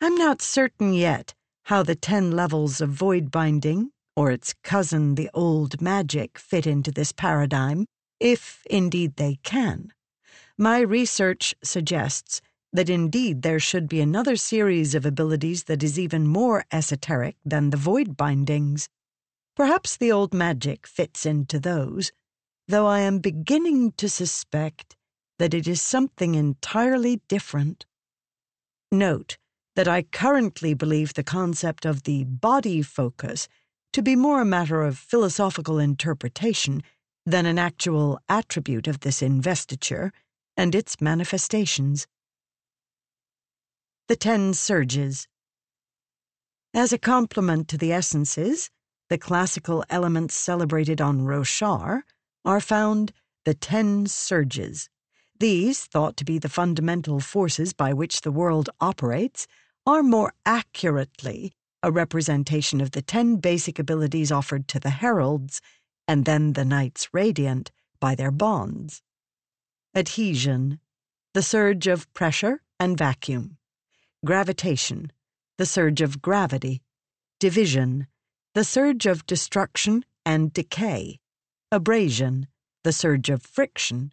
[0.00, 1.34] I'm not certain yet
[1.66, 6.90] how the ten levels of void binding, or its cousin, the old magic, fit into
[6.90, 7.86] this paradigm,
[8.18, 9.92] if indeed they can.
[10.58, 12.40] My research suggests
[12.72, 17.70] that indeed there should be another series of abilities that is even more esoteric than
[17.70, 18.88] the void bindings.
[19.56, 22.12] Perhaps the old magic fits into those,
[22.68, 24.96] though I am beginning to suspect
[25.38, 27.86] that it is something entirely different.
[28.92, 29.38] Note
[29.74, 33.48] that I currently believe the concept of the body focus
[33.92, 36.82] to be more a matter of philosophical interpretation
[37.26, 40.12] than an actual attribute of this investiture
[40.56, 42.06] and its manifestations.
[44.10, 45.28] The Ten Surges
[46.74, 48.68] As a complement to the essences,
[49.08, 52.02] the classical elements celebrated on Roshar,
[52.44, 53.12] are found
[53.44, 54.88] the Ten Surges.
[55.38, 59.46] These, thought to be the fundamental forces by which the world operates,
[59.86, 65.60] are more accurately a representation of the ten basic abilities offered to the heralds
[66.08, 67.70] and then the knights radiant
[68.00, 69.02] by their bonds.
[69.94, 70.80] Adhesion,
[71.32, 73.56] the surge of pressure and vacuum.
[74.22, 75.10] Gravitation,
[75.56, 76.82] the surge of gravity.
[77.38, 78.06] Division,
[78.54, 81.18] the surge of destruction and decay.
[81.72, 82.46] Abrasion,
[82.84, 84.12] the surge of friction.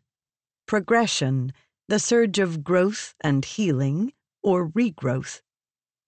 [0.66, 1.52] Progression,
[1.90, 5.42] the surge of growth and healing or regrowth.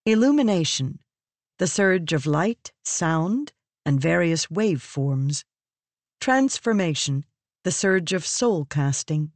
[0.05, 0.99] Illumination,
[1.57, 3.51] the surge of light, sound,
[3.85, 5.43] and various waveforms.
[6.21, 7.25] Transformation,
[7.65, 9.33] the surge of soul casting.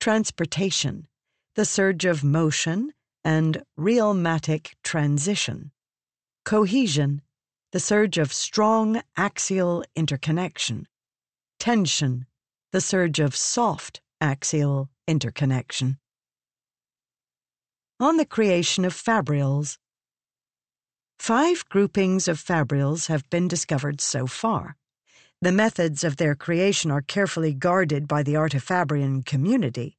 [0.00, 1.06] Transportation,
[1.54, 2.92] the surge of motion
[3.24, 5.72] and realmatic transition.
[6.44, 7.22] Cohesion,
[7.72, 10.88] the surge of strong axial interconnection.
[11.58, 12.26] Tension,
[12.72, 15.98] the surge of soft axial interconnection.
[17.98, 19.78] On the creation of fabrials.
[21.18, 24.76] Five groupings of fabrials have been discovered so far.
[25.42, 29.96] The methods of their creation are carefully guarded by the Artifabrian community,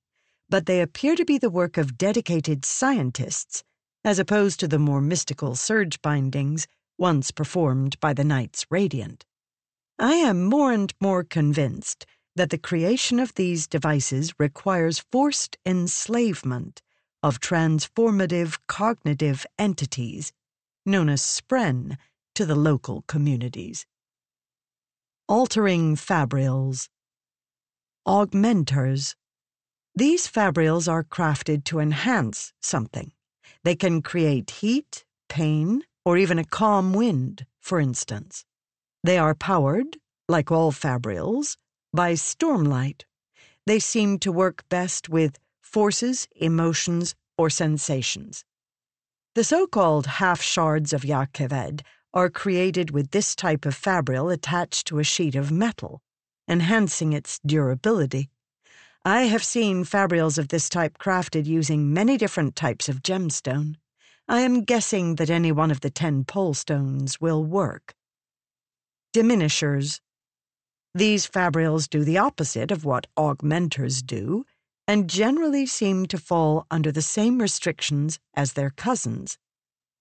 [0.52, 3.64] but they appear to be the work of dedicated scientists,
[4.04, 6.68] as opposed to the more mystical surge bindings
[6.98, 9.26] once performed by the Knights Radiant.
[9.98, 12.06] I am more and more convinced
[12.36, 16.82] that the creation of these devices requires forced enslavement
[17.24, 20.34] of transformative cognitive entities
[20.86, 21.98] known as Spren,
[22.36, 23.86] to the local communities.
[25.28, 26.90] Altering fabrials.
[28.08, 29.16] Augmenters.
[29.96, 33.12] These fabrials are crafted to enhance something.
[33.64, 38.46] They can create heat, pain, or even a calm wind, for instance.
[39.04, 39.98] They are powered,
[40.30, 41.58] like all fabrials,
[41.94, 43.04] by stormlight.
[43.68, 48.46] They seem to work best with forces, emotions, or sensations.
[49.36, 51.28] The so-called half shards of Jah
[52.14, 56.02] are created with this type of fabrial attached to a sheet of metal,
[56.48, 58.30] enhancing its durability.
[59.04, 63.78] I have seen fabrials of this type crafted using many different types of gemstone.
[64.28, 67.96] I am guessing that any one of the ten pole stones will work.
[69.12, 70.02] Diminishers.
[70.94, 74.46] These fabrials do the opposite of what augmenters do
[74.88, 79.40] and generally seem to fall under the same restrictions as their cousins.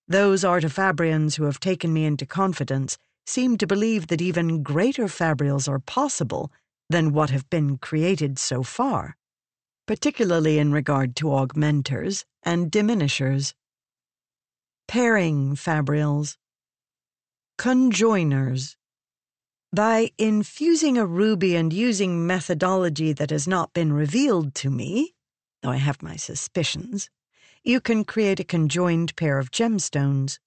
[0.08, 5.70] Those artifabrians who have taken me into confidence seem to believe that even greater fabrials
[5.70, 6.52] are possible
[6.90, 9.16] than what have been created so far,
[9.86, 13.54] particularly in regard to augmenters and diminishers.
[14.88, 16.36] Pairing fabrials.
[17.56, 18.74] Conjoiners.
[19.72, 25.14] By infusing a ruby and using methodology that has not been revealed to me,
[25.62, 27.08] though I have my suspicions,
[27.62, 30.40] you can create a conjoined pair of gemstones.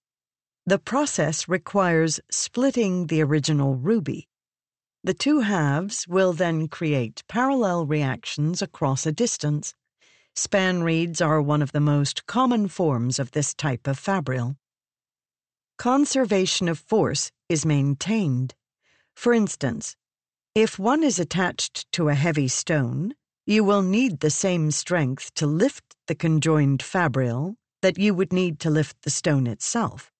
[0.65, 4.27] The process requires splitting the original ruby.
[5.05, 9.75] The two halves will then create parallel reactions across a distance.
[10.33, 14.55] Span reeds are one of the most common forms of this type of fabrial.
[15.77, 18.55] Conservation of force is maintained.
[19.13, 19.97] For instance,
[20.55, 23.13] if one is attached to a heavy stone,
[23.45, 28.57] you will need the same strength to lift the conjoined fabrial that you would need
[28.61, 30.12] to lift the stone itself.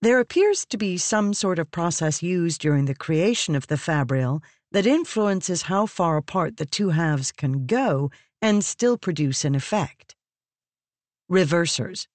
[0.00, 4.42] There appears to be some sort of process used during the creation of the fabrial
[4.70, 8.10] that influences how far apart the two halves can go
[8.40, 10.14] and still produce an effect.
[11.28, 12.06] Reversers.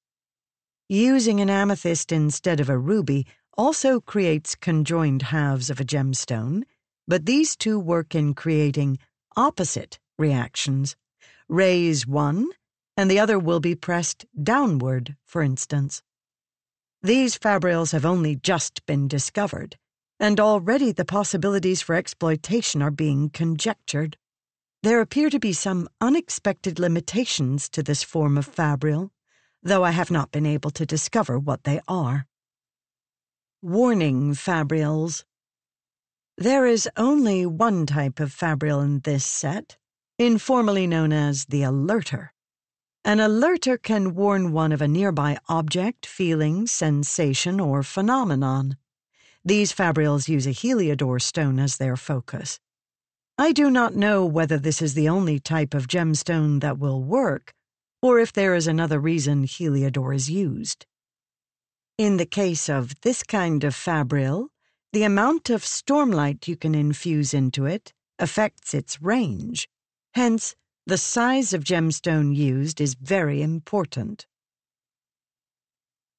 [0.88, 3.28] Using an amethyst instead of a ruby
[3.58, 6.64] also creates conjoined halves of a gemstone,
[7.06, 8.98] but these two work in creating
[9.36, 10.96] opposite reactions.
[11.50, 12.48] Raise one,
[12.96, 16.02] and the other will be pressed downward, for instance.
[17.06, 19.76] These fabrials have only just been discovered,
[20.22, 24.16] and already the possibilities for exploitation are being conjectured.
[24.84, 29.12] There appear to be some unexpected limitations to this form of fabrial,
[29.62, 32.26] though I have not been able to discover what they are.
[33.62, 35.26] Warning fabrials.
[36.38, 39.76] There is only one type of fabrial in this set,
[40.18, 42.30] informally known as the alerter.
[43.06, 48.78] An alerter can warn one of a nearby object, feeling, sensation, or phenomenon.
[49.44, 52.62] These fabrials use a heliodor stone as their focus.
[53.38, 57.54] I do not know whether this is the only type of gemstone that will work,
[58.02, 60.86] or if there is another reason heliodor is used.
[61.98, 64.48] In the case of this kind of fabrial,
[64.94, 69.68] the amount of stormlight you can infuse into it affects its range.
[70.14, 70.56] Hence,
[70.86, 74.28] the size of gemstone used is very important.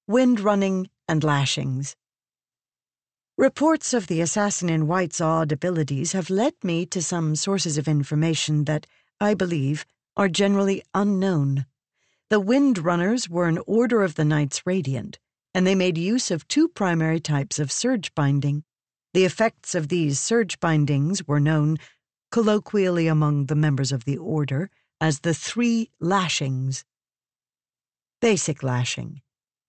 [0.06, 1.96] Wind running and lashings.
[3.36, 7.86] Reports of the assassin in white's odd abilities have led me to some sources of
[7.86, 8.86] information that,
[9.20, 9.84] I believe,
[10.16, 11.66] are generally unknown.
[12.30, 15.18] The Wind Runners were an order of the Knights Radiant,
[15.52, 18.64] and they made use of two primary types of surge binding.
[19.12, 21.76] The effects of these surge bindings were known,
[22.34, 24.68] colloquially among the members of the order,
[25.00, 26.84] as the three lashings.
[28.20, 29.22] Basic lashing,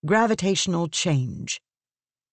[0.03, 1.61] gravitational change.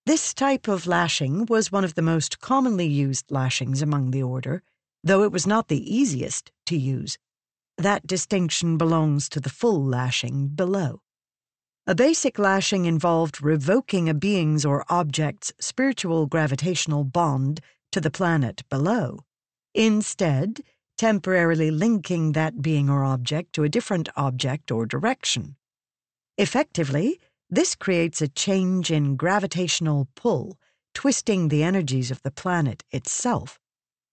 [0.07, 4.63] This type of lashing was one of the most commonly used lashings among the order,
[5.05, 7.19] though it was not the easiest to use.
[7.77, 11.03] That distinction belongs to the full lashing below.
[11.87, 17.61] A basic lashing involved revoking a being's or object's spiritual gravitational bond
[17.91, 19.27] to the planet below,
[19.75, 20.61] instead,
[20.99, 25.57] temporarily linking that being or object to a different object or direction.
[26.39, 27.19] Effectively,
[27.51, 30.59] this creates a change in gravitational pull,
[30.95, 33.59] twisting the energies of the planet itself.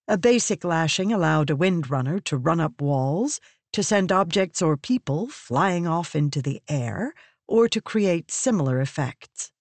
[0.08, 3.40] A basic lashing allowed a windrunner to run up walls,
[3.74, 7.14] to send objects or people flying off into the air,
[7.48, 9.52] or to create similar effects.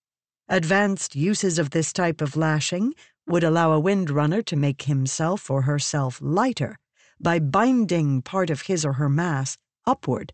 [0.48, 2.94] Advanced uses of this type of lashing
[3.28, 6.78] would allow a windrunner to make himself or herself lighter
[7.20, 10.32] by binding part of his or her mass upward.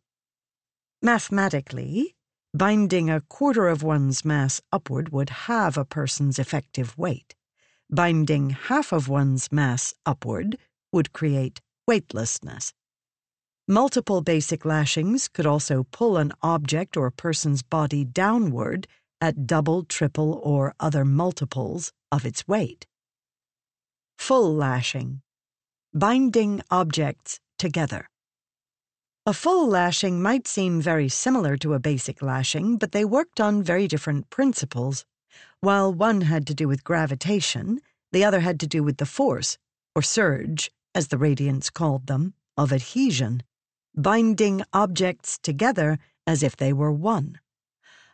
[1.03, 2.15] Mathematically,
[2.55, 7.35] binding a quarter of one's mass upward would halve a person's effective weight.
[7.91, 10.57] Binding half of one's mass upward
[10.93, 12.73] would create weightlessness.
[13.67, 18.87] Multiple basic lashings could also pull an object or person's body downward
[19.25, 22.87] at double, triple, or other multiples of its weight.
[24.19, 25.23] Full lashing.
[25.95, 28.11] Binding objects together.
[29.25, 33.63] A full lashing might seem very similar to a basic lashing, but they worked on
[33.63, 35.07] very different principles.
[35.61, 37.81] While one had to do with gravitation,
[38.13, 39.57] the other had to do with the force,
[39.97, 43.43] or surge, as the Radiants called them, of adhesion
[43.97, 47.39] binding objects together as if they were one.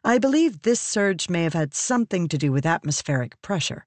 [0.02, 3.86] I believe this surge may have had something to do with atmospheric pressure.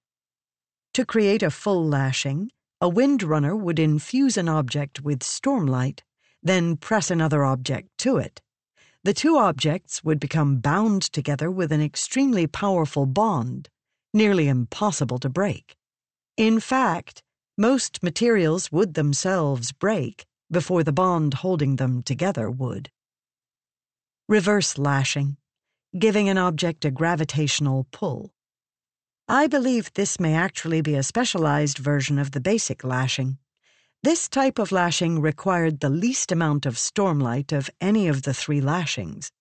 [0.93, 6.01] To create a full lashing, a windrunner would infuse an object with stormlight,
[6.43, 8.41] then press another object to it.
[9.03, 13.69] The two objects would become bound together with an extremely powerful bond,
[14.13, 15.75] nearly impossible to break.
[16.37, 17.23] In fact,
[17.57, 22.91] most materials would themselves break, before the bond holding them together would.
[24.29, 25.37] Reverse lashing,
[25.97, 28.33] giving an object a gravitational pull.
[29.27, 33.37] I believe this may actually be a specialized version of the basic lashing.
[34.01, 38.59] This type of lashing required the least amount of stormlight of any of the three
[38.59, 39.31] lashings.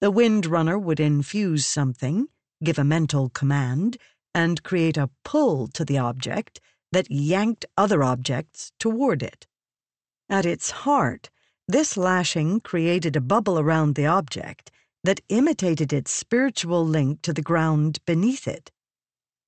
[0.00, 2.28] The windrunner would infuse something,
[2.62, 3.96] give a mental command,
[4.34, 6.60] and create a pull to the object
[6.92, 9.46] that yanked other objects toward it.
[10.28, 11.30] At its heart,
[11.66, 14.70] this lashing created a bubble around the object
[15.04, 18.72] that imitated its spiritual link to the ground beneath it.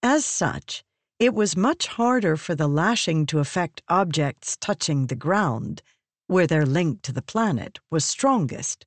[0.03, 0.85] As such,
[1.19, 5.83] it was much harder for the lashing to affect objects touching the ground,
[6.27, 8.85] where their link to the planet was strongest.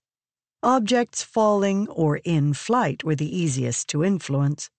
[0.61, 4.69] Objects falling or in flight were the easiest to influence.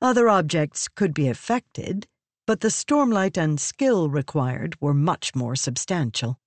[0.00, 2.06] Other objects could be affected,
[2.46, 6.38] but the stormlight and skill required were much more substantial.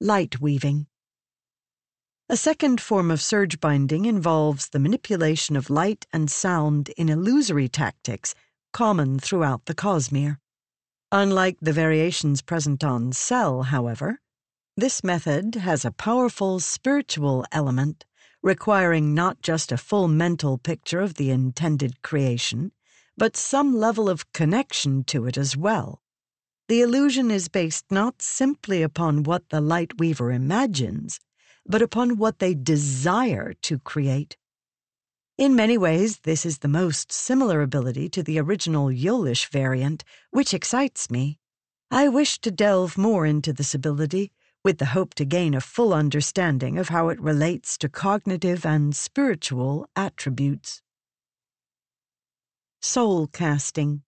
[0.00, 0.86] Light weaving.
[2.28, 7.68] A second form of surge binding involves the manipulation of light and sound in illusory
[7.68, 8.34] tactics
[8.72, 10.38] common throughout the Cosmere.
[11.12, 14.20] Unlike the variations present on Sel, however,
[14.76, 18.04] this method has a powerful spiritual element
[18.42, 22.72] requiring not just a full mental picture of the intended creation,
[23.16, 26.02] but some level of connection to it as well.
[26.66, 31.20] The illusion is based not simply upon what the light weaver imagines,
[31.68, 34.36] but upon what they desire to create.
[35.38, 40.54] In many ways, this is the most similar ability to the original Yolish variant, which
[40.54, 41.38] excites me.
[41.90, 44.32] I wish to delve more into this ability
[44.64, 48.96] with the hope to gain a full understanding of how it relates to cognitive and
[48.96, 50.82] spiritual attributes.
[52.80, 54.02] Soul casting.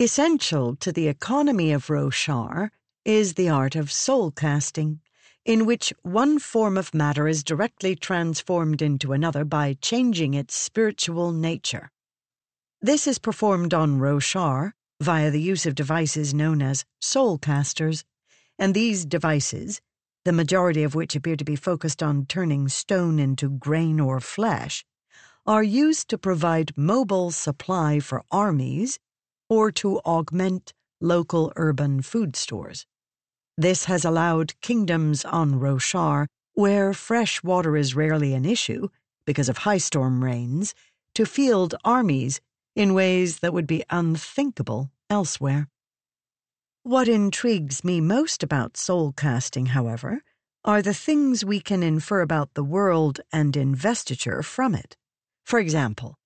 [0.00, 2.70] Essential to the economy of Roshar
[3.04, 5.00] is the art of soul casting,
[5.44, 11.32] in which one form of matter is directly transformed into another by changing its spiritual
[11.32, 11.90] nature.
[12.82, 18.04] This is performed on Roshar via the use of devices known as soul casters
[18.58, 19.80] and these devices,
[20.24, 24.84] the majority of which appear to be focused on turning stone into grain or flesh,
[25.46, 28.98] are used to provide mobile supply for armies
[29.48, 32.86] or to augment local urban food stores.
[33.56, 38.88] This has allowed kingdoms on Roshar, where fresh water is rarely an issue
[39.24, 40.74] because of high storm rains,
[41.14, 42.40] to field armies
[42.74, 45.68] in ways that would be unthinkable elsewhere.
[46.82, 50.22] What intrigues me most about soul casting, however,
[50.64, 54.96] are the things we can infer about the world and investiture from it.
[55.44, 56.16] For example,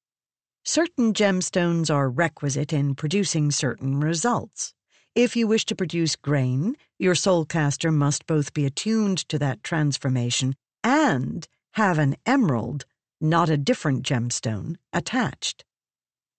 [0.64, 4.74] certain gemstones are requisite in producing certain results.
[5.15, 9.62] If you wish to produce grain, your soul caster must both be attuned to that
[9.62, 12.85] transformation and have an emerald,
[13.20, 15.65] not a different gemstone, attached.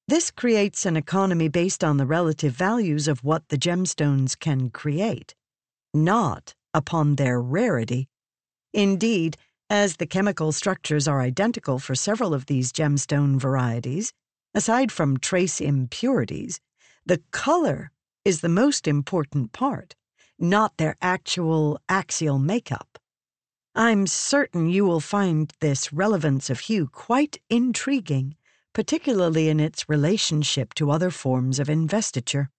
[0.09, 5.35] This creates an economy based on the relative values of what the gemstones can create,
[5.93, 8.09] not upon their rarity.
[8.73, 9.37] Indeed,
[9.69, 14.11] as the chemical structures are identical for several of these gemstone varieties,
[14.53, 16.59] aside from trace impurities,
[17.05, 17.91] the color
[18.25, 19.95] is the most important part,
[20.37, 22.99] not their actual axial makeup.
[23.75, 28.35] I'm certain you will find this relevance of hue quite intriguing
[28.75, 32.51] particularly in its relationship to other forms of investiture.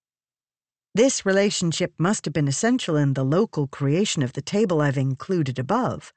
[0.94, 5.58] This relationship must have been essential in the local creation of the table I've included
[5.58, 6.14] above,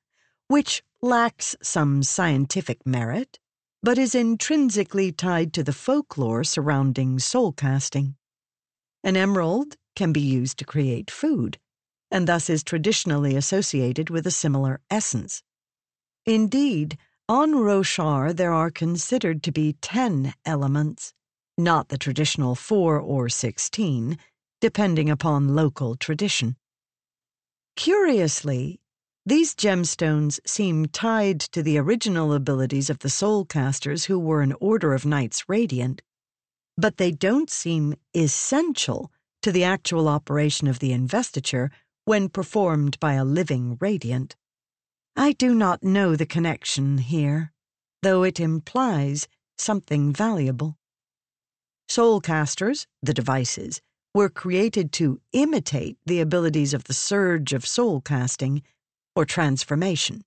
[0.48, 3.40] which lacks some scientific merit,
[3.84, 8.16] but is intrinsically tied to the folklore surrounding soul casting.
[9.04, 11.58] An emerald can be used to create food,
[12.12, 15.42] and thus is traditionally associated with a similar essence.
[16.26, 16.98] Indeed,
[17.28, 21.14] on Roshar, there are considered to be 10 elements,
[21.58, 24.18] not the traditional 4 or 16,
[24.60, 26.56] depending upon local tradition.
[27.76, 28.82] Curiously,
[29.26, 34.56] these gemstones seem tied to the original abilities of the soul casters who were an
[34.60, 36.02] order of knights radiant,
[36.80, 39.12] but they don't seem essential
[39.42, 41.72] to the actual operation of the investiture
[42.06, 44.36] when performed by a living radiant.
[45.16, 47.52] I do not know the connection here,
[48.02, 49.28] though it implies
[49.58, 50.78] something valuable.
[51.90, 53.82] Soulcasters, the devices,
[54.14, 58.64] were created to imitate the abilities of the surge of soul casting
[59.16, 60.24] or transformation.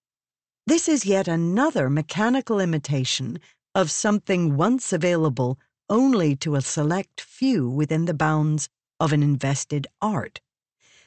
[0.67, 3.41] This is yet another mechanical imitation
[3.75, 5.59] of something once available
[5.89, 8.69] only to a select few within the bounds
[8.99, 10.41] of an invested art.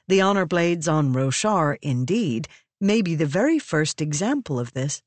[0.07, 2.47] The honor blades on Roshar, indeed,
[2.79, 5.01] may be the very first example of this,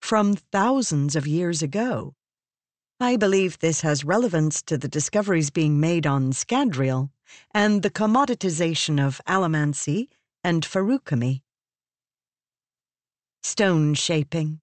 [0.00, 2.14] from thousands of years ago.
[3.00, 7.10] I believe this has relevance to the discoveries being made on Scadrial
[7.52, 10.08] and the commoditization of allomancy
[10.44, 11.42] and feruchemy.
[13.42, 14.60] Stone shaping.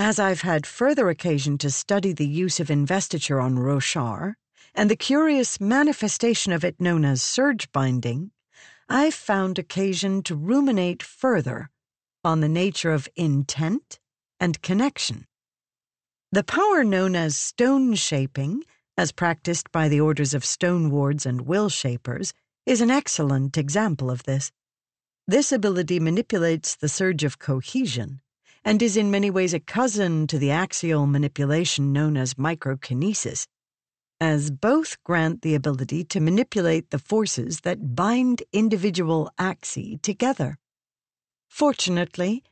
[0.00, 4.34] As I've had further occasion to study the use of investiture on Roshar
[4.72, 8.30] and the curious manifestation of it known as surge binding,
[8.88, 11.70] I've found occasion to ruminate further
[12.22, 13.98] on the nature of intent
[14.38, 15.26] and connection.
[16.30, 18.62] The power known as stone shaping,
[18.96, 22.32] as practiced by the orders of stone wards and will shapers,
[22.66, 24.52] is an excellent example of this.
[25.26, 28.20] This ability manipulates the surge of cohesion
[28.64, 33.46] and is in many ways a cousin to the axial manipulation known as microkinesis,
[34.20, 40.58] as both grant the ability to manipulate the forces that bind individual axes together.
[41.48, 42.42] Fortunately,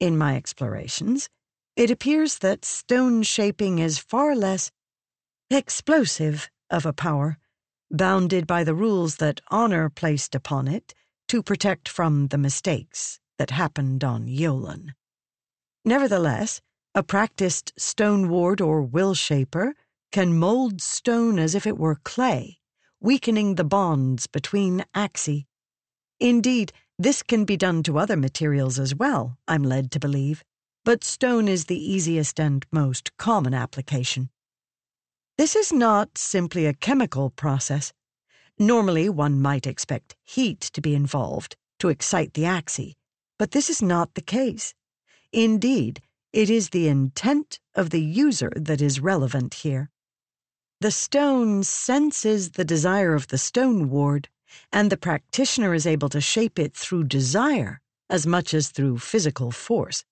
[0.00, 1.28] in my explorations,
[1.76, 4.70] it appears that stone shaping is far less
[5.50, 7.38] explosive of a power,
[7.90, 10.94] bounded by the rules that honor placed upon it
[11.28, 14.94] to protect from the mistakes that happened on Yolen.
[15.86, 16.60] Nevertheless,
[16.96, 19.76] a practiced stone ward or will shaper
[20.10, 22.58] can mold stone as if it were clay,
[23.00, 25.44] weakening the bonds between axes.
[26.18, 30.42] Indeed, this can be done to other materials as well, I'm led to believe,
[30.84, 34.30] but stone is the easiest and most common application.
[35.38, 37.92] This is not simply a chemical process.
[38.58, 42.94] Normally, one might expect heat to be involved to excite the axis,
[43.38, 44.74] but this is not the case.
[45.36, 46.00] Indeed,
[46.32, 49.90] it is the intent of the user that is relevant here.
[50.80, 54.30] The stone senses the desire of the stone ward,
[54.72, 59.50] and the practitioner is able to shape it through desire as much as through physical
[59.50, 60.06] force.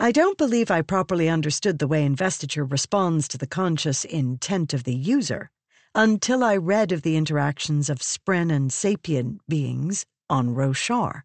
[0.00, 4.82] I don't believe I properly understood the way investiture responds to the conscious intent of
[4.82, 5.52] the user
[5.94, 11.22] until I read of the interactions of Spren and sapient beings on Roshar.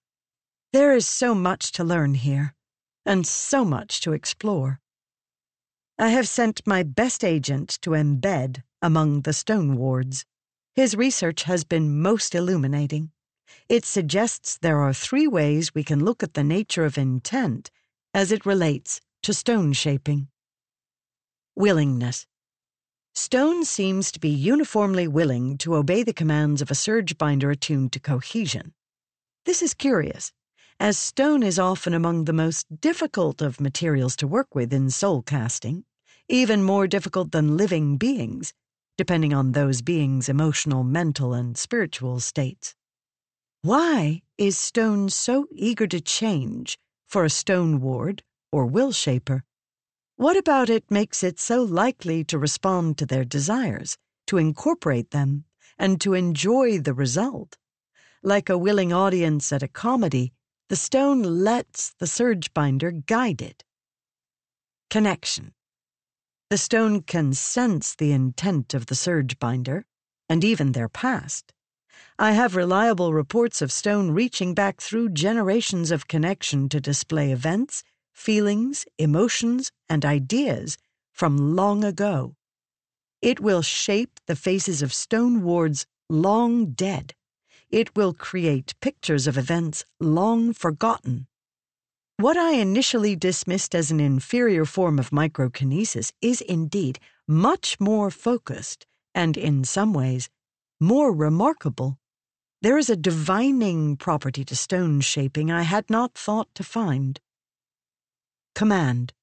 [0.71, 2.53] There is so much to learn here,
[3.05, 4.79] and so much to explore.
[5.97, 10.25] I have sent my best agent to embed among the stone wards.
[10.73, 13.11] His research has been most illuminating.
[13.69, 17.69] It suggests there are three ways we can look at the nature of intent
[18.13, 20.29] as it relates to stone shaping.
[21.55, 22.25] Willingness.
[23.13, 27.91] Stone seems to be uniformly willing to obey the commands of a surge binder attuned
[27.91, 28.73] to cohesion.
[29.45, 30.31] This is curious,
[30.81, 35.21] as stone is often among the most difficult of materials to work with in soul
[35.21, 35.85] casting
[36.27, 38.51] even more difficult than living beings,
[38.97, 42.73] depending on those beings' emotional, mental, and spiritual states.
[43.61, 49.43] Why is stone so eager to change for a stone ward or will shaper?
[50.15, 55.45] What about it makes it so likely to respond to their desires, to incorporate them,
[55.77, 57.57] and to enjoy the result?
[58.23, 60.33] Like a willing audience at a comedy,
[60.71, 63.65] the stone lets the surge binder guide it.
[64.89, 65.51] Connection.
[66.49, 69.83] The stone can sense the intent of the surge binder,
[70.29, 71.51] and even their past.
[72.17, 77.83] I have reliable reports of stone reaching back through generations of connection to display events,
[78.13, 80.77] feelings, emotions, and ideas
[81.11, 82.35] from long ago.
[83.21, 87.13] It will shape the faces of stone wards long dead.
[87.71, 91.27] It will create pictures of events long forgotten.
[92.17, 98.85] What I initially dismissed as an inferior form of microkinesis is indeed much more focused
[99.15, 100.29] and, in some ways,
[100.81, 101.97] more remarkable.
[102.61, 107.21] There is a divining property to stone shaping I had not thought to find.
[108.53, 109.13] Command.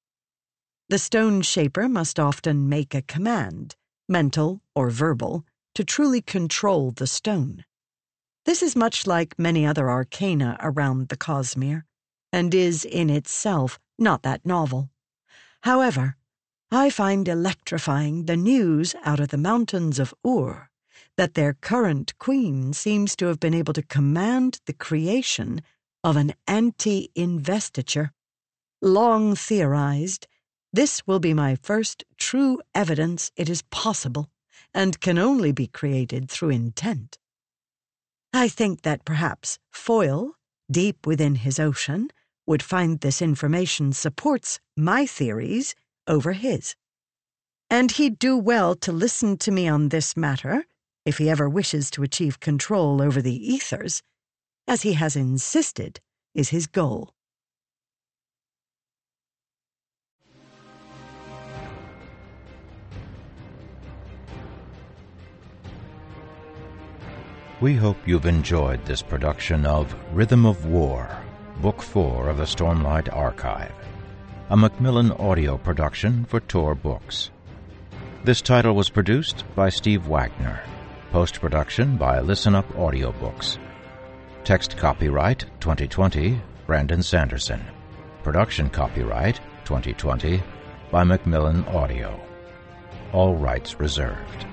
[0.89, 3.75] The stone shaper must often make a command,
[4.09, 5.45] mental or verbal,
[5.75, 7.63] to truly control the stone.
[8.49, 11.83] This is much like many other arcana around the Cosmere
[12.33, 14.89] and is in itself not that novel.
[15.61, 16.17] However,
[16.71, 20.71] I find electrifying the news out of the mountains of Ur
[21.15, 25.61] that their current queen seems to have been able to command the creation
[26.03, 28.13] of an anti investiture.
[28.81, 30.25] Long theorized,
[30.73, 34.27] this will be my first true evidence it is possible
[34.73, 37.19] and can only be created through intent.
[38.33, 40.33] I think that perhaps Foyle,
[40.69, 42.09] deep within his ocean,
[42.45, 45.75] would find this information supports my theories
[46.07, 46.75] over his.
[47.69, 50.65] And he'd do well to listen to me on this matter
[51.05, 54.01] if he ever wishes to achieve control over the ethers,
[54.67, 55.99] as he has insisted
[56.35, 57.13] is his goal.
[67.61, 71.09] We hope you've enjoyed this production of Rhythm of War
[71.61, 73.73] Book 4 of the Stormlight Archive,
[74.49, 77.31] a Macmillan audio production for Tor Books.
[78.23, 80.61] This title was produced by Steve Wagner.
[81.11, 83.57] Post production by Listen Up Audiobooks.
[84.45, 87.61] Text copyright 2020 Brandon Sanderson.
[88.23, 90.41] Production copyright 2020
[90.91, 92.21] by Macmillan Audio.
[93.11, 94.45] All rights reserved.